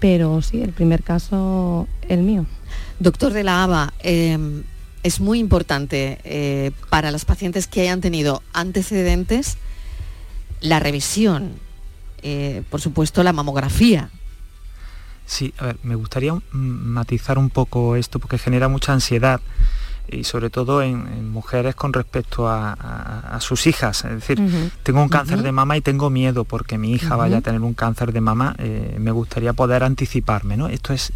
pero 0.00 0.42
sí, 0.42 0.62
el 0.62 0.72
primer 0.72 1.02
caso, 1.02 1.88
el 2.08 2.22
mío. 2.22 2.46
Doctor 2.98 3.32
de 3.32 3.44
la 3.44 3.62
Haba, 3.62 3.92
em, 4.00 4.62
es 5.02 5.20
muy 5.20 5.38
importante 5.38 6.18
eh, 6.24 6.72
para 6.90 7.10
las 7.10 7.24
pacientes 7.24 7.66
que 7.66 7.82
hayan 7.82 8.00
tenido 8.00 8.42
antecedentes 8.52 9.56
la 10.60 10.80
revisión, 10.80 11.52
eh, 12.22 12.62
por 12.70 12.80
supuesto 12.80 13.22
la 13.22 13.32
mamografía. 13.32 14.10
Sí, 15.26 15.52
a 15.58 15.66
ver, 15.66 15.78
me 15.82 15.94
gustaría 15.94 16.32
matizar 16.52 17.38
un 17.38 17.50
poco 17.50 17.96
esto 17.96 18.18
porque 18.18 18.38
genera 18.38 18.68
mucha 18.68 18.92
ansiedad 18.92 19.40
y 20.10 20.24
sobre 20.24 20.50
todo 20.50 20.82
en, 20.82 21.30
mujeres 21.30 21.74
con 21.74 21.92
respecto 21.92 22.48
a, 22.48 23.38
sus 23.40 23.66
hijas. 23.66 24.04
Es 24.04 24.12
decir, 24.12 24.40
tengo 24.82 25.02
un 25.02 25.08
cáncer 25.08 25.42
de 25.42 25.52
mama 25.52 25.76
y 25.76 25.80
tengo 25.80 26.10
miedo 26.10 26.44
porque 26.44 26.78
mi 26.78 26.92
hija 26.92 27.16
vaya 27.16 27.38
a 27.38 27.40
tener 27.40 27.60
un 27.60 27.74
cáncer 27.74 28.12
de 28.12 28.20
mama. 28.20 28.54
Eh, 28.58 28.96
me 28.98 29.10
gustaría 29.10 29.52
poder 29.52 29.84
anticiparme, 29.84 30.56
¿no? 30.56 30.68
Esto 30.68 30.92
es 30.92 31.12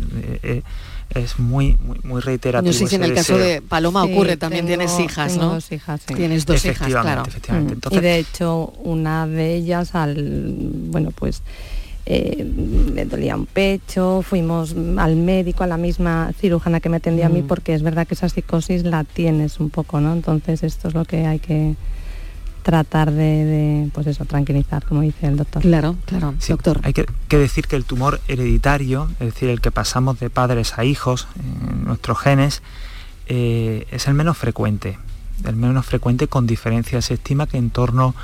es 1.15 1.39
muy, 1.39 1.77
muy, 1.81 1.99
muy 2.03 2.21
reiterativo. 2.21 2.73
No 2.73 2.79
sé 2.79 2.87
si 2.87 2.97
en 2.97 3.05
el 3.05 3.15
caso 3.15 3.37
de 3.37 3.63
Paloma 3.63 4.05
ocurre, 4.05 4.37
también 4.37 4.67
tienes 4.67 4.99
hijas, 4.99 5.37
¿no? 5.37 5.55
Dos 5.55 5.71
hijas, 5.73 6.01
Tienes 6.03 6.47
dos 6.47 6.65
hijas, 6.65 6.89
claro. 6.89 7.25
Efectivamente. 7.27 7.89
Mm. 7.91 7.95
y 7.95 8.01
de 8.01 8.19
hecho, 8.19 8.73
una 8.83 9.27
de 9.27 9.55
ellas, 9.55 9.95
al, 9.95 10.57
bueno, 10.89 11.11
pues 11.11 11.43
eh, 12.05 12.45
le 12.95 13.05
dolía 13.05 13.37
un 13.37 13.47
pecho, 13.47 14.23
fuimos 14.23 14.75
al 14.99 15.17
médico, 15.17 15.63
a 15.63 15.67
la 15.67 15.77
misma 15.77 16.33
cirujana 16.39 16.81
que 16.81 16.89
me 16.89 16.97
atendía 16.97 17.27
a 17.27 17.29
mí, 17.29 17.43
mm. 17.43 17.47
porque 17.47 17.75
es 17.75 17.83
verdad 17.83 18.07
que 18.07 18.15
esa 18.15 18.29
psicosis 18.29 18.83
la 18.83 19.05
tienes 19.05 19.61
un 19.61 19.71
poco, 19.71 20.01
¿no? 20.01 20.13
Entonces 20.13 20.63
esto 20.63 20.89
es 20.89 20.95
lo 20.95 21.05
que 21.05 21.27
hay 21.27 21.39
que 21.39 21.77
tratar 22.63 23.11
de, 23.13 23.89
pues 23.93 24.07
eso, 24.07 24.25
tranquilizar, 24.25 24.85
como 24.85 25.03
dice 25.03 25.27
el 25.27 25.37
doctor. 25.37 25.63
Claro, 25.63 25.97
claro, 26.07 26.35
doctor. 26.49 26.81
Hay 26.83 26.93
que, 26.93 27.07
decir 27.37 27.67
que 27.67 27.77
el 27.77 27.85
tumor 27.85 28.21
hereditario, 28.29 29.09
es 29.21 29.35
decir, 29.35 29.49
el 29.51 29.61
que 29.61 29.71
pasamos 29.71 30.19
de 30.21 30.31
padres 30.31 30.79
a 30.79 30.85
hijos, 30.85 31.29
en 31.39 31.85
nuestros 31.85 32.19
genes, 32.19 32.63
eh, 33.27 33.87
es 33.91 34.07
el 34.07 34.15
menos 34.15 34.39
frecuente. 34.39 34.99
El 35.45 35.57
menos 35.57 35.87
frecuente 35.87 36.29
con 36.29 36.47
diferencia. 36.47 37.03
Se 37.03 37.15
estima 37.15 37.47
que 37.47 37.59
en 37.59 37.71
torno 37.71 38.15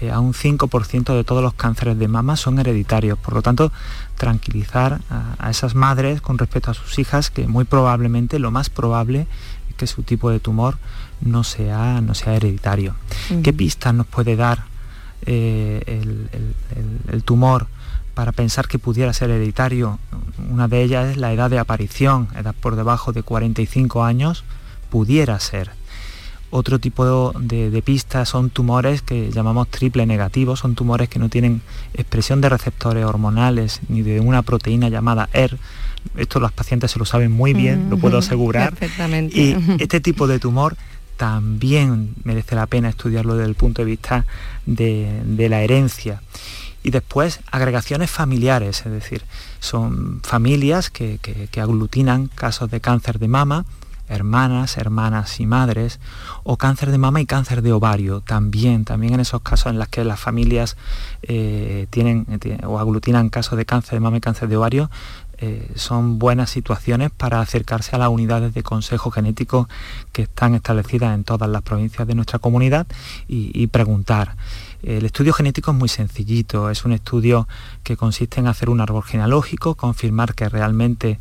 eh, 0.00 0.10
a 0.12 0.20
un 0.20 0.32
5% 0.32 1.14
de 1.14 1.24
todos 1.24 1.42
los 1.42 1.54
cánceres 1.54 1.98
de 1.98 2.06
mama 2.06 2.36
son 2.36 2.58
hereditarios. 2.58 3.18
Por 3.18 3.34
lo 3.34 3.42
tanto, 3.42 3.72
tranquilizar 4.16 5.00
a, 5.10 5.50
esas 5.50 5.74
madres 5.74 6.20
con 6.20 6.38
respecto 6.38 6.70
a 6.70 6.74
sus 6.74 6.98
hijas, 6.98 7.30
que 7.30 7.48
muy 7.48 7.64
probablemente, 7.64 8.38
lo 8.38 8.50
más 8.50 8.70
probable, 8.70 9.26
es 9.68 9.74
que 9.74 9.86
su 9.88 10.04
tipo 10.04 10.30
de 10.30 10.38
tumor 10.38 10.78
no 11.20 11.42
sea, 11.42 12.00
no 12.00 12.14
sea 12.14 12.34
hereditario. 12.36 12.94
¿Qué 13.42 13.52
pistas 13.52 13.92
nos 13.92 14.06
puede 14.06 14.36
dar 14.36 14.64
eh, 15.26 15.82
el, 17.10 17.22
tumor 17.24 17.66
para 18.14 18.30
pensar 18.30 18.68
que 18.68 18.78
pudiera 18.78 19.12
ser 19.12 19.30
hereditario? 19.30 19.98
Una 20.48 20.68
de 20.68 20.82
ellas 20.82 21.10
es 21.10 21.16
la 21.16 21.32
edad 21.32 21.50
de 21.50 21.58
aparición, 21.58 22.28
edad 22.36 22.54
por 22.60 22.76
debajo 22.76 23.12
de 23.12 23.24
45 23.24 24.04
años, 24.04 24.44
pudiera 24.90 25.40
ser. 25.40 25.72
Otro 26.50 26.78
tipo 26.78 27.32
de, 27.38 27.82
pistas 27.84 28.30
son 28.30 28.48
tumores 28.50 29.02
que 29.02 29.30
llamamos 29.30 29.68
triple 29.68 30.06
negativos, 30.06 30.60
son 30.60 30.74
tumores 30.74 31.08
que 31.08 31.18
no 31.18 31.28
tienen 31.28 31.60
expresión 31.92 32.40
de 32.40 32.48
receptores 32.48 33.04
hormonales 33.04 33.80
ni 33.88 34.02
de 34.02 34.20
una 34.20 34.42
proteína 34.42 34.88
llamada 34.88 35.28
ER. 35.32 35.58
Esto 36.16 36.40
los 36.40 36.52
pacientes 36.52 36.90
se 36.90 36.98
lo 36.98 37.04
saben 37.04 37.32
muy 37.32 37.52
bien, 37.52 37.90
lo 37.90 37.98
puedo 37.98 38.18
asegurar. 38.18 38.72
Y 39.30 39.56
este 39.78 40.00
tipo 40.00 40.26
de 40.26 40.38
tumor 40.38 40.76
también 41.18 42.14
merece 42.24 42.54
la 42.54 42.66
pena 42.66 42.88
estudiarlo 42.88 43.34
desde 43.34 43.50
el 43.50 43.56
punto 43.56 43.82
de 43.82 43.86
vista 43.86 44.24
de, 44.64 45.48
la 45.50 45.60
herencia. 45.60 46.22
Y 46.82 46.90
después 46.90 47.40
agregaciones 47.50 48.10
familiares, 48.10 48.86
es 48.86 48.92
decir, 48.92 49.22
son 49.58 50.20
familias 50.22 50.88
que, 50.90 51.18
aglutinan 51.60 52.28
casos 52.28 52.70
de 52.70 52.80
cáncer 52.80 53.18
de 53.18 53.28
mama, 53.28 53.66
hermanas, 54.08 54.76
hermanas 54.76 55.40
y 55.40 55.46
madres, 55.46 56.00
o 56.42 56.56
cáncer 56.56 56.90
de 56.90 56.98
mama 56.98 57.20
y 57.20 57.26
cáncer 57.26 57.62
de 57.62 57.72
ovario, 57.72 58.20
también, 58.20 58.84
también 58.84 59.14
en 59.14 59.20
esos 59.20 59.42
casos 59.42 59.70
en 59.70 59.78
los 59.78 59.88
que 59.88 60.04
las 60.04 60.20
familias 60.20 60.76
eh, 61.22 61.86
tienen, 61.90 62.24
tienen, 62.38 62.64
o 62.64 62.78
aglutinan 62.78 63.28
casos 63.28 63.58
de 63.58 63.64
cáncer 63.64 63.94
de 63.94 64.00
mama 64.00 64.16
y 64.16 64.20
cáncer 64.20 64.48
de 64.48 64.56
ovario, 64.56 64.90
eh, 65.40 65.70
son 65.76 66.18
buenas 66.18 66.50
situaciones 66.50 67.12
para 67.12 67.40
acercarse 67.40 67.94
a 67.94 67.98
las 68.00 68.08
unidades 68.08 68.54
de 68.54 68.64
consejo 68.64 69.12
genético 69.12 69.68
que 70.10 70.22
están 70.22 70.56
establecidas 70.56 71.14
en 71.14 71.22
todas 71.22 71.48
las 71.48 71.62
provincias 71.62 72.08
de 72.08 72.16
nuestra 72.16 72.40
comunidad 72.40 72.88
y, 73.28 73.64
preguntar. 73.68 74.36
El 74.82 75.04
estudio 75.04 75.32
genético 75.32 75.70
es 75.70 75.76
muy 75.76 75.88
sencillito, 75.88 76.70
es 76.70 76.84
un 76.84 76.92
estudio 76.92 77.46
que 77.84 77.96
consiste 77.96 78.40
en 78.40 78.48
hacer 78.48 78.68
un 78.68 78.80
árbol 78.80 79.04
genealógico, 79.04 79.76
confirmar 79.76 80.34
que 80.34 80.48
realmente 80.48 81.20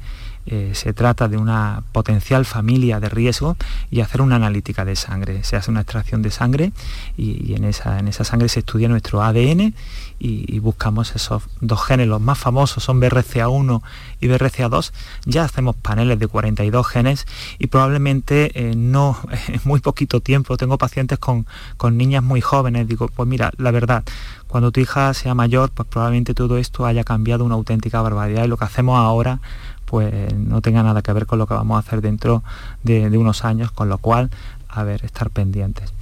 eh, 0.50 0.72
se 0.76 0.94
trata 0.94 1.28
de 1.28 1.36
una 1.36 1.84
potencial 1.92 2.46
familia 2.46 3.02
de 3.02 3.10
riesgo 3.10 3.58
y 3.92 4.00
hacer 4.00 4.22
una 4.22 4.38
analítica 4.38 4.86
de 4.86 4.96
sangre. 4.96 5.44
Se 5.44 5.58
hace 5.58 5.70
una 5.70 5.82
extracción 5.82 6.22
de 6.22 6.32
sangre 6.32 6.72
y, 7.18 7.54
en, 7.54 7.66
esa, 7.66 8.00
en, 8.00 8.08
esa, 8.08 8.24
sangre 8.24 8.48
se 8.48 8.60
estudia 8.60 8.88
nuestro 8.88 9.22
ADN 9.22 9.74
y, 10.20 10.60
buscamos 10.60 11.16
esos 11.16 11.44
dos 11.62 11.84
genes, 11.84 12.08
los 12.08 12.22
más 12.22 12.38
famosos 12.38 12.84
son 12.84 13.00
BRCA1 13.00 13.82
y 14.20 14.28
BRCA2, 14.28 14.92
ya 15.26 15.44
hacemos 15.44 15.76
paneles 15.76 16.18
de 16.18 16.28
42 16.28 16.88
genes 16.88 17.28
y 17.60 17.68
probablemente 17.68 18.52
eh, 18.56 18.76
no 18.76 19.18
en 19.48 19.62
muy 19.66 19.80
poquito 19.80 20.22
tiempo, 20.22 20.58
tengo 20.58 20.78
pacientes 20.78 21.20
con, 21.20 21.46
con 21.78 21.98
niñas 21.98 22.24
muy 22.24 22.42
jóvenes, 22.42 22.88
digo, 22.88 23.08
pues 23.10 23.28
mira, 23.30 23.52
la 23.58 23.72
verdad, 23.72 24.04
cuando 24.48 24.72
tu 24.72 24.80
hija 24.80 25.14
sea 25.14 25.36
mayor, 25.36 25.72
pues 25.72 25.88
probablemente 25.88 26.34
todo 26.34 26.58
esto 26.58 26.86
haya 26.86 27.04
cambiado 27.04 27.44
una 27.44 27.56
auténtica 27.56 28.02
barbaridad 28.02 28.46
y 28.46 28.48
lo 28.48 28.58
que 28.58 28.66
hacemos 28.66 28.98
ahora 28.98 29.40
pues 29.88 30.34
no 30.36 30.62
tenga 30.62 30.84
nada 30.84 31.02
que 31.02 31.14
ver 31.14 31.26
con 31.26 31.40
lo 31.40 31.48
que 31.48 31.54
vamos 31.54 31.78
a 31.78 31.80
hacer 31.80 32.02
dentro 32.02 32.44
de, 32.84 33.18
unos 33.18 33.46
años, 33.46 33.72
con 33.72 33.88
lo 33.88 33.98
cual, 33.98 34.30
a 34.68 34.84
ver, 34.84 35.06
estar 35.06 35.30
pendientes. 35.30 35.94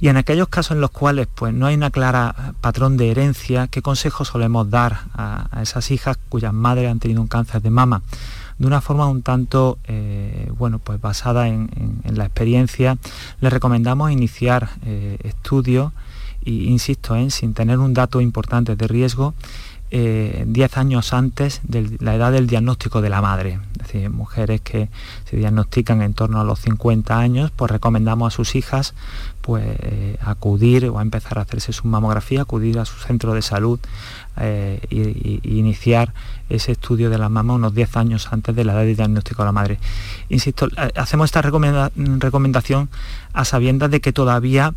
Y 0.00 0.08
en 0.08 0.16
aquellos 0.16 0.48
casos 0.48 0.72
en 0.72 0.80
los 0.80 0.90
cuales 0.90 1.28
pues, 1.32 1.54
no 1.54 1.66
hay 1.66 1.76
una 1.76 1.90
clara 1.90 2.54
patrón 2.60 2.96
de 2.96 3.12
herencia, 3.12 3.68
¿qué 3.68 3.82
consejos 3.82 4.28
solemos 4.28 4.68
dar 4.68 4.98
a, 5.14 5.46
esas 5.62 5.92
hijas 5.92 6.18
cuyas 6.28 6.52
madres 6.52 6.90
han 6.90 6.98
tenido 6.98 7.22
un 7.22 7.28
cáncer 7.28 7.62
de 7.62 7.70
mama? 7.70 8.02
De 8.58 8.66
una 8.66 8.80
forma 8.80 9.06
un 9.06 9.22
tanto, 9.22 9.78
eh, 9.84 10.50
bueno, 10.58 10.80
pues 10.80 11.00
basada 11.00 11.46
en, 11.46 11.70
la 12.04 12.24
experiencia, 12.24 12.98
les 13.40 13.52
recomendamos 13.52 14.10
iniciar 14.10 14.70
eh, 14.84 15.18
estudios, 15.22 15.92
e, 16.44 16.50
insisto, 16.50 17.14
sin 17.30 17.54
tener 17.54 17.78
un 17.78 17.94
dato 17.94 18.20
importante 18.20 18.74
de 18.74 18.88
riesgo, 18.88 19.34
10 19.94 19.96
eh, 19.96 20.68
años 20.74 21.12
antes 21.12 21.60
de 21.62 21.88
la 22.00 22.16
edad 22.16 22.32
del 22.32 22.48
diagnóstico 22.48 23.00
de 23.00 23.10
la 23.10 23.22
madre. 23.22 23.60
Es 23.74 23.86
decir, 23.86 24.10
mujeres 24.10 24.60
que 24.60 24.88
se 25.24 25.36
diagnostican 25.36 26.02
en 26.02 26.14
torno 26.14 26.40
a 26.40 26.44
los 26.44 26.58
50 26.60 27.16
años, 27.16 27.52
pues 27.54 27.70
recomendamos 27.70 28.34
a 28.34 28.36
sus 28.36 28.56
hijas 28.56 28.94
pues, 29.40 29.64
eh, 29.64 30.18
acudir 30.20 30.88
o 30.88 30.98
a 30.98 31.02
empezar 31.02 31.38
a 31.38 31.42
hacerse 31.42 31.72
su 31.72 31.86
mamografía, 31.86 32.42
acudir 32.42 32.80
a 32.80 32.84
su 32.86 32.96
centro 32.96 33.34
de 33.34 33.42
salud 33.42 33.78
e, 34.36 34.80
iniciar 35.44 36.12
ese 36.48 36.72
estudio 36.72 37.08
de 37.08 37.18
la 37.18 37.28
mama 37.28 37.54
unos 37.54 37.72
10 37.72 37.96
años 37.96 38.32
antes 38.32 38.56
de 38.56 38.64
la 38.64 38.72
edad 38.72 38.82
del 38.82 38.96
diagnóstico 38.96 39.42
de 39.42 39.46
la 39.46 39.52
madre. 39.52 39.78
Insisto, 40.28 40.66
hacemos 40.96 41.26
esta 41.26 41.40
recomendación 41.42 42.88
a 43.32 43.44
sabiendas 43.44 43.92
de 43.92 44.00
que 44.00 44.12
todavía 44.12 44.74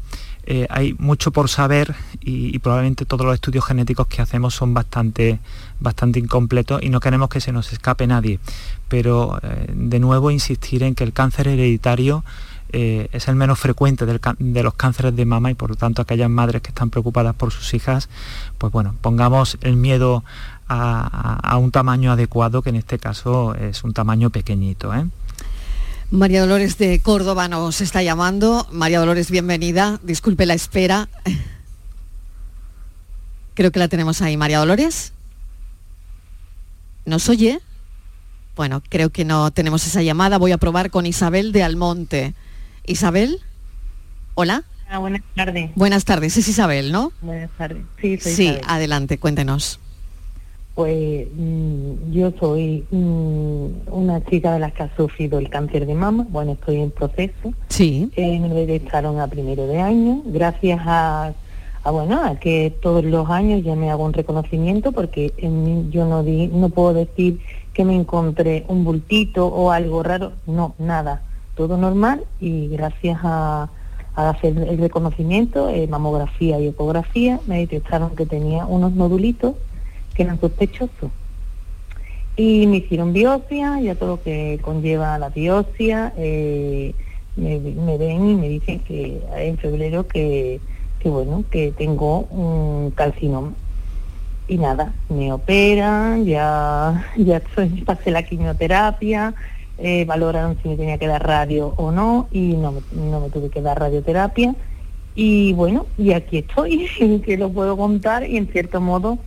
eh, 0.49 0.65
hay 0.69 0.95
mucho 0.97 1.31
por 1.31 1.49
saber 1.49 1.93
y, 2.21 2.57
probablemente 2.59 3.03
todos 3.03 3.25
los 3.25 3.35
estudios 3.35 3.65
genéticos 3.65 4.07
que 4.07 4.21
hacemos 4.21 4.55
son 4.55 4.73
bastante, 4.73 5.39
bastante 5.81 6.19
incompletos 6.19 6.81
y 6.81 6.87
no 6.87 7.01
queremos 7.01 7.27
que 7.27 7.41
se 7.41 7.51
nos 7.51 7.73
escape 7.73 8.07
nadie. 8.07 8.39
Pero 8.87 9.39
eh, 9.43 9.69
de 9.73 9.99
nuevo 9.99 10.31
insistir 10.31 10.83
en 10.83 10.95
que 10.95 11.03
el 11.03 11.11
cáncer 11.11 11.49
hereditario 11.49 12.23
eh, 12.71 13.09
es 13.11 13.27
el 13.27 13.35
menos 13.35 13.59
frecuente 13.59 14.05
de 14.05 14.63
los 14.63 14.73
cánceres 14.75 15.13
de 15.17 15.25
mama 15.25 15.51
y 15.51 15.53
por 15.53 15.69
lo 15.69 15.75
tanto 15.75 16.01
aquellas 16.01 16.29
madres 16.29 16.61
que 16.61 16.69
están 16.69 16.91
preocupadas 16.91 17.35
por 17.35 17.51
sus 17.51 17.73
hijas, 17.73 18.07
pues 18.57 18.71
bueno, 18.71 18.95
pongamos 19.01 19.57
el 19.61 19.75
miedo 19.75 20.23
a, 20.69 21.57
un 21.59 21.71
tamaño 21.71 22.13
adecuado, 22.13 22.61
que 22.61 22.69
en 22.69 22.77
este 22.77 22.99
caso 22.99 23.53
es 23.55 23.83
un 23.83 23.93
tamaño 23.93 24.29
pequeñito. 24.29 24.93
María 26.09 26.41
Dolores 26.41 26.77
de 26.77 27.01
Córdoba 27.01 27.47
nos 27.47 27.81
está 27.81 28.01
llamando. 28.01 28.67
María 28.71 28.99
Dolores, 28.99 29.29
bienvenida. 29.29 29.99
Disculpe 30.03 30.45
la 30.45 30.53
espera. 30.53 31.09
Creo 33.53 33.71
que 33.71 33.79
la 33.79 33.87
tenemos 33.89 34.21
ahí. 34.21 34.37
María 34.37 34.59
Dolores. 34.59 35.11
¿Nos 37.05 37.27
oye? 37.29 37.59
Bueno, 38.55 38.81
creo 38.89 39.09
que 39.09 39.25
no 39.25 39.51
tenemos 39.51 39.85
esa 39.85 40.01
llamada. 40.01 40.37
Voy 40.37 40.51
a 40.53 40.57
probar 40.57 40.91
con 40.91 41.05
Isabel 41.05 41.51
de 41.51 41.63
Almonte. 41.63 42.33
Isabel, 42.85 43.41
hola. 44.35 44.63
Ah, 44.89 44.99
buenas 44.99 45.21
tardes. 45.35 45.71
Buenas 45.75 46.05
tardes, 46.05 46.37
es 46.37 46.47
Isabel, 46.47 46.93
¿no? 46.93 47.11
Buenas 47.21 47.51
tardes. 47.57 47.83
Sí, 48.01 48.17
soy 48.17 48.31
Sí, 48.33 48.57
adelante, 48.65 49.17
cuéntenos. 49.17 49.79
Pues 50.77 51.27
mm, 51.35 52.11
yo 52.11 52.31
soy 52.39 52.85
mm, 52.91 53.65
una 53.89 54.23
chica 54.25 54.53
de 54.53 54.59
las 54.59 54.73
que 54.73 54.83
ha 54.83 54.95
sufrido 54.95 55.39
el 55.39 55.49
cáncer 55.49 55.87
de 55.87 55.95
mama. 55.95 56.27
Bueno, 56.29 56.51
estoy 56.51 56.75
en 56.75 56.91
proceso. 56.91 57.51
Sí. 57.67 58.11
Eh, 58.15 58.39
me 58.39 58.49
detectaron 58.49 59.19
a 59.19 59.25
primero 59.25 59.65
de 59.65 59.81
año, 59.81 60.21
gracias 60.27 60.79
a, 60.85 61.33
bueno, 61.83 62.23
a 62.23 62.35
que 62.35 62.71
todos 62.79 63.03
los 63.03 63.27
años 63.27 63.63
ya 63.63 63.75
me 63.75 63.89
hago 63.89 64.05
un 64.05 64.13
reconocimiento, 64.13 64.91
porque 64.91 65.33
en 65.37 65.89
yo 65.89 66.05
no 66.05 66.21
di, 66.21 66.45
no 66.45 66.69
puedo 66.69 66.93
decir 66.93 67.39
que 67.73 67.83
me 67.83 67.95
encontré 67.95 68.63
un 68.67 68.83
bultito 68.83 69.47
o 69.47 69.71
algo 69.71 70.03
raro. 70.03 70.33
No, 70.45 70.75
nada. 70.77 71.23
Todo 71.55 71.77
normal 71.77 72.23
y 72.39 72.67
gracias 72.67 73.17
a, 73.23 73.71
hacer 74.13 74.57
el 74.57 74.77
reconocimiento, 74.77 75.69
eh, 75.69 75.87
mamografía 75.87 76.59
y 76.59 76.67
ecografía, 76.67 77.39
me 77.47 77.59
detectaron 77.59 78.15
que 78.15 78.25
tenía 78.25 78.65
unos 78.65 78.93
nodulitos 78.93 79.53
que 80.17 80.23
eran 80.23 80.41
sospechosos. 80.41 81.11
Y 82.35 82.67
me 82.67 82.77
hicieron 82.77 83.13
biopsia, 83.13 83.79
ya 83.79 83.95
todo 83.95 84.09
lo 84.09 84.23
que 84.23 84.59
conlleva 84.61 85.17
la 85.19 85.29
biopsia, 85.29 86.13
eh, 86.17 86.93
me, 87.35 87.97
ven 87.97 88.29
y 88.29 88.35
me 88.35 88.49
dicen 88.49 88.79
que 88.79 89.21
en 89.35 89.57
febrero 89.57 90.07
que, 90.07 90.59
bueno, 91.03 91.45
que 91.49 91.71
tengo 91.71 92.21
un 92.23 92.91
calcinoma. 92.91 93.53
Y 94.47 94.57
nada, 94.57 94.93
me 95.09 95.31
operan, 95.31 96.25
ya, 96.25 97.05
ya 97.17 97.41
pasé 97.85 98.11
la 98.11 98.23
quimioterapia, 98.23 99.33
eh, 99.77 100.05
valoraron 100.05 100.57
si 100.61 100.69
me 100.69 100.77
tenía 100.77 100.97
que 100.97 101.07
dar 101.07 101.25
radio 101.25 101.73
o 101.77 101.91
no, 101.91 102.27
y 102.31 102.55
no 102.55 102.73
no 102.91 103.19
me 103.19 103.29
tuve 103.29 103.49
que 103.49 103.61
dar 103.61 103.79
radioterapia. 103.79 104.55
Y 105.15 105.53
bueno, 105.53 105.87
y 105.97 106.13
aquí 106.13 106.39
estoy, 106.39 106.87
que 107.25 107.37
lo 107.37 107.49
puedo 107.51 107.77
contar 107.77 108.27
y 108.29 108.37
en 108.37 108.47
cierto 108.47 108.81
modo 108.81 109.17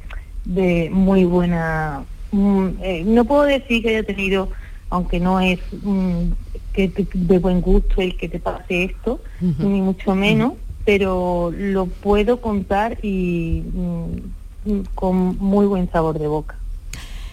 de 0.45 0.91
muy 0.91 1.25
buena, 1.25 2.05
mm, 2.33 2.69
eh, 2.83 3.03
no 3.07 3.25
puedo 3.25 3.43
decir 3.43 3.83
que 3.83 3.91
haya 3.91 4.03
tenido, 4.03 4.49
aunque 4.89 5.21
no 5.21 5.41
es 5.41 5.59
mm, 5.83 6.33
que 6.73 6.93
de 7.15 7.39
buen 7.39 7.61
gusto 7.61 8.01
el 8.01 8.17
que 8.17 8.29
te 8.29 8.39
pase 8.39 8.85
esto, 8.85 9.21
ni 9.41 9.81
mucho 9.81 10.15
menos, 10.15 10.55
pero 10.85 11.53
lo 11.57 11.87
puedo 11.87 12.41
contar 12.41 12.99
y 13.03 13.63
mm, 13.75 14.81
con 14.95 15.37
muy 15.39 15.67
buen 15.67 15.91
sabor 15.91 16.19
de 16.19 16.29
boca. 16.29 16.57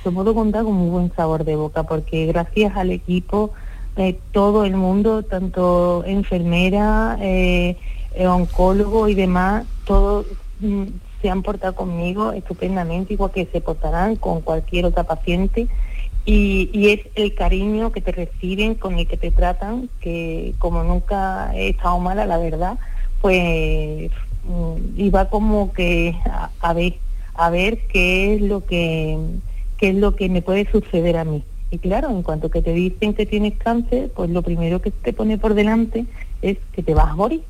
Lo 0.05 0.11
puedo 0.11 0.33
contar 0.33 0.63
con 0.63 0.73
muy 0.73 0.89
buen 0.89 1.11
sabor 1.15 1.43
de 1.43 1.55
boca 1.55 1.83
porque 1.83 2.25
gracias 2.25 2.75
al 2.75 2.91
equipo, 2.91 3.51
eh, 3.95 4.19
todo 4.31 4.63
el 4.63 4.75
mundo, 4.75 5.23
tanto 5.23 6.03
enfermera, 6.05 7.17
eh, 7.21 7.77
oncólogo 8.25 9.07
y 9.07 9.13
demás, 9.13 9.65
todo 9.85 10.25
se 11.21 11.29
han 11.29 11.41
portado 11.41 11.75
conmigo 11.75 12.31
estupendamente, 12.31 13.13
igual 13.13 13.31
que 13.31 13.45
se 13.45 13.61
portarán 13.61 14.15
con 14.15 14.41
cualquier 14.41 14.85
otra 14.85 15.03
paciente. 15.03 15.67
Y, 16.25 16.89
es 16.89 16.99
el 17.15 17.33
cariño 17.35 17.91
que 17.91 18.01
te 18.01 18.11
reciben, 18.11 18.75
con 18.75 18.97
el 18.99 19.07
que 19.07 19.15
te 19.15 19.31
tratan, 19.31 19.89
que 20.01 20.53
como 20.59 20.83
nunca 20.83 21.51
he 21.55 21.69
estado 21.69 21.99
mala, 21.99 22.25
la 22.25 22.37
verdad, 22.37 22.77
pues 23.21 24.11
mm, 24.43 24.99
iba 24.99 25.29
como 25.29 25.71
que 25.71 26.15
a, 26.59 26.73
ver, 26.73 26.95
a 27.33 27.49
ver 27.49 27.79
qué 27.87 28.35
es 28.35 28.41
lo 28.41 28.65
que 28.65 29.17
qué 29.77 29.89
es 29.89 29.95
lo 29.95 30.15
que 30.15 30.27
me 30.27 30.41
puede 30.41 30.69
suceder 30.69 31.17
a 31.17 31.23
mí. 31.23 31.43
Y 31.69 31.77
claro, 31.77 32.09
en 32.09 32.23
cuanto 32.23 32.49
que 32.49 32.61
te 32.61 32.73
dicen 32.73 33.13
que 33.13 33.25
tienes 33.25 33.55
cáncer, 33.57 34.11
pues 34.15 34.29
lo 34.29 34.41
primero 34.41 34.81
que 34.81 34.91
te 34.91 35.13
pone 35.13 35.37
por 35.37 35.53
delante 35.53 36.05
es 36.41 36.57
que 36.73 36.83
te 36.83 36.93
vas 36.93 37.09
a 37.09 37.15
morir. 37.15 37.43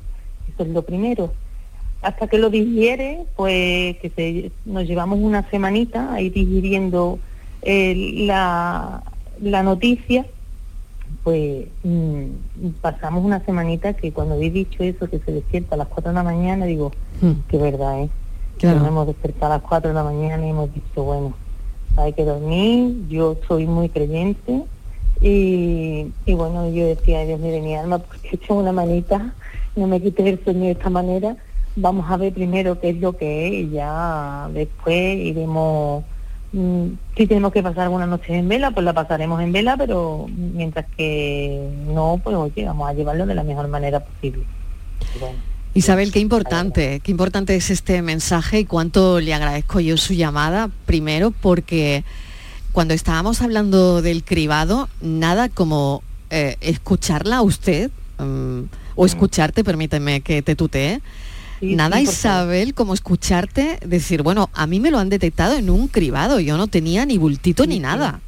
Eso 0.52 0.62
es 0.62 0.68
lo 0.68 0.82
primero 0.82 1.32
hasta 2.02 2.28
que 2.28 2.38
lo 2.38 2.50
digiere, 2.50 3.24
pues 3.36 3.96
que 3.98 4.52
nos 4.64 4.86
llevamos 4.86 5.18
una 5.18 5.48
semanita 5.50 6.12
ahí 6.12 6.30
digiriendo 6.30 7.18
eh, 7.62 8.24
la, 8.26 9.02
noticia, 9.40 10.24
pues 11.24 11.66
mm, 11.82 12.24
pasamos 12.80 13.24
una 13.24 13.44
semanita 13.44 13.94
que 13.94 14.12
cuando 14.12 14.34
habéis 14.34 14.54
dicho 14.54 14.82
eso, 14.82 15.08
que 15.08 15.18
se 15.18 15.32
despierta 15.32 15.74
a 15.74 15.78
las 15.78 15.88
4 15.88 16.10
de 16.10 16.14
la 16.14 16.22
mañana, 16.22 16.66
digo, 16.66 16.92
hmm. 17.20 17.32
que 17.48 17.56
verdad, 17.58 18.02
¿eh? 18.02 18.08
Nos 18.62 18.88
hemos 18.88 19.06
despertado 19.06 19.52
a 19.52 19.56
las 19.56 19.68
4 19.68 19.90
de 19.90 19.94
la 19.94 20.04
mañana 20.04 20.44
y 20.44 20.50
hemos 20.50 20.72
dicho, 20.74 21.04
bueno, 21.04 21.34
hay 21.96 22.12
que 22.12 22.24
dormir, 22.24 23.06
yo 23.08 23.36
soy 23.46 23.66
muy 23.66 23.88
creyente 23.88 24.62
y, 25.20 26.12
bueno, 26.26 26.68
yo 26.70 26.86
decía, 26.86 27.24
Dios 27.24 27.40
mío 27.40 27.52
de 27.52 27.60
mi 27.60 27.74
alma, 27.74 27.98
porque 27.98 28.28
he 28.28 28.34
hecho 28.36 28.54
una 28.54 28.72
manita, 28.72 29.32
no 29.76 29.86
me 29.86 30.00
quites 30.00 30.26
el 30.26 30.44
sueño 30.44 30.64
de 30.64 30.70
esta 30.72 30.90
manera, 30.90 31.36
vamos 31.80 32.10
a 32.10 32.16
ver 32.16 32.32
primero 32.32 32.80
qué 32.80 32.90
es 32.90 32.96
lo 32.96 33.16
que 33.16 33.46
es 33.46 33.52
y 33.54 33.70
ya 33.70 34.48
después 34.52 35.18
iremos 35.18 36.04
mm, 36.52 36.86
si 37.16 37.26
tenemos 37.26 37.52
que 37.52 37.62
pasar 37.62 37.84
alguna 37.84 38.06
noche 38.06 38.36
en 38.36 38.48
vela, 38.48 38.70
pues 38.70 38.84
la 38.84 38.92
pasaremos 38.92 39.40
en 39.42 39.52
vela, 39.52 39.76
pero 39.76 40.26
mientras 40.28 40.86
que 40.96 41.68
no, 41.86 42.20
pues 42.22 42.36
oye, 42.36 42.64
vamos 42.64 42.88
a 42.88 42.92
llevarlo 42.92 43.26
de 43.26 43.34
la 43.34 43.44
mejor 43.44 43.68
manera 43.68 44.00
posible. 44.00 44.44
Isabel, 45.74 46.12
qué 46.12 46.18
importante, 46.18 47.00
qué 47.00 47.10
importante 47.10 47.54
es 47.54 47.70
este 47.70 48.02
mensaje 48.02 48.60
y 48.60 48.64
cuánto 48.64 49.20
le 49.20 49.34
agradezco 49.34 49.80
yo 49.80 49.96
su 49.96 50.14
llamada, 50.14 50.70
primero 50.86 51.30
porque 51.30 52.04
cuando 52.72 52.94
estábamos 52.94 53.42
hablando 53.42 54.02
del 54.02 54.24
cribado, 54.24 54.88
nada 55.00 55.48
como 55.48 56.02
eh, 56.30 56.56
escucharla 56.60 57.38
a 57.38 57.42
usted, 57.42 57.90
mm, 58.18 58.62
o 58.96 59.02
mm. 59.02 59.06
escucharte, 59.06 59.64
permíteme 59.64 60.20
que 60.20 60.42
te 60.42 60.56
tutee, 60.56 61.00
Nada, 61.60 62.00
Isabel, 62.00 62.74
como 62.74 62.94
escucharte 62.94 63.78
decir, 63.84 64.22
bueno, 64.22 64.50
a 64.54 64.66
mí 64.66 64.80
me 64.80 64.90
lo 64.90 64.98
han 64.98 65.08
detectado 65.08 65.56
en 65.56 65.70
un 65.70 65.88
cribado, 65.88 66.40
yo 66.40 66.56
no 66.56 66.66
tenía 66.68 67.04
ni 67.06 67.18
bultito 67.18 67.66
ni 67.66 67.78
nada. 67.80 68.20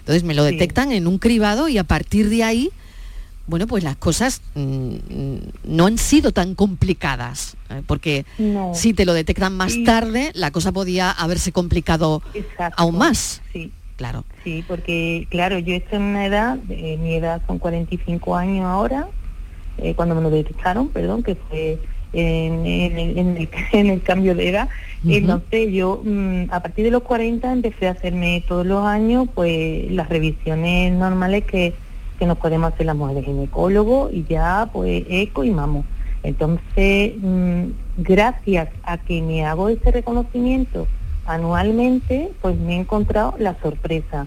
Entonces 0.00 0.24
me 0.24 0.34
lo 0.34 0.42
detectan 0.44 0.90
en 0.90 1.06
un 1.06 1.18
cribado 1.18 1.68
y 1.68 1.78
a 1.78 1.84
partir 1.84 2.28
de 2.28 2.42
ahí, 2.42 2.70
bueno, 3.46 3.66
pues 3.68 3.84
las 3.84 3.96
cosas 3.96 4.42
mm, 4.54 4.94
no 5.64 5.86
han 5.86 5.98
sido 5.98 6.32
tan 6.32 6.54
complicadas, 6.54 7.56
¿eh? 7.70 7.82
porque 7.86 8.24
si 8.74 8.94
te 8.94 9.04
lo 9.04 9.14
detectan 9.14 9.56
más 9.56 9.74
tarde, 9.84 10.32
la 10.34 10.50
cosa 10.50 10.72
podía 10.72 11.10
haberse 11.10 11.52
complicado 11.52 12.22
aún 12.76 12.98
más. 12.98 13.42
Sí. 13.52 13.70
Claro. 13.96 14.24
Sí, 14.42 14.64
porque 14.66 15.28
claro, 15.30 15.58
yo 15.60 15.74
estoy 15.76 15.98
en 15.98 16.02
una 16.02 16.26
edad, 16.26 16.56
mi 16.66 17.14
edad 17.14 17.40
son 17.46 17.58
45 17.58 18.34
años 18.34 18.64
ahora, 18.64 19.06
eh, 19.78 19.94
cuando 19.94 20.14
me 20.14 20.22
lo 20.22 20.30
detectaron, 20.30 20.88
perdón, 20.88 21.22
que 21.22 21.36
fue 21.36 21.78
en, 22.18 23.48
el, 23.72 24.02
cambio 24.02 24.34
de 24.34 24.48
edad. 24.48 24.68
Entonces 25.06 25.72
yo 25.72 26.02
mm, 26.04 26.44
a 26.50 26.60
partir 26.60 26.84
de 26.84 26.90
los 26.90 27.02
40 27.02 27.52
empecé 27.52 27.88
a 27.88 27.92
hacerme 27.92 28.44
todos 28.46 28.66
los 28.66 28.84
años 28.84 29.28
pues 29.34 29.90
las 29.90 30.08
revisiones 30.08 30.92
normales 30.92 31.44
que, 31.44 31.74
que 32.18 32.26
nos 32.26 32.38
podemos 32.38 32.72
hacer 32.72 32.86
las 32.86 32.96
mujeres 32.96 33.24
ginecólogo 33.24 34.10
y 34.12 34.24
ya 34.24 34.68
pues 34.72 35.04
eco 35.08 35.44
y 35.44 35.50
mamo. 35.50 35.84
Entonces, 36.22 37.14
mm, 37.20 37.64
gracias 37.98 38.68
a 38.84 38.98
que 38.98 39.22
me 39.22 39.44
hago 39.44 39.68
ese 39.68 39.90
reconocimiento 39.90 40.86
anualmente, 41.26 42.32
pues 42.40 42.56
me 42.56 42.74
he 42.74 42.80
encontrado 42.80 43.34
la 43.38 43.56
sorpresa. 43.60 44.26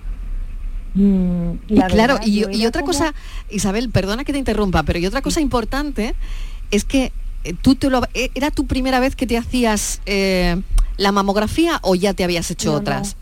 Mm, 0.93 1.51
y 1.67 1.81
claro, 1.81 2.19
y, 2.23 2.65
otra 2.65 2.83
cosa, 2.83 3.13
Isabel, 3.49 3.89
perdona 3.89 4.23
que 4.23 4.31
te 4.31 4.39
interrumpa, 4.39 4.83
pero 4.83 4.99
y 4.99 5.05
otra 5.05 5.21
cosa 5.21 5.41
importante 5.41 6.15
es 6.71 6.85
que 6.85 7.11
tú 7.53 7.75
te 7.75 7.89
lo, 7.89 8.01
eh, 8.13 8.29
¿era 8.35 8.51
tu 8.51 8.65
primera 8.65 8.99
vez 8.99 9.15
que 9.15 9.27
te 9.27 9.37
hacías 9.37 10.01
eh, 10.05 10.61
la 10.97 11.11
mamografía 11.11 11.79
o 11.81 11.95
ya 11.95 12.13
te 12.13 12.23
habías 12.23 12.49
hecho 12.51 12.73
otras? 12.73 13.15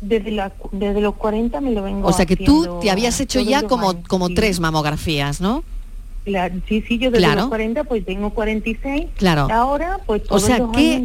Desde, 0.00 0.50
desde 0.72 1.00
los 1.00 1.14
40 1.16 1.60
me 1.60 1.72
lo 1.72 1.82
vengo 1.82 2.08
O 2.08 2.12
sea 2.12 2.24
que 2.24 2.36
tú 2.36 2.78
te 2.80 2.90
habías 2.90 3.20
hecho 3.20 3.40
ya 3.40 3.62
como, 3.62 4.02
como 4.04 4.30
tres 4.30 4.58
mamografías, 4.60 5.40
¿no? 5.40 5.62
sí, 6.68 6.84
sí, 6.86 6.98
yo 6.98 7.10
desde 7.10 7.34
los 7.34 7.48
40 7.48 7.84
pues 7.84 8.04
tengo 8.04 8.30
46. 8.30 9.06
Claro. 9.16 9.48
Ahora 9.50 9.98
pues 10.06 10.22
todos 10.24 10.42
O 10.42 10.46
sea 10.46 10.58
que 10.72 11.02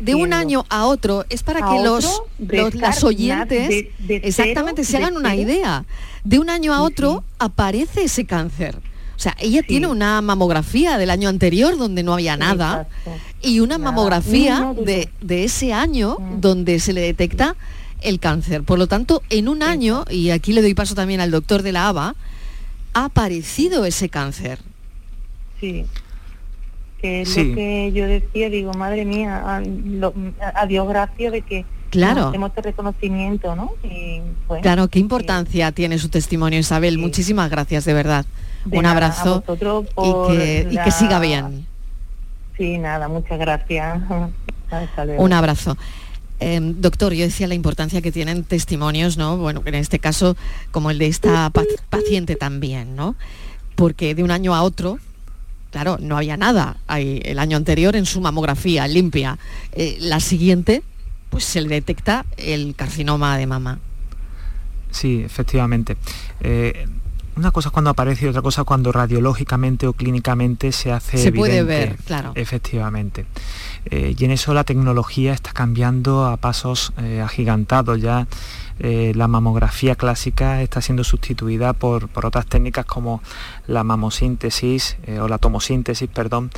de, 0.00 0.14
un 0.14 0.32
año 0.32 0.64
a 0.70 0.86
otro 0.86 1.24
es 1.28 1.42
para 1.42 1.60
que 1.60 1.82
los, 1.82 2.22
las 2.38 3.04
oyentes 3.04 3.86
exactamente 4.08 4.84
se 4.84 4.96
hagan 4.96 5.16
una 5.16 5.34
idea. 5.34 5.84
De 6.24 6.38
un 6.38 6.50
año 6.50 6.72
a 6.72 6.82
otro 6.82 7.24
aparece 7.38 8.04
ese 8.04 8.24
cáncer. 8.24 8.76
O 9.22 9.26
sea, 9.30 9.36
ella 9.38 9.62
tiene 9.62 9.86
una 9.86 10.20
mamografía 10.20 10.98
del 10.98 11.08
año 11.08 11.28
anterior 11.28 11.78
donde 11.78 12.02
no 12.02 12.12
había 12.12 12.36
nada 12.36 12.88
y 13.40 13.60
una 13.60 13.78
mamografía 13.78 14.74
de, 14.84 15.10
de, 15.20 15.44
ese 15.44 15.72
año 15.72 16.16
mm. 16.18 16.40
donde 16.40 16.80
se 16.80 16.92
le 16.92 17.02
detecta 17.02 17.54
el 18.00 18.18
cáncer. 18.18 18.64
Por 18.64 18.80
lo 18.80 18.88
tanto, 18.88 19.22
en 19.30 19.46
un 19.46 19.62
año, 19.62 20.04
y 20.10 20.30
aquí 20.30 20.52
le 20.52 20.60
doy 20.60 20.74
paso 20.74 20.96
también 20.96 21.20
al 21.20 21.30
doctor 21.30 21.62
de 21.62 21.70
la 21.70 21.86
ABA, 21.86 22.16
ha 22.94 23.04
aparecido 23.04 23.84
ese 23.84 24.08
cáncer. 24.08 24.58
Sí. 25.60 25.86
Que 27.00 27.22
es 27.22 27.36
lo 27.36 27.54
que 27.54 27.92
yo 27.94 28.08
decía, 28.08 28.50
digo, 28.50 28.72
madre 28.72 29.04
mía, 29.04 29.62
a, 30.52 30.66
Dios 30.66 30.88
gracias 30.88 31.30
de 31.30 31.42
que 31.42 31.64
claro. 31.90 32.32
tenemos 32.32 32.50
este 32.50 32.62
reconocimiento, 32.62 33.54
¿no? 33.54 33.74
claro, 34.62 34.88
qué 34.88 34.98
importancia 34.98 35.70
tiene 35.70 36.00
su 36.00 36.08
testimonio, 36.08 36.58
Isabel. 36.58 36.98
Muchísimas 36.98 37.48
gracias, 37.52 37.84
de 37.84 37.94
verdad. 37.94 38.26
Un 38.70 38.86
abrazo 38.86 39.42
y, 39.48 40.76
que, 40.76 40.90
siga 40.90 41.18
bien. 41.18 41.66
Sí, 42.56 42.78
nada, 42.78 43.08
muchas 43.08 43.38
gracias. 43.38 44.00
Un 45.18 45.32
abrazo. 45.32 45.76
Em, 46.40 46.80
doctor, 46.80 47.12
yo 47.12 47.24
decía 47.24 47.46
la 47.46 47.54
importancia 47.54 48.00
que 48.02 48.10
tienen 48.10 48.42
testimonios, 48.44 49.16
¿no? 49.16 49.36
Bueno, 49.36 49.62
en 49.64 49.74
este 49.74 49.98
caso, 49.98 50.36
como 50.70 50.90
el 50.90 50.98
de 50.98 51.06
esta 51.06 51.50
paciente 51.90 52.36
también, 52.36 52.96
¿no? 52.96 53.14
Porque 53.76 54.14
de 54.14 54.24
un 54.24 54.30
año 54.30 54.54
a 54.54 54.62
otro, 54.62 54.98
claro, 55.70 55.98
no 56.00 56.16
había 56.16 56.36
nada 56.36 56.76
el 56.88 57.38
año 57.38 57.56
anterior 57.56 57.94
en 57.96 58.06
su 58.06 58.20
mamografía 58.20 58.88
limpia. 58.88 59.38
Eh, 59.72 59.98
la 60.00 60.20
siguiente, 60.20 60.82
pues 61.30 61.44
se 61.44 61.60
le 61.60 61.68
detecta 61.68 62.26
el 62.36 62.74
carcinoma 62.74 63.36
de 63.38 63.46
mama. 63.46 63.78
Sí, 64.90 65.22
efectivamente. 65.24 65.96
Eh, 66.40 66.86
una 67.36 67.50
cosa 67.50 67.68
es 67.68 67.72
cuando 67.72 67.90
aparece 67.90 68.26
y 68.26 68.28
otra 68.28 68.42
cosa 68.42 68.64
cuando 68.64 68.92
radiológicamente 68.92 69.86
o 69.86 69.92
clínicamente 69.92 70.72
se 70.72 70.92
hace 70.92 71.18
se 71.18 71.32
puede 71.32 71.62
ver 71.62 71.96
claro. 72.04 72.32
Efectivamente. 72.34 73.26
Eh, 73.86 74.14
y 74.16 74.24
en 74.24 74.30
eso 74.30 74.54
la 74.54 74.64
tecnología 74.64 75.32
está 75.32 75.52
cambiando 75.52 76.26
a 76.26 76.36
pasos 76.36 76.92
eh, 76.98 77.20
agigantados. 77.20 78.00
Ya. 78.00 78.26
Eh, 78.78 79.12
la 79.14 79.28
mamografía 79.28 79.94
clásica 79.94 80.62
está 80.62 80.80
siendo 80.80 81.04
sustituida 81.04 81.72
por, 81.72 82.08
otras 82.14 82.46
técnicas 82.46 82.84
como 82.84 83.22
la 83.66 83.84
mamosíntesis 83.84 84.96
o 85.20 85.28
la 85.28 85.38
tomosíntesis, 85.38 86.08
perdón, 86.08 86.50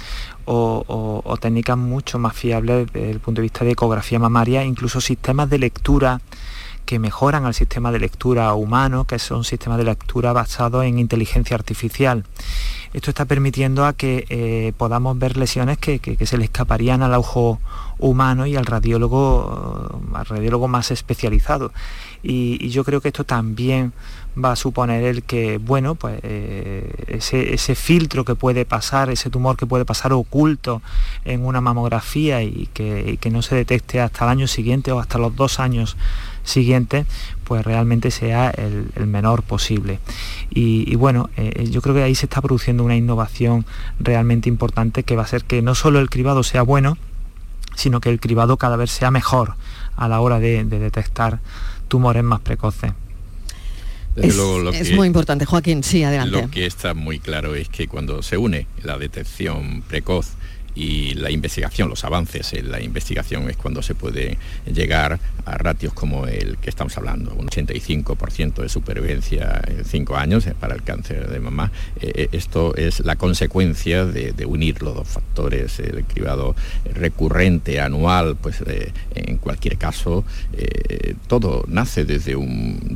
o, 0.47 1.23
o, 1.23 1.37
técnicas 1.37 1.77
mucho 1.77 2.19
más 2.19 2.35
fiables 2.35 2.87
desde 2.93 3.11
el 3.11 3.21
punto 3.21 3.41
de 3.41 3.43
vista 3.43 3.65
de 3.65 3.73
ecografía 3.73 4.19
mamaria, 4.19 4.65
incluso 4.65 5.01
sistemas 5.01 5.51
de 5.51 5.59
lectura 5.59 6.21
que 6.85 6.99
mejoran 6.99 7.45
al 7.45 7.55
sistema 7.55 7.91
de 7.93 7.99
lectura 7.99 8.53
humano, 8.55 9.07
que 9.07 9.19
son 9.19 9.45
sistemas 9.45 9.79
de 9.79 9.85
lectura 9.85 10.33
basados 10.33 10.85
en 10.85 10.99
inteligencia 10.99 11.57
artificial. 11.57 12.25
Esto 12.95 13.11
está 13.11 13.25
permitiendo 13.25 13.85
a 13.87 13.93
que 13.93 14.25
eh, 14.29 14.73
podamos 14.77 15.19
ver 15.19 15.37
lesiones 15.37 15.79
que, 15.79 15.99
se 16.25 16.39
le 16.39 16.45
escaparían 16.45 17.03
al 17.03 17.15
ojo 17.15 17.59
humano 17.99 18.47
y 18.47 18.55
al 18.55 18.67
radiólogo, 18.67 20.01
al 20.15 20.25
radiólogo 20.25 20.69
más 20.69 20.93
especializado. 20.93 21.73
Y, 22.23 22.69
yo 22.69 22.85
creo 22.85 23.01
que 23.01 23.09
esto 23.09 23.25
también 23.25 23.93
va 24.43 24.53
a 24.53 24.57
suponer 24.57 25.03
el 25.03 25.25
que, 25.25 25.59
bueno, 25.59 25.97
pues 25.97 26.21
eh, 26.23 26.89
ese, 27.09 27.75
filtro 27.75 28.25
que 28.25 28.37
puede 28.37 28.65
pasar, 28.65 29.11
ese 29.11 29.29
tumor 29.29 29.57
que 29.57 29.67
puede 29.67 29.85
pasar 29.85 30.13
oculto 30.13 30.81
en 31.25 31.45
una 31.45 31.61
mamografía 31.61 32.43
y 32.43 32.69
que, 32.73 33.19
no 33.33 33.43
se 33.43 33.57
detecte 33.57 34.01
hasta 34.01 34.25
el 34.25 34.31
año 34.31 34.47
siguiente 34.47 34.93
o 34.93 35.01
hasta 35.01 35.19
los 35.19 35.35
dos 35.35 35.59
años 35.59 35.97
siguientes, 36.45 37.07
pues 37.45 37.65
realmente 37.65 38.11
sea 38.11 38.51
el, 38.51 39.07
menor 39.07 39.43
posible. 39.43 39.99
Y, 40.51 40.95
bueno, 40.97 41.31
eh, 41.37 41.69
yo 41.71 41.83
creo 41.83 41.95
que 41.95 42.03
ahí 42.03 42.15
se 42.15 42.27
está 42.27 42.41
produciendo 42.41 42.85
una 42.85 42.97
innovación 42.97 43.67
realmente 43.99 44.49
importante 44.49 45.03
que 45.03 45.17
va 45.17 45.25
a 45.25 45.27
ser 45.27 45.45
que 45.45 45.63
no 45.63 45.75
solo 45.75 45.99
el 45.99 46.11
cribado 46.11 46.43
sea 46.43 46.63
bueno, 46.63 46.97
sino 47.75 48.01
que 48.01 48.11
el 48.11 48.21
cribado 48.21 48.57
cada 48.57 48.77
vez 48.77 48.91
sea 48.91 49.11
mejor 49.11 49.57
a 49.97 50.09
la 50.09 50.21
hora 50.21 50.39
de, 50.39 50.65
detectar 50.65 51.41
tumores 51.89 52.23
más 52.23 52.41
precoces. 52.41 52.93
es, 54.17 54.93
muy 54.95 55.07
importante, 55.07 55.45
Joaquín, 55.45 55.83
sí, 55.83 56.05
adelante. 56.05 56.43
Lo 56.43 56.51
que 56.51 56.67
está 56.67 56.95
muy 56.95 57.19
claro 57.19 57.55
es 57.55 57.69
que 57.69 57.89
cuando 57.89 58.23
se 58.23 58.37
une 58.37 58.67
la 58.83 58.99
detección 58.99 59.83
precoz 59.83 60.35
y 60.75 61.15
la 61.15 61.31
investigación, 61.31 61.89
los 61.89 62.05
avances 62.05 62.53
en 62.53 62.71
la 62.71 62.81
investigación 62.81 63.49
es 63.49 63.57
cuando 63.57 63.83
se 63.83 63.95
puede 63.95 64.39
llegar 64.67 65.21
a 65.45 65.59
ratios 65.59 65.93
como 65.93 66.27
el 66.27 66.57
que 66.59 66.71
estamos 66.71 66.97
hablando, 66.97 67.35
un 67.35 67.49
85% 67.49 68.63
de 68.63 68.69
supervivencia 68.69 69.63
en 69.67 69.85
cinco 69.85 70.17
años 70.17 70.47
eh, 70.47 70.55
para 70.59 70.75
el 70.75 70.83
cáncer 70.83 71.29
de 71.29 71.41
mamá. 71.41 71.71
Eh, 72.01 72.13
eh, 72.15 72.29
esto 72.33 72.75
es 72.77 73.01
la 73.01 73.17
consecuencia 73.17 74.05
de, 74.05 74.35
unir 74.45 74.83
los 74.83 74.95
dos 74.95 75.09
factores, 75.09 75.79
el 75.81 76.05
cribado 76.05 76.55
recurrente, 76.93 77.81
anual, 77.81 78.37
pues 78.37 78.63
en 79.15 79.39
cualquier 79.39 79.79
caso, 79.79 80.25
todo 81.29 81.65
nace 81.67 82.05
desde 82.05 82.37
un, 82.37 82.95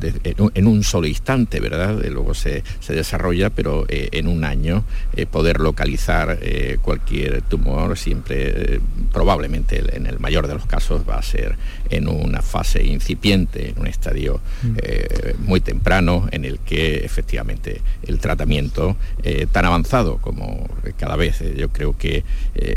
en 0.53 0.67
un 0.67 0.83
solo 0.83 1.07
instante, 1.07 1.59
¿verdad? 1.59 1.99
Luego 2.11 2.35
se, 2.35 2.63
se 2.79 2.93
desarrolla, 2.93 3.49
pero 3.49 3.85
en 3.89 4.27
un 4.27 4.43
año 4.43 4.83
poder 5.31 5.59
localizar 5.59 6.39
cualquier 6.83 7.41
tumor 7.41 7.68
siempre, 7.95 8.75
eh, 8.75 8.79
probablemente 9.11 9.83
en 9.95 10.05
el 10.05 10.19
mayor 10.19 10.47
de 10.47 10.53
los 10.53 10.65
casos, 10.65 11.03
va 11.07 11.17
a 11.17 11.21
ser 11.21 11.55
en 11.89 12.07
una 12.07 12.41
fase 12.41 12.83
incipiente, 12.83 13.69
en 13.69 13.79
un 13.79 13.87
estadio 13.87 14.39
mm. 14.63 14.75
eh, 14.81 15.35
muy 15.39 15.61
temprano, 15.61 16.27
en 16.31 16.45
el 16.45 16.59
que 16.59 16.97
efectivamente 17.05 17.81
el 18.03 18.19
tratamiento 18.19 18.95
eh, 19.23 19.47
tan 19.51 19.65
avanzado 19.65 20.17
como 20.17 20.67
cada 20.97 21.15
vez, 21.15 21.43
yo 21.55 21.69
creo 21.69 21.97
que, 21.97 22.23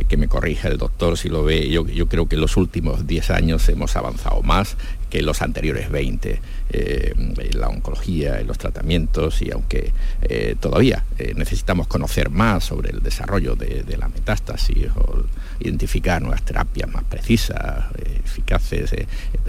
que 0.08 0.16
me 0.16 0.28
corrija 0.28 0.68
el 0.68 0.78
doctor 0.78 1.16
si 1.16 1.28
lo 1.28 1.44
ve, 1.44 1.68
yo, 1.68 1.86
yo 1.86 2.06
creo 2.08 2.26
que 2.26 2.36
en 2.36 2.40
los 2.40 2.56
últimos 2.56 3.06
10 3.06 3.30
años 3.30 3.68
hemos 3.68 3.96
avanzado 3.96 4.42
más 4.42 4.76
que 5.12 5.20
los 5.20 5.42
anteriores 5.42 5.90
20 5.90 6.40
eh, 6.70 7.12
en 7.14 7.60
la 7.60 7.68
oncología, 7.68 8.40
en 8.40 8.46
los 8.46 8.56
tratamientos 8.56 9.42
y 9.42 9.50
aunque 9.50 9.92
eh, 10.22 10.56
todavía 10.58 11.04
eh, 11.18 11.34
necesitamos 11.36 11.86
conocer 11.86 12.30
más 12.30 12.64
sobre 12.64 12.92
el 12.92 13.02
desarrollo 13.02 13.54
de, 13.54 13.84
la 13.98 14.08
metástasis 14.08 14.86
o 14.96 15.22
identificar 15.60 16.22
nuevas 16.22 16.42
terapias 16.44 16.88
más 16.90 17.04
precisas, 17.04 17.84
eficaces, 18.24 18.94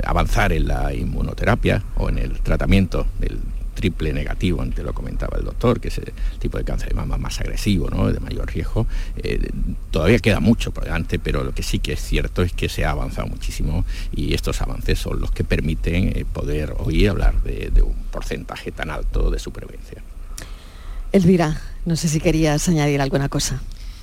avanzar 0.04 0.52
en 0.52 0.68
la 0.68 0.94
inmunoterapia 0.94 1.82
o 1.96 2.10
en 2.10 2.18
el 2.18 2.42
tratamiento 2.42 3.08
del 3.22 3.40
triple 3.74 4.14
negativo, 4.14 4.62
antes 4.62 4.84
lo 4.84 4.94
comentaba 4.94 5.38
el 5.38 5.46
doctor, 5.46 5.80
que 5.80 5.90
es 5.90 5.98
el 5.98 6.14
tipo 6.40 6.58
de 6.58 6.64
cáncer 6.64 6.90
de 6.90 6.96
mama 6.96 7.18
más 7.18 7.40
agresivo, 7.40 7.90
¿no? 7.90 8.12
de 8.12 8.20
mayor 8.20 8.52
riesgo. 8.52 8.88
Eh, 9.18 9.50
todavía 9.92 10.20
queda 10.20 10.40
mucho 10.40 10.72
por 10.72 10.84
delante, 10.84 11.20
pero 11.20 11.44
lo 11.44 11.54
que 11.54 11.64
sí 11.64 11.80
que 11.80 11.94
es 11.94 12.02
cierto 12.02 12.44
es 12.44 12.54
que 12.54 12.70
se 12.70 12.86
ha 12.86 12.92
avanzado 12.92 13.28
muchísimo 13.28 13.86
y 14.12 14.34
estos 14.34 14.62
avances 14.62 15.00
son 15.00 15.20
los 15.20 15.32
que 15.32 15.44
permiten 15.44 16.14
eh, 16.16 16.26
poder 16.32 16.76
hoy 16.78 17.08
hablar 17.08 17.42
de, 17.44 17.72
un 17.84 17.96
porcentaje 18.12 18.72
tan 18.72 18.90
alto 18.90 19.30
de 19.30 19.40
supervivencia. 19.40 20.02
Elvira, 21.12 21.62
no 21.86 21.96
sé 21.96 22.08
si 22.08 22.20
querías 22.20 22.68
añadir 22.70 23.02
alguna 23.02 23.30
cosa. 23.30 23.62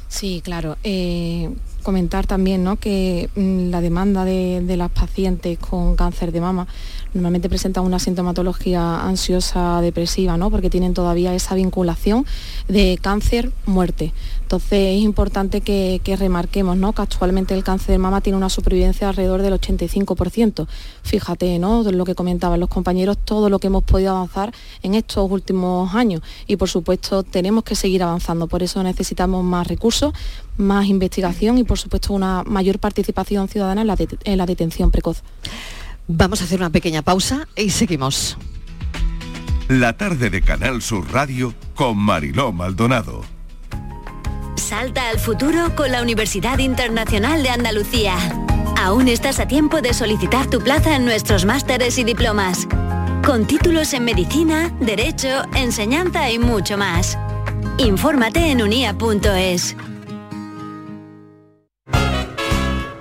Sí, 0.09 0.43
claro. 0.45 0.77
Eh, 0.83 1.49
comentar 1.83 2.27
también 2.27 2.65
¿no? 2.65 2.77
que 2.77 3.31
mm, 3.37 3.71
la 3.71 3.81
demanda 3.81 4.25
de, 4.25 4.61
de, 4.61 4.77
las 4.77 4.91
pacientes 4.91 5.57
con 5.59 5.97
cáncer 5.97 6.33
de 6.33 6.41
mama 6.41 6.67
normalmente 7.15 7.49
presentan 7.49 7.85
una 7.85 7.99
sintomatología 7.99 9.03
ansiosa 9.03 9.81
depresiva, 9.81 10.37
¿no? 10.37 10.51
porque 10.51 10.71
tienen 10.71 10.95
todavía 10.95 11.35
esa 11.35 11.55
vinculación 11.55 12.27
de 12.69 12.99
cáncer-muerte. 13.01 14.13
Entonces 14.43 14.97
es 14.97 15.03
importante 15.03 15.61
que, 15.61 16.01
remarquemos 16.19 16.77
¿no? 16.77 16.93
que 16.93 17.03
actualmente 17.03 17.55
el 17.55 17.63
cáncer 17.63 17.93
de 17.93 17.99
mama 17.99 18.21
tiene 18.21 18.37
una 18.37 18.49
supervivencia 18.49 19.09
alrededor 19.09 19.43
del 19.43 19.55
85%. 19.55 20.67
Fíjate, 21.03 21.59
¿no? 21.59 21.83
lo 21.83 22.05
que 22.05 22.15
comentaban 22.15 22.59
los 22.61 22.69
compañeros, 22.69 23.19
todo 23.25 23.49
lo 23.49 23.59
que 23.59 23.69
hemos 23.69 23.85
podido 23.85 24.11
avanzar 24.11 24.53
en 24.83 24.95
estos 24.95 25.31
últimos 25.31 25.95
años. 25.95 26.23
Y 26.47 26.57
por 26.57 26.69
supuesto 26.69 27.23
tenemos 27.23 27.65
que 27.65 27.75
seguir 27.75 28.03
avanzando. 28.03 28.49
Por 28.49 28.63
eso 28.63 28.83
necesitamos 28.83 29.45
más 29.45 29.67
recursos, 29.67 30.13
más 30.57 30.87
investigación 30.87 31.59
y 31.59 31.65
por 31.65 31.79
supuesto 31.79 32.13
una 32.13 32.43
mayor 32.45 32.79
participación 32.79 33.49
ciudadana 33.49 33.83
en 34.25 34.39
la 34.39 34.47
detención 34.47 34.91
precoz. 34.91 35.23
Vamos 36.13 36.41
a 36.41 36.45
hacer 36.45 36.59
una 36.59 36.71
pequeña 36.71 37.03
pausa 37.03 37.47
y 37.55 37.71
seguimos. 37.71 38.37
La 39.69 39.97
tarde 39.97 40.29
de 40.29 40.43
Canal 40.43 40.83
Sur 40.83 41.09
Radio 41.13 41.55
con 41.77 41.97
Mariló 41.97 42.51
Maldonado. 42.51 43.23
Salta 44.57 45.09
al 45.09 45.21
futuro 45.21 45.77
con 45.77 45.93
la 45.93 46.03
Universidad 46.03 46.59
Internacional 46.59 47.45
de 47.45 47.51
Andalucía. 47.51 48.17
Aún 48.77 49.07
estás 49.07 49.39
a 49.39 49.47
tiempo 49.47 49.83
de 49.83 49.95
solicitar 49.95 50.51
tu 50.51 50.59
plaza 50.61 50.97
en 50.97 51.05
nuestros 51.05 51.45
másteres 51.45 51.97
y 51.97 52.03
diplomas. 52.03 52.67
Con 53.25 53.47
títulos 53.47 53.95
en 53.95 54.05
medicina, 54.05 54.77
derecho, 54.81 55.45
enseñanza 55.55 56.29
y 56.33 56.41
mucho 56.41 56.77
más. 56.77 57.17
Infórmate 57.79 58.51
en 58.51 58.63
unia.es. 58.63 59.77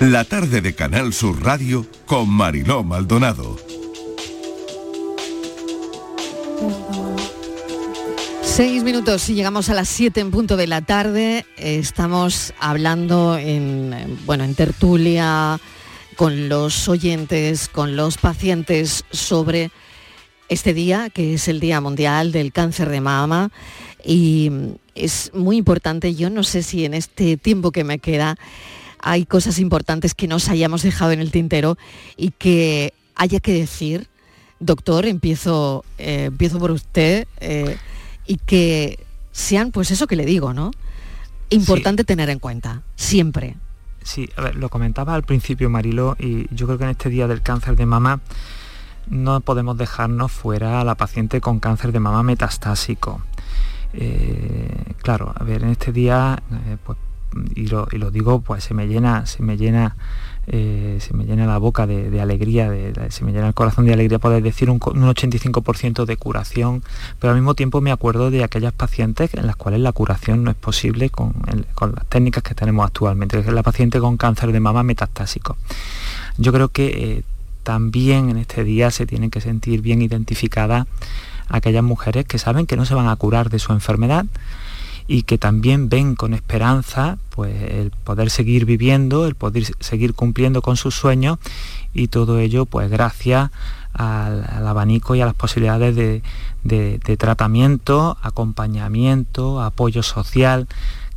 La 0.00 0.24
tarde 0.24 0.60
de 0.60 0.74
Canal 0.74 1.14
Sur 1.14 1.42
Radio 1.42 1.86
con 2.04 2.28
Mariló 2.28 2.84
Maldonado. 2.84 3.56
Seis 8.42 8.82
minutos 8.82 9.28
y 9.30 9.34
llegamos 9.34 9.70
a 9.70 9.74
las 9.74 9.88
siete 9.88 10.20
en 10.20 10.30
punto 10.30 10.58
de 10.58 10.66
la 10.66 10.82
tarde. 10.82 11.46
Estamos 11.56 12.52
hablando 12.60 13.38
en, 13.38 14.18
bueno, 14.26 14.44
en 14.44 14.54
tertulia 14.54 15.58
con 16.16 16.50
los 16.50 16.88
oyentes, 16.88 17.68
con 17.68 17.96
los 17.96 18.18
pacientes 18.18 19.04
sobre 19.10 19.70
este 20.48 20.74
día, 20.74 21.08
que 21.08 21.34
es 21.34 21.48
el 21.48 21.60
Día 21.60 21.80
Mundial 21.80 22.32
del 22.32 22.52
Cáncer 22.52 22.90
de 22.90 23.00
Mama. 23.00 23.50
Y 24.04 24.50
es 25.04 25.30
muy 25.34 25.56
importante, 25.56 26.14
yo 26.14 26.30
no 26.30 26.42
sé 26.42 26.62
si 26.62 26.84
en 26.84 26.94
este 26.94 27.36
tiempo 27.36 27.72
que 27.72 27.84
me 27.84 27.98
queda 27.98 28.36
hay 29.00 29.24
cosas 29.24 29.58
importantes 29.58 30.14
que 30.14 30.28
nos 30.28 30.48
hayamos 30.48 30.82
dejado 30.82 31.12
en 31.12 31.20
el 31.20 31.30
tintero 31.30 31.78
y 32.16 32.32
que 32.32 32.92
haya 33.14 33.40
que 33.40 33.52
decir, 33.52 34.08
doctor, 34.60 35.06
empiezo, 35.06 35.84
eh, 35.98 36.24
empiezo 36.26 36.58
por 36.58 36.70
usted, 36.70 37.26
eh, 37.40 37.76
y 38.26 38.36
que 38.36 39.04
sean, 39.32 39.72
pues 39.72 39.90
eso 39.90 40.06
que 40.06 40.16
le 40.16 40.26
digo, 40.26 40.52
¿no? 40.52 40.70
Importante 41.50 42.04
tener 42.04 42.28
en 42.28 42.38
cuenta, 42.38 42.82
siempre. 42.94 43.56
Sí, 44.02 44.28
a 44.36 44.42
ver, 44.42 44.56
lo 44.56 44.68
comentaba 44.68 45.14
al 45.14 45.22
principio 45.22 45.70
Marilo 45.70 46.16
y 46.18 46.52
yo 46.54 46.66
creo 46.66 46.78
que 46.78 46.84
en 46.84 46.90
este 46.90 47.10
día 47.10 47.26
del 47.26 47.42
cáncer 47.42 47.76
de 47.76 47.86
mama 47.86 48.20
no 49.08 49.40
podemos 49.40 49.76
dejarnos 49.76 50.30
fuera 50.30 50.80
a 50.80 50.84
la 50.84 50.94
paciente 50.94 51.40
con 51.40 51.60
cáncer 51.60 51.92
de 51.92 52.00
mama 52.00 52.22
metastásico. 52.22 53.22
Eh, 53.94 54.94
claro, 55.02 55.32
a 55.34 55.44
ver, 55.44 55.62
en 55.62 55.70
este 55.70 55.92
día, 55.92 56.42
eh, 56.66 56.76
pues, 56.84 56.98
y, 57.54 57.66
lo, 57.66 57.86
digo, 58.10 58.40
pues 58.40 58.64
se 58.64 58.74
me 58.74 58.86
llena, 58.86 59.26
se 59.26 59.42
me 59.42 59.56
llena, 59.56 59.96
eh, 60.46 60.98
se 61.00 61.14
me 61.14 61.24
llena 61.24 61.46
la 61.46 61.58
boca 61.58 61.86
de, 61.86 62.20
alegría, 62.20 62.70
se 63.10 63.24
me 63.24 63.32
llena 63.32 63.48
el 63.48 63.54
corazón 63.54 63.84
de 63.84 63.92
alegría 63.92 64.18
poder 64.18 64.42
decir 64.42 64.70
un, 64.70 64.80
85% 64.80 66.06
de 66.06 66.16
curación, 66.16 66.82
pero 67.20 67.32
al 67.32 67.38
mismo 67.38 67.54
tiempo 67.54 67.80
me 67.80 67.92
acuerdo 67.92 68.30
de 68.30 68.44
aquellas 68.44 68.72
pacientes 68.72 69.34
en 69.34 69.46
las 69.46 69.56
cuales 69.56 69.80
la 69.80 69.92
curación 69.92 70.42
no 70.42 70.50
es 70.50 70.56
posible 70.56 71.10
con, 71.10 71.34
las 71.46 72.06
técnicas 72.06 72.42
que 72.42 72.54
tenemos 72.54 72.86
actualmente, 72.86 73.42
que 73.42 73.52
la 73.52 73.62
paciente 73.62 74.00
con 74.00 74.16
cáncer 74.16 74.52
de 74.52 74.60
mama 74.60 74.82
metastásico. 74.82 75.56
Yo 76.38 76.52
creo 76.52 76.70
que 76.70 77.24
también 77.62 78.30
en 78.30 78.38
este 78.38 78.64
día 78.64 78.90
se 78.90 79.06
tienen 79.06 79.30
que 79.30 79.42
sentir 79.42 79.82
bien 79.82 80.00
identificadas 80.00 80.86
aquellas 81.48 81.84
mujeres 81.84 82.26
que 82.26 82.38
saben 82.38 82.66
que 82.66 82.76
no 82.76 82.84
se 82.84 82.94
van 82.94 83.08
a 83.08 83.16
curar 83.16 83.50
de 83.50 83.58
su 83.58 83.72
enfermedad 83.72 84.26
y 85.06 85.22
que 85.22 85.38
también 85.38 85.88
ven 85.88 86.14
con 86.14 86.34
esperanza 86.34 87.16
pues 87.30 87.62
el 87.62 87.90
poder 87.90 88.30
seguir 88.30 88.66
viviendo, 88.66 89.26
el 89.26 89.34
poder 89.34 89.64
seguir 89.80 90.14
cumpliendo 90.14 90.60
con 90.60 90.76
sus 90.76 90.94
sueños 90.94 91.38
y 91.94 92.08
todo 92.08 92.38
ello 92.38 92.66
pues 92.66 92.90
gracias 92.90 93.50
al, 93.94 94.66
abanico 94.66 95.14
y 95.14 95.22
a 95.22 95.26
las 95.26 95.34
posibilidades 95.34 95.96
de, 95.96 97.16
tratamiento, 97.16 98.18
acompañamiento, 98.22 99.62
apoyo 99.62 100.02
social 100.02 100.68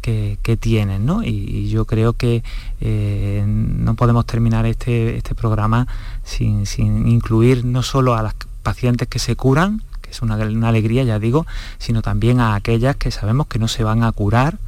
que, 0.01 0.57
tienen. 0.59 1.07
Y, 1.23 1.69
yo 1.69 1.86
creo 1.86 2.13
que 2.13 2.43
eh, 2.79 3.43
no 3.45 3.95
podemos 3.95 4.25
terminar 4.25 4.65
este, 4.65 5.17
este 5.17 5.36
programa 5.36 5.88
sin, 6.23 6.65
sin 6.65 7.07
incluir 7.07 7.65
no 7.65 7.84
solo 7.84 8.15
a 8.15 8.23
las 8.23 8.36
pacientes 8.63 9.07
que 9.07 9.19
se 9.19 9.36
curan, 9.36 9.84
es 10.12 10.22
una, 10.22 10.36
alegría, 10.36 11.03
ya 11.03 11.20
digo, 11.20 11.47
sino 11.78 12.01
también 12.01 12.39
a 12.39 12.55
aquellas 12.55 12.95
que 12.95 13.12
sabemos 13.12 13.47
que 13.47 13.59
no 13.59 13.68
se 13.68 13.84
van 13.84 14.03
a 14.03 14.12
curar, 14.12 14.59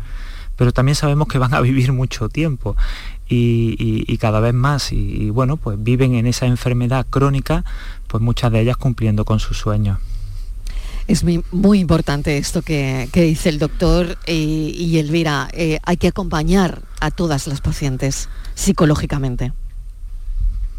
pero 0.55 0.71
también 0.71 0.95
sabemos 0.95 1.27
que 1.27 1.37
van 1.37 1.53
a 1.53 1.61
vivir 1.61 1.91
mucho 1.93 2.29
tiempo 2.29 2.75
y, 3.27 4.17
cada 4.17 4.39
vez 4.39 4.53
más 4.53 4.91
y, 4.91 5.29
bueno, 5.29 5.57
pues 5.57 5.81
viven 5.81 6.15
en 6.15 6.27
esa 6.27 6.45
enfermedad 6.45 7.05
crónica, 7.09 7.65
pues 8.07 8.21
muchas 8.23 8.51
de 8.51 8.61
ellas 8.61 8.77
cumpliendo 8.77 9.25
con 9.25 9.39
sus 9.39 9.57
sueños. 9.57 9.99
Es 11.07 11.23
muy, 11.23 11.79
importante 11.79 12.37
esto 12.37 12.61
que, 12.61 13.09
dice 13.13 13.49
el 13.49 13.59
doctor 13.59 14.17
y, 14.25 14.97
Elvira, 14.97 15.49
eh, 15.51 15.79
hay 15.83 15.97
que 15.97 16.07
acompañar 16.07 16.81
a 17.01 17.11
todas 17.11 17.47
las 17.47 17.59
pacientes 17.59 18.29
psicológicamente. 18.55 19.51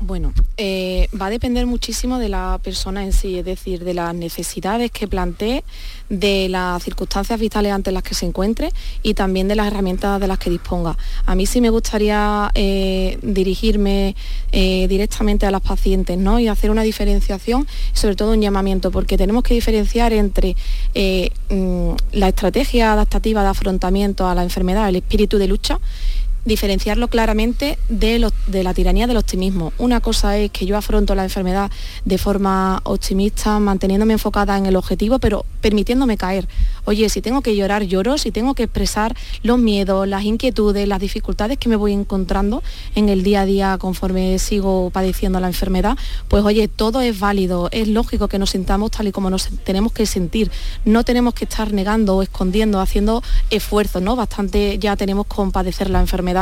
Bueno, 0.07 0.35
eh, 0.59 1.09
va 1.19 1.27
a 1.27 1.31
depender 1.31 1.65
muchísimo 1.65 2.19
de 2.19 2.29
la 2.29 2.61
persona 2.63 3.05
en 3.05 3.15
sí, 3.15 3.39
es 3.39 3.45
decir, 3.47 3.85
de 3.85 3.95
las 3.95 4.15
necesidades 4.15 4.91
que 4.91 5.09
plantee, 5.09 5.65
de 6.11 6.51
las 6.51 6.83
circunstancias 6.83 7.41
vitales 7.41 7.73
ante 7.73 7.91
las 7.91 8.03
que 8.03 8.15
se 8.15 8.27
encuentre 8.27 8.69
y 9.03 9.15
también 9.15 9.49
de 9.49 9.57
las 9.57 9.67
herramientas 9.67 10.21
de 10.21 10.27
las 10.27 10.39
que 10.39 10.51
disponga. 10.51 10.99
A 11.25 11.35
mí 11.35 11.47
sí 11.47 11.63
me 11.63 11.71
gustaría 11.71 12.51
eh, 12.55 13.19
dirigirme 13.23 14.15
eh, 14.53 14.87
directamente 14.89 15.47
a 15.47 15.51
las 15.51 15.63
pacientes 15.63 16.19
¿no? 16.19 16.39
y 16.39 16.49
hacer 16.49 16.71
una 16.71 16.83
diferenciación, 16.83 17.67
sobre 17.95 18.15
todo 18.15 18.33
un 18.33 18.43
llamamiento, 18.43 18.91
porque 18.91 19.17
tenemos 19.17 19.43
que 19.43 19.55
diferenciar 19.55 20.13
entre 20.13 20.55
mm, 21.49 21.93
la 22.13 22.29
estrategia 22.29 22.93
adaptativa 22.93 23.43
de 23.43 23.49
afrontamiento 23.49 24.29
a 24.29 24.35
la 24.35 24.43
enfermedad, 24.43 24.87
el 24.87 24.97
espíritu 24.97 25.39
de 25.39 25.49
lucha, 25.49 25.81
diferenciarlo 26.45 27.09
claramente 27.09 27.79
de, 27.89 28.31
de, 28.47 28.63
la 28.63 28.75
tiranía 28.75 29.07
del 29.07 29.17
optimismo. 29.17 29.73
Una 29.79 30.01
cosa 30.01 30.37
es 30.37 30.51
que 30.51 30.67
yo 30.67 30.77
afronto 30.77 31.15
la 31.15 31.25
enfermedad 31.25 31.71
de 32.05 32.19
forma 32.19 32.81
optimista, 32.85 33.59
manteniéndome 33.59 34.13
enfocada 34.13 34.57
en 34.59 34.67
el 34.67 34.77
objetivo, 34.77 35.19
pero 35.19 35.45
permitiéndome 35.61 36.17
caer. 36.17 36.47
Oye, 36.85 37.09
si 37.09 37.23
tengo 37.23 37.41
que 37.41 37.57
llorar, 37.57 37.85
lloro, 37.85 38.19
si 38.19 38.31
tengo 38.31 38.55
que 38.55 38.65
expresar 38.65 39.17
los 39.43 39.59
miedos, 39.59 40.07
las 40.07 40.25
inquietudes, 40.25 40.87
las 40.87 41.01
dificultades 41.01 41.57
que 41.57 41.69
me 41.69 41.77
voy 41.77 41.93
encontrando 41.93 42.63
en 42.95 43.09
el 43.09 43.23
día 43.23 43.43
a 43.43 43.47
día 43.47 43.79
conforme 43.79 44.39
sigo 44.39 44.91
padeciendo 44.91 45.41
la 45.41 45.47
enfermedad, 45.47 45.97
pues 46.29 46.45
oye, 46.45 46.69
todo 46.69 47.01
es 47.01 47.19
válido, 47.19 47.69
es 47.73 47.89
lógico 47.89 48.29
que 48.29 48.39
nos 48.39 48.51
sintamos 48.51 48.91
tal 48.91 49.09
y 49.09 49.13
como 49.13 49.31
nos 49.31 49.49
tenemos 49.65 49.93
que 49.93 50.05
sentir. 50.05 50.51
No 50.85 51.05
tenemos 51.05 51.33
que 51.33 51.45
estar 51.45 51.73
negando 51.73 52.17
o 52.17 52.23
escondiendo, 52.23 52.81
haciendo 52.81 53.23
esfuerzos, 53.49 54.03
¿no? 54.03 54.17
Bastante 54.17 54.79
ya 54.79 54.97
tenemos 54.97 55.27
con 55.27 55.51
padecer 55.51 55.89
la 55.89 56.01
enfermedad 56.01 56.34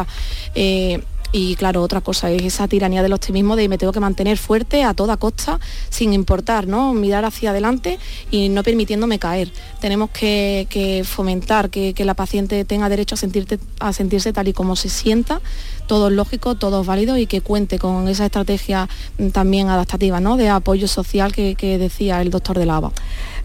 eh, 0.54 1.02
Y 1.34 1.56
claro, 1.56 1.80
otra 1.80 2.02
cosa 2.02 2.30
es 2.30 2.42
esa 2.42 2.68
tiranía 2.68 3.02
del 3.02 3.14
optimismo 3.14 3.56
de 3.56 3.66
me 3.66 3.78
tengo 3.78 3.92
que 3.92 4.00
mantener 4.00 4.36
fuerte 4.36 4.84
a 4.84 4.92
toda 4.92 5.16
costa, 5.16 5.58
sin 5.88 6.12
importar, 6.12 6.66
¿no? 6.66 6.92
Mirar 6.92 7.24
hacia 7.24 7.50
adelante 7.50 7.98
y 8.30 8.50
no 8.50 8.62
permitiéndome 8.62 9.18
caer. 9.18 9.50
Tenemos 9.80 10.10
que, 10.10 11.02
fomentar 11.06 11.70
que, 11.70 11.94
la 12.04 12.12
paciente 12.12 12.66
tenga 12.66 12.90
derecho 12.90 13.14
a, 13.14 13.18
sentirte, 13.18 13.58
a 13.80 13.94
sentirse 13.94 14.34
tal 14.34 14.48
y 14.48 14.52
como 14.52 14.76
se 14.76 14.90
sienta, 14.90 15.40
todo 15.86 16.08
es 16.08 16.12
lógico, 16.12 16.54
todo 16.56 16.82
es 16.82 16.86
válido 16.86 17.16
y 17.16 17.26
que 17.26 17.40
cuente 17.40 17.78
con 17.78 18.08
esa 18.08 18.26
estrategia 18.26 18.88
mm, 19.16 19.28
también 19.28 19.70
adaptativa, 19.70 20.20
¿no? 20.20 20.36
De 20.36 20.50
apoyo 20.50 20.86
social 20.86 21.32
que, 21.32 21.54
que 21.54 21.78
decía 21.78 22.20
el 22.20 22.28
doctor 22.28 22.58
de 22.58 22.66
Lava. 22.66 22.92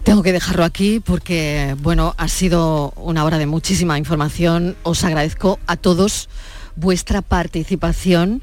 Tengo 0.08 0.22
que 0.22 0.32
dejarlo 0.32 0.64
aquí 0.64 1.00
porque, 1.00 1.76
bueno, 1.80 2.14
ha 2.16 2.28
sido 2.28 2.94
una 2.96 3.24
hora 3.24 3.36
de 3.36 3.44
muchísima 3.44 3.98
información. 3.98 4.74
Os 4.82 5.04
agradezco 5.04 5.60
a 5.66 5.76
todos 5.76 6.30
vuestra 6.76 7.20
participación 7.20 8.42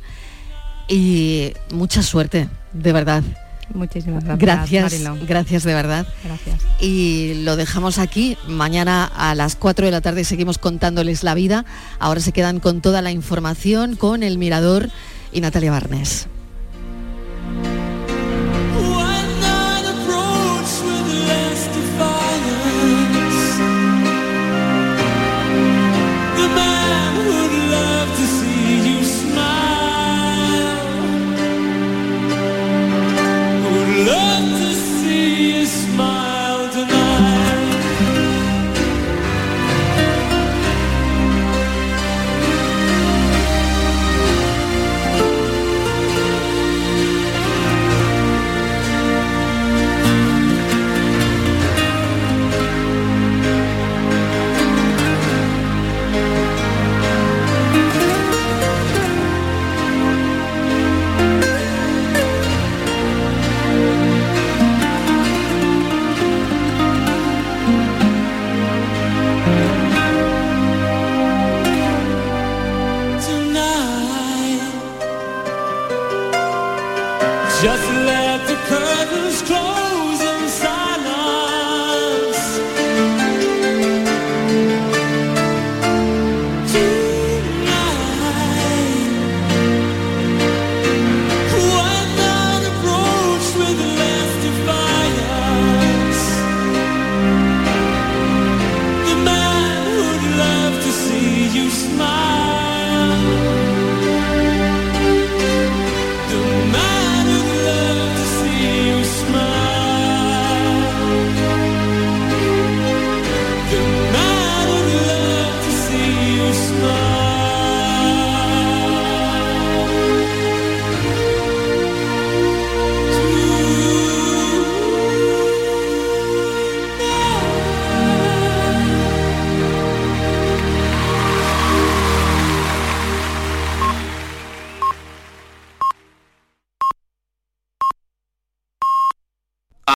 y 0.87 1.53
mucha 1.71 2.03
suerte, 2.03 2.49
de 2.71 2.93
verdad. 2.93 3.23
Muchísimas 3.73 4.23
gracias. 4.23 4.91
Gracias, 5.01 5.27
gracias 5.27 5.63
de 5.63 5.73
verdad. 5.73 6.07
Gracias. 6.23 6.61
Y 6.79 7.41
lo 7.43 7.55
dejamos 7.55 7.97
aquí. 7.97 8.37
Mañana 8.47 9.03
a 9.03 9.33
las 9.33 9.55
4 9.55 9.87
de 9.87 9.91
la 9.91 10.01
tarde 10.01 10.23
seguimos 10.23 10.59
contándoles 10.59 11.23
la 11.23 11.33
vida. 11.33 11.65
Ahora 11.97 12.21
se 12.21 12.31
quedan 12.31 12.59
con 12.59 12.81
toda 12.81 13.01
la 13.01 13.09
información, 13.09 13.95
con 13.95 14.21
el 14.21 14.37
Mirador 14.37 14.91
y 15.31 15.41
Natalia 15.41 15.71
Barnes. 15.71 16.27